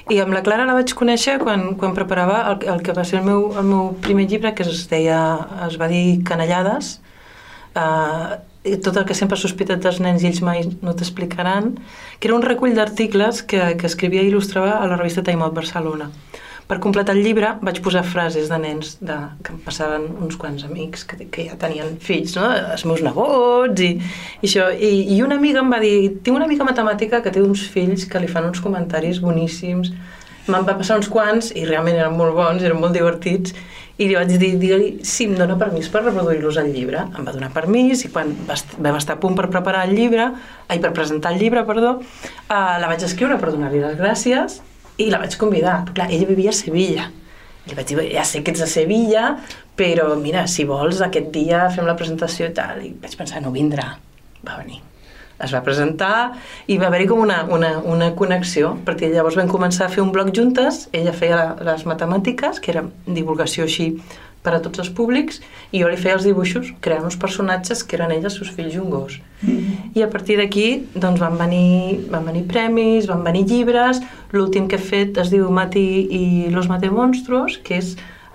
I 0.08 0.18
amb 0.20 0.32
la 0.36 0.42
Clara 0.44 0.64
la 0.68 0.74
vaig 0.76 0.94
conèixer 0.96 1.38
quan, 1.44 1.74
quan 1.80 1.92
preparava 1.96 2.40
el, 2.54 2.64
el 2.74 2.82
que 2.84 2.92
va 2.96 3.04
ser 3.04 3.20
el 3.20 3.24
meu, 3.28 3.50
el 3.58 3.64
meu 3.68 3.92
primer 4.00 4.26
llibre, 4.28 4.54
que 4.54 4.64
es 4.64 4.86
deia, 4.88 5.20
es 5.68 5.76
va 5.80 5.88
dir 5.92 6.22
Canellades, 6.24 7.00
uh, 7.76 8.36
i 8.36 8.53
tot 8.64 8.96
el 8.96 9.04
que 9.04 9.14
sempre 9.16 9.36
has 9.36 9.44
sospitat 9.44 9.82
dels 9.84 10.00
nens 10.00 10.22
i 10.24 10.30
ells 10.30 10.40
mai 10.44 10.62
no 10.80 10.94
t'explicaran, 10.96 11.74
que 12.18 12.30
era 12.30 12.36
un 12.36 12.44
recull 12.44 12.72
d'articles 12.76 13.42
que, 13.44 13.74
que 13.76 13.90
escrivia 13.90 14.24
i 14.24 14.30
il·lustrava 14.32 14.78
a 14.78 14.88
la 14.88 14.96
revista 14.96 15.24
Time 15.26 15.44
Out 15.44 15.56
Barcelona. 15.56 16.08
Per 16.64 16.78
completar 16.80 17.12
el 17.12 17.20
llibre 17.20 17.50
vaig 17.60 17.82
posar 17.84 18.00
frases 18.08 18.48
de 18.48 18.56
nens 18.56 18.94
de, 19.04 19.18
que 19.44 19.52
em 19.52 19.58
passaven 19.66 20.06
uns 20.24 20.38
quants 20.40 20.64
amics 20.64 21.04
que, 21.04 21.26
que 21.28 21.44
ja 21.50 21.58
tenien 21.60 21.98
fills, 22.00 22.38
no? 22.38 22.46
els 22.72 22.86
meus 22.88 23.02
nebots 23.04 23.84
i, 23.84 23.90
i 24.40 24.48
això. 24.48 24.70
I, 24.72 24.94
I 25.12 25.20
una 25.26 25.36
amiga 25.36 25.60
em 25.60 25.68
va 25.68 25.82
dir, 25.84 26.14
tinc 26.24 26.38
una 26.38 26.48
amiga 26.48 26.64
matemàtica 26.64 27.20
que 27.20 27.34
té 27.34 27.44
uns 27.44 27.66
fills 27.68 28.08
que 28.08 28.22
li 28.22 28.32
fan 28.32 28.48
uns 28.48 28.64
comentaris 28.64 29.20
boníssims. 29.20 29.92
Me'n 30.48 30.64
va 30.64 30.78
passar 30.80 30.96
uns 31.00 31.08
quants 31.12 31.52
i 31.52 31.66
realment 31.68 32.00
eren 32.00 32.16
molt 32.16 32.32
bons, 32.36 32.64
eren 32.64 32.80
molt 32.80 32.96
divertits 32.96 33.52
i 33.94 34.08
li 34.08 34.16
vaig 34.16 34.32
dir, 34.34 34.54
digue-li 34.58 34.88
si 35.06 35.28
em 35.28 35.34
dona 35.38 35.54
permís 35.58 35.86
per 35.92 36.02
reproduir-los 36.02 36.58
al 36.58 36.70
llibre. 36.74 37.04
Em 37.14 37.26
va 37.26 37.34
donar 37.34 37.52
permís 37.54 38.04
i 38.06 38.10
quan 38.10 38.32
vam 38.48 38.96
estar 38.98 39.14
a 39.14 39.20
punt 39.22 39.36
per 39.38 39.46
preparar 39.52 39.84
el 39.88 39.94
llibre, 39.94 40.30
ai, 40.66 40.80
per 40.82 40.90
presentar 40.96 41.34
el 41.34 41.42
llibre, 41.42 41.62
perdó, 41.68 41.98
eh, 42.00 42.54
la 42.54 42.88
vaig 42.90 43.04
escriure 43.06 43.38
per 43.38 43.52
donar-li 43.54 43.82
les 43.84 43.98
gràcies 44.00 44.58
i 44.98 45.10
la 45.12 45.20
vaig 45.22 45.36
convidar. 45.38 45.84
Clar, 45.94 46.08
ella 46.10 46.30
vivia 46.30 46.50
a 46.50 46.58
Sevilla. 46.58 47.10
Li 47.64 47.76
vaig 47.78 47.92
dir, 47.92 48.00
ja 48.12 48.24
sé 48.28 48.42
que 48.44 48.52
ets 48.52 48.64
a 48.66 48.68
Sevilla, 48.68 49.28
però 49.78 50.10
mira, 50.20 50.46
si 50.50 50.66
vols, 50.68 51.00
aquest 51.02 51.30
dia 51.34 51.68
fem 51.74 51.86
la 51.86 51.96
presentació 51.98 52.50
i 52.50 52.56
tal. 52.56 52.82
I 52.82 52.90
vaig 53.02 53.14
pensar, 53.20 53.42
no 53.44 53.54
vindrà. 53.54 53.94
Va 54.44 54.58
venir. 54.58 54.82
Es 55.42 55.54
va 55.54 55.62
presentar 55.66 56.34
i 56.70 56.76
va 56.78 56.86
haver-hi 56.90 57.08
com 57.10 57.22
una, 57.24 57.42
una, 57.50 57.78
una 57.80 58.12
connexió. 58.14 58.74
A 58.78 58.84
partir 58.86 59.08
de 59.08 59.16
llavors 59.18 59.38
vam 59.40 59.50
començar 59.50 59.88
a 59.88 59.92
fer 59.92 60.04
un 60.04 60.12
blog 60.14 60.30
juntes, 60.36 60.86
ella 60.92 61.14
feia 61.16 61.40
la, 61.40 61.48
les 61.72 61.86
matemàtiques, 61.88 62.60
que 62.62 62.74
era 62.74 62.84
divulgació 63.06 63.66
així 63.66 63.94
per 64.44 64.52
a 64.52 64.60
tots 64.60 64.82
els 64.82 64.90
públics, 64.92 65.40
i 65.72 65.80
jo 65.80 65.88
li 65.88 65.96
feia 65.96 66.18
els 66.18 66.26
dibuixos, 66.28 66.68
creant 66.84 67.06
uns 67.08 67.16
personatges 67.20 67.80
que 67.82 67.96
eren 67.96 68.12
ella, 68.12 68.28
els 68.28 68.36
seus 68.36 68.50
fills 68.52 68.76
i 68.76 68.80
un 68.82 68.90
gos. 68.92 69.16
I 69.96 70.04
a 70.04 70.08
partir 70.12 70.36
d'aquí 70.36 70.66
doncs, 70.92 71.20
van, 71.22 71.38
venir, 71.40 72.04
van 72.12 72.28
venir 72.28 72.44
premis, 72.50 73.08
van 73.08 73.24
venir 73.24 73.46
llibres, 73.48 74.02
l'últim 74.36 74.68
que 74.68 74.76
he 74.76 74.84
fet 74.92 75.16
es 75.22 75.32
diu 75.32 75.48
Mati 75.48 75.86
i 76.18 76.24
los 76.52 76.68
Matemonstros, 76.68 77.56
que 77.64 77.80
és 77.80 77.94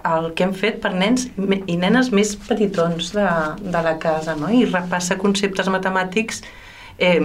el 0.09 0.31
que 0.33 0.45
hem 0.47 0.55
fet 0.55 0.79
per 0.81 0.93
nens 0.95 1.27
i 1.37 1.75
nenes 1.77 2.09
més 2.15 2.33
petitons 2.47 3.11
de, 3.13 3.27
de 3.61 3.81
la 3.85 3.97
casa, 4.01 4.35
no? 4.39 4.49
i 4.49 4.65
repassa 4.65 5.19
conceptes 5.19 5.69
matemàtics 5.69 6.41
eh, 6.99 7.19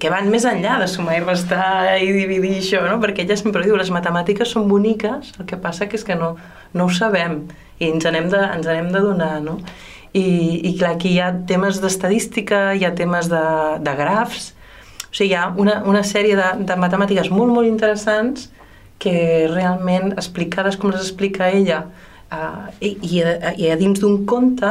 que 0.00 0.10
van 0.10 0.30
més 0.32 0.46
enllà 0.48 0.78
de 0.80 0.88
sumar 0.90 1.18
i 1.18 1.22
restar 1.22 1.98
i 2.00 2.10
dividir 2.16 2.56
això, 2.58 2.82
no? 2.88 2.98
perquè 3.02 3.26
ella 3.26 3.36
sempre 3.38 3.64
diu 3.66 3.76
les 3.76 3.92
matemàtiques 3.92 4.54
són 4.56 4.66
boniques, 4.70 5.34
el 5.38 5.48
que 5.48 5.60
passa 5.60 5.86
que 5.86 6.00
és 6.00 6.06
que 6.08 6.16
no, 6.18 6.34
no 6.72 6.88
ho 6.88 6.92
sabem 6.92 7.42
i 7.78 7.90
ens 7.90 8.08
n'hem 8.08 8.30
de, 8.32 8.40
ens 8.56 8.68
n'hem 8.68 8.90
de 8.94 9.02
donar. 9.04 9.36
No? 9.44 9.58
I, 10.12 10.24
I 10.68 10.74
clar, 10.78 10.96
aquí 10.96 11.14
hi 11.14 11.20
ha 11.20 11.30
temes 11.48 11.80
d'estadística, 11.84 12.72
hi 12.74 12.86
ha 12.88 12.94
temes 12.96 13.28
de, 13.32 13.44
de 13.84 13.94
grafs, 14.00 14.52
o 15.12 15.12
sigui, 15.12 15.32
hi 15.32 15.36
ha 15.36 15.50
una, 15.60 15.82
una 15.88 16.02
sèrie 16.08 16.36
de, 16.38 16.48
de 16.64 16.76
matemàtiques 16.80 17.28
molt, 17.32 17.52
molt 17.52 17.68
interessants 17.68 18.48
que 19.02 19.14
realment 19.50 20.14
explicades 20.14 20.78
com 20.80 20.92
les 20.92 21.02
explica 21.02 21.50
ella 21.52 21.82
uh, 21.84 22.68
i, 22.80 22.94
i, 23.10 23.22
a, 23.26 23.52
i 23.58 23.72
a 23.72 23.76
dins 23.80 24.00
d'un 24.00 24.22
conte 24.28 24.70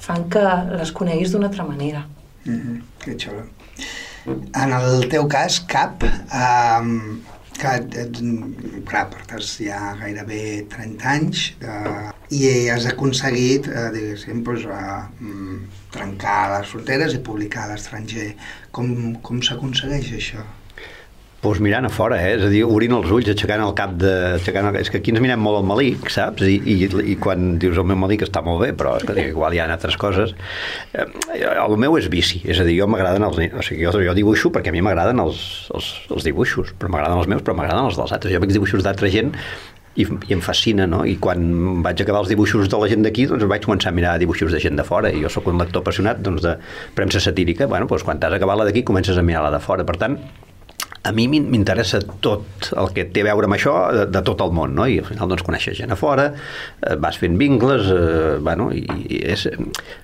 fan 0.00 0.28
que 0.32 0.42
les 0.76 0.92
coneguis 0.96 1.32
d'una 1.32 1.50
altra 1.50 1.66
manera. 1.66 2.04
Mm 2.44 2.60
-hmm. 2.60 2.82
Que 3.02 3.16
xulo. 3.16 3.48
En 4.28 4.72
el 4.76 5.08
teu 5.12 5.26
cas, 5.32 5.60
cap, 5.70 6.04
um, 6.04 7.20
que 7.60 7.72
ets, 8.02 8.22
clar, 8.88 9.06
portes 9.12 9.52
ja 9.64 9.80
gairebé 10.00 10.40
30 10.72 11.10
anys 11.14 11.44
uh, 11.64 12.12
i 12.32 12.44
has 12.72 12.86
aconseguit, 12.88 13.68
uh, 13.72 13.88
diguéssim, 13.94 14.44
pues, 14.46 14.64
uh, 14.68 15.02
mm, 15.20 15.58
trencar 15.96 16.38
les 16.54 16.72
fronteres 16.72 17.16
i 17.16 17.24
publicar 17.26 17.66
a 17.66 17.74
l'estranger. 17.74 18.30
Com, 18.76 18.94
com 19.26 19.42
s'aconsegueix 19.44 20.14
això? 20.20 20.46
Pues 21.40 21.56
mirant 21.64 21.86
a 21.86 21.88
fora, 21.88 22.18
eh? 22.20 22.34
és 22.36 22.42
a 22.44 22.48
dir, 22.52 22.58
obrint 22.68 22.92
els 22.92 23.08
ulls, 23.16 23.28
aixecant 23.32 23.62
el 23.64 23.70
cap 23.72 23.94
de... 23.96 24.10
Aixecant 24.34 24.66
el... 24.68 24.76
És 24.76 24.90
que 24.92 24.98
aquí 25.00 25.14
ens 25.14 25.22
mirem 25.24 25.40
molt 25.40 25.62
al 25.62 25.64
malic, 25.64 26.10
saps? 26.12 26.44
I, 26.44 26.58
i, 26.68 26.74
i 26.84 27.14
quan 27.16 27.54
dius 27.62 27.80
el 27.80 27.86
meu 27.88 27.96
malic 27.96 28.26
està 28.26 28.42
molt 28.44 28.60
bé, 28.60 28.74
però 28.76 28.98
és 28.98 29.06
que 29.08 29.24
igual 29.30 29.56
hi 29.56 29.62
ha 29.62 29.68
altres 29.72 29.96
coses. 30.00 30.34
Eh, 30.92 31.06
el 31.48 31.78
meu 31.80 31.96
és 31.96 32.10
bici, 32.12 32.42
és 32.44 32.60
a 32.60 32.66
dir, 32.68 32.76
jo 32.82 32.90
m'agraden 32.92 33.24
els... 33.24 33.40
O 33.56 33.64
sigui, 33.64 33.86
jo, 33.86 33.94
jo 34.04 34.16
dibuixo 34.18 34.52
perquè 34.52 34.68
a 34.68 34.76
mi 34.76 34.84
m'agraden 34.84 35.24
els, 35.24 35.40
els, 35.72 35.88
els 36.12 36.28
dibuixos, 36.28 36.74
però 36.76 36.92
m'agraden 36.92 37.24
els 37.24 37.32
meus, 37.32 37.46
però 37.46 37.56
m'agraden 37.56 37.88
els 37.88 37.96
dels 38.02 38.12
altres. 38.18 38.36
Jo 38.36 38.42
veig 38.44 38.52
dibuixos 38.58 38.84
d'altra 38.84 39.08
gent 39.16 39.32
i, 39.96 40.04
i 40.04 40.36
em 40.36 40.44
fascina, 40.44 40.84
no? 40.92 41.00
I 41.08 41.16
quan 41.24 41.80
vaig 41.88 42.04
acabar 42.04 42.20
els 42.26 42.34
dibuixos 42.34 42.68
de 42.68 42.82
la 42.84 42.92
gent 42.92 43.08
d'aquí, 43.08 43.24
doncs 43.32 43.48
vaig 43.48 43.64
començar 43.64 43.94
a 43.94 43.96
mirar 43.96 44.18
dibuixos 44.20 44.52
de 44.52 44.60
gent 44.60 44.76
de 44.76 44.84
fora, 44.84 45.08
i 45.08 45.24
jo 45.24 45.32
sóc 45.32 45.48
un 45.48 45.64
lector 45.64 45.80
apassionat 45.80 46.20
doncs, 46.20 46.44
de 46.44 46.54
premsa 47.00 47.24
satírica, 47.24 47.64
bueno, 47.64 47.88
doncs 47.88 48.04
quan 48.04 48.20
t'has 48.20 48.36
acabat 48.36 48.60
la 48.60 48.68
d'aquí 48.68 48.84
comences 48.84 49.16
a 49.16 49.24
mirar 49.24 49.48
la 49.48 49.56
de 49.56 49.64
fora. 49.64 49.88
Per 49.88 49.96
tant, 50.04 50.20
a 51.02 51.12
mi 51.16 51.24
m'interessa 51.32 52.02
tot 52.20 52.68
el 52.76 52.90
que 52.92 53.06
té 53.08 53.22
a 53.24 53.30
veure 53.30 53.48
amb 53.48 53.56
això 53.56 53.72
de, 53.94 54.02
de 54.12 54.20
tot 54.26 54.42
el 54.44 54.52
món, 54.52 54.74
no? 54.76 54.84
I 54.84 54.98
al 55.00 55.06
final 55.08 55.30
doncs 55.32 55.44
coneixes 55.46 55.78
gent 55.78 55.94
a 55.94 55.96
fora, 55.96 56.26
eh, 56.84 56.96
vas 57.00 57.16
fent 57.20 57.38
vincles, 57.40 57.88
eh, 57.94 58.34
bueno, 58.44 58.68
i, 58.76 58.82
i 59.08 59.22
és, 59.32 59.46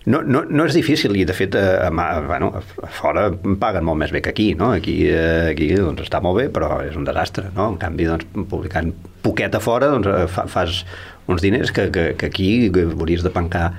no, 0.09 0.22
no, 0.24 0.47
no 0.49 0.64
és 0.64 0.78
difícil 0.78 1.18
i 1.20 1.26
de 1.28 1.36
fet 1.36 1.59
eh, 1.61 1.66
a, 1.84 1.90
bueno, 2.24 2.49
a 2.57 2.90
fora 2.97 3.28
paguen 3.61 3.84
molt 3.84 4.01
més 4.01 4.14
bé 4.14 4.24
que 4.24 4.32
aquí, 4.32 4.49
no? 4.57 4.72
Aquí, 4.78 5.03
eh, 5.11 5.53
aquí 5.53 5.68
doncs 5.76 6.07
està 6.07 6.22
molt 6.24 6.40
bé, 6.40 6.49
però 6.53 6.80
és 6.86 6.97
un 6.97 7.05
desastre, 7.05 7.51
no? 7.57 7.68
En 7.74 7.80
canvi, 7.82 8.09
doncs, 8.09 8.28
publicant 8.49 8.94
poquet 9.26 9.55
a 9.59 9.61
fora, 9.61 9.92
doncs 9.92 10.09
eh, 10.09 10.26
fa, 10.32 10.49
fas 10.49 10.84
uns 11.28 11.44
diners 11.44 11.74
que, 11.76 11.90
que, 11.92 12.12
que 12.16 12.32
aquí 12.32 12.51
hauries 12.70 13.26
de 13.26 13.34
pencar 13.34 13.72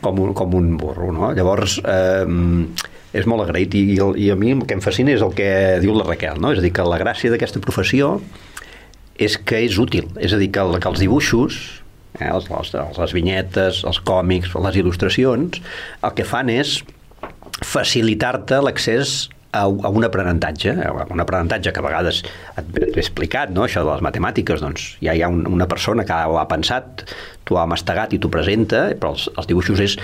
com 0.00 0.18
un, 0.18 0.34
com 0.34 0.54
un 0.56 0.74
burro, 0.80 1.12
no? 1.14 1.30
Llavors, 1.36 1.78
eh, 1.84 2.26
és 3.16 3.26
molt 3.26 3.44
agraït 3.44 3.74
i, 3.74 3.82
i 3.96 4.30
a 4.30 4.36
mi 4.38 4.54
el 4.54 4.62
que 4.66 4.76
em 4.76 4.82
fascina 4.84 5.14
és 5.14 5.24
el 5.24 5.34
que 5.36 5.50
diu 5.82 5.96
la 5.96 6.06
Raquel, 6.06 6.38
no? 6.42 6.52
és 6.54 6.60
a 6.60 6.64
dir, 6.64 6.72
que 6.76 6.86
la 6.86 7.00
gràcia 7.00 7.32
d'aquesta 7.32 7.62
professió 7.62 8.18
és 9.20 9.36
que 9.36 9.60
és 9.66 9.76
útil, 9.82 10.08
és 10.22 10.32
a 10.32 10.38
dir, 10.40 10.48
que, 10.54 10.62
que 10.80 10.90
els 10.90 11.02
dibuixos, 11.02 11.58
eh, 12.18 12.30
les, 12.30 12.48
les, 12.48 12.72
les 12.96 13.16
vinyetes, 13.16 13.82
els 13.88 14.00
còmics, 14.06 14.54
les 14.54 14.80
il·lustracions, 14.80 15.60
el 16.06 16.16
que 16.16 16.24
fan 16.28 16.52
és 16.52 16.78
facilitar-te 17.66 18.62
l'accés 18.64 19.28
a, 19.52 19.64
a 19.64 19.88
un 19.90 20.04
aprenentatge, 20.04 20.76
a 20.86 21.06
un 21.10 21.20
aprenentatge 21.20 21.72
que 21.72 21.82
a 21.82 21.84
vegades 21.84 22.22
et 22.60 22.78
he 22.80 23.00
explicat, 23.02 23.50
no? 23.54 23.64
això 23.66 23.82
de 23.84 23.90
les 23.90 24.04
matemàtiques, 24.04 24.62
doncs 24.62 24.94
ja 25.02 25.14
hi 25.16 25.24
ha 25.24 25.30
un, 25.32 25.42
una 25.50 25.66
persona 25.70 26.06
que 26.06 26.14
ho 26.14 26.38
ha 26.38 26.46
pensat, 26.50 27.04
t'ho 27.48 27.58
ha 27.58 27.66
mastegat 27.66 28.14
i 28.14 28.20
t'ho 28.22 28.30
presenta, 28.30 28.84
però 29.00 29.14
els, 29.16 29.26
els 29.34 29.48
dibuixos 29.50 29.82
és 29.82 29.96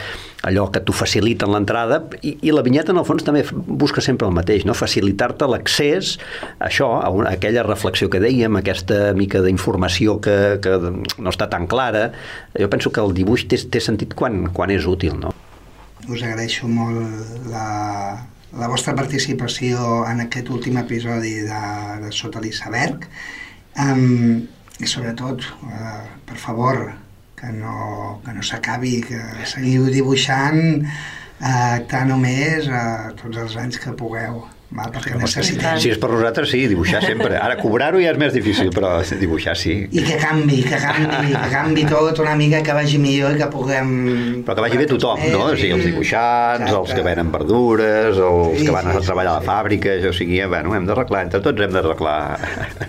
allò 0.47 0.67
que 0.75 0.83
t'ho 0.83 0.95
faciliten 0.97 1.53
l'entrada 1.55 2.01
i, 2.23 2.35
i 2.43 2.55
la 2.55 2.65
vinyeta 2.67 2.95
en 2.95 2.99
el 3.03 3.07
fons 3.07 3.23
també 3.27 3.45
busca 3.53 4.03
sempre 4.03 4.27
el 4.27 4.35
mateix, 4.35 4.67
no? 4.67 4.75
facilitar-te 4.75 5.47
l'accés 5.51 6.17
a 6.59 6.67
això, 6.71 6.91
a, 6.99 7.11
una, 7.15 7.31
a 7.31 7.39
aquella 7.39 7.63
reflexió 7.67 8.11
que 8.11 8.23
dèiem, 8.23 8.59
aquesta 8.59 9.13
mica 9.19 9.45
d'informació 9.47 10.19
que, 10.23 10.37
que 10.63 10.79
no 10.83 11.31
està 11.31 11.47
tan 11.53 11.71
clara. 11.71 12.09
Jo 12.59 12.71
penso 12.73 12.91
que 12.91 13.03
el 13.05 13.15
dibuix 13.15 13.47
té, 13.47 13.61
té 13.71 13.83
sentit 13.83 14.17
quan, 14.19 14.49
quan 14.57 14.75
és 14.75 14.87
útil. 14.91 15.15
No? 15.23 15.35
Us 16.11 16.23
agraeixo 16.23 16.69
molt 16.71 17.47
la, 17.51 17.67
la 18.55 18.69
vostra 18.71 18.95
participació 18.95 20.05
en 20.07 20.23
aquest 20.27 20.51
últim 20.55 20.79
episodi 20.79 21.41
de, 21.49 21.63
de 22.03 22.13
Sota 22.15 22.41
l'iceberg 22.41 23.07
um, 23.83 24.47
i 24.79 24.87
sobretot, 24.87 25.43
uh, 25.67 26.05
per 26.29 26.37
favor, 26.39 26.83
que 27.37 27.51
no, 27.53 28.21
que 28.25 28.33
no 28.37 28.45
s'acabi, 28.45 29.01
que 29.09 29.21
seguiu 29.49 29.89
dibuixant 29.93 30.61
uh, 30.85 31.79
tant 31.91 32.13
o 32.13 32.21
més 32.21 32.69
uh, 32.69 33.13
tots 33.21 33.43
els 33.45 33.57
anys 33.61 33.81
que 33.83 33.97
pugueu. 33.97 34.45
Va, 34.75 34.89
perquè 34.91 35.15
necessitem... 35.15 35.77
Si 35.79 35.93
és 35.93 35.99
per 36.03 36.09
nosaltres, 36.11 36.51
sí, 36.51 36.65
dibuixar 36.67 36.99
sempre. 37.05 37.37
Ara, 37.39 37.55
cobrar-ho 37.61 38.01
ja 38.03 38.11
és 38.11 38.19
més 38.19 38.33
difícil, 38.35 38.73
però 38.75 38.97
dibuixar 39.21 39.55
sí. 39.59 39.77
I 39.95 40.03
que 40.03 40.17
canvi, 40.19 40.59
que 40.67 40.81
canvi, 40.83 41.31
que 41.31 41.51
canvi 41.53 41.85
tot 41.87 42.19
una 42.25 42.35
mica, 42.39 42.63
que 42.67 42.75
vagi 42.75 42.99
millor 42.99 43.37
i 43.37 43.39
que 43.39 43.47
puguem... 43.53 43.93
Però 44.49 44.57
que 44.59 44.65
vagi 44.65 44.81
bé 44.81 44.89
tothom, 44.91 45.23
no? 45.31 45.45
O 45.53 45.55
sigui, 45.55 45.77
els 45.77 45.87
dibuixants, 45.87 46.67
Exacte. 46.67 46.81
els 46.81 46.99
que 46.99 47.07
venen 47.07 47.31
verdures, 47.35 48.19
els 48.19 48.59
sí, 48.59 48.67
que 48.67 48.75
van 48.75 48.91
a 48.91 48.97
treballar 48.99 49.37
a 49.37 49.39
la 49.39 49.47
fàbrica, 49.47 49.95
o 50.11 50.13
sigui, 50.17 50.43
bueno, 50.51 50.75
hem 50.75 50.91
d'arreglar, 50.91 51.23
entre 51.29 51.43
tots 51.47 51.67
hem 51.69 51.79
d'arreglar... 51.79 52.19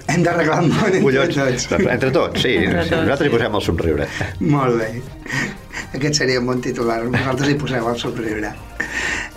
Hem 0.07 0.25
d'arreglar 0.25 0.59
el 0.63 0.73
món 0.73 0.97
entre 0.97 1.29
tots. 1.37 1.69
Entre 1.77 2.11
tots, 2.15 2.41
sí. 2.41 2.57
Entre 2.63 2.87
tots. 2.87 3.05
Nosaltres 3.05 3.29
hi 3.29 3.37
posem 3.37 3.61
el 3.61 3.65
somriure. 3.69 4.11
Molt 4.41 4.81
bé. 4.81 4.91
Aquest 5.93 6.21
seria 6.21 6.39
un 6.41 6.49
bon 6.49 6.61
titular. 6.61 7.01
Vosaltres 7.07 7.53
hi 7.53 7.59
poseu 7.61 7.89
el 7.91 7.99
somriure. 8.01 8.53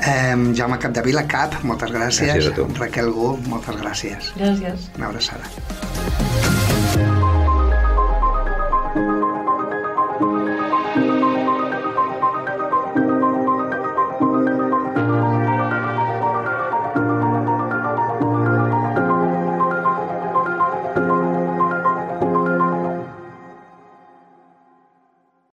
Eh, 0.01 0.37
Jaume 0.57 0.79
Capdevila, 0.83 1.27
Cap, 1.29 1.61
moltes 1.63 1.93
gràcies. 1.95 2.33
Gràcies 2.33 2.53
a 2.53 2.57
tu. 2.57 2.69
Raquel 2.81 3.13
Gu, 3.17 3.37
moltes 3.53 3.81
gràcies. 3.83 4.33
Gràcies. 4.41 4.91
Una 4.97 5.11
abraçada. 5.13 6.69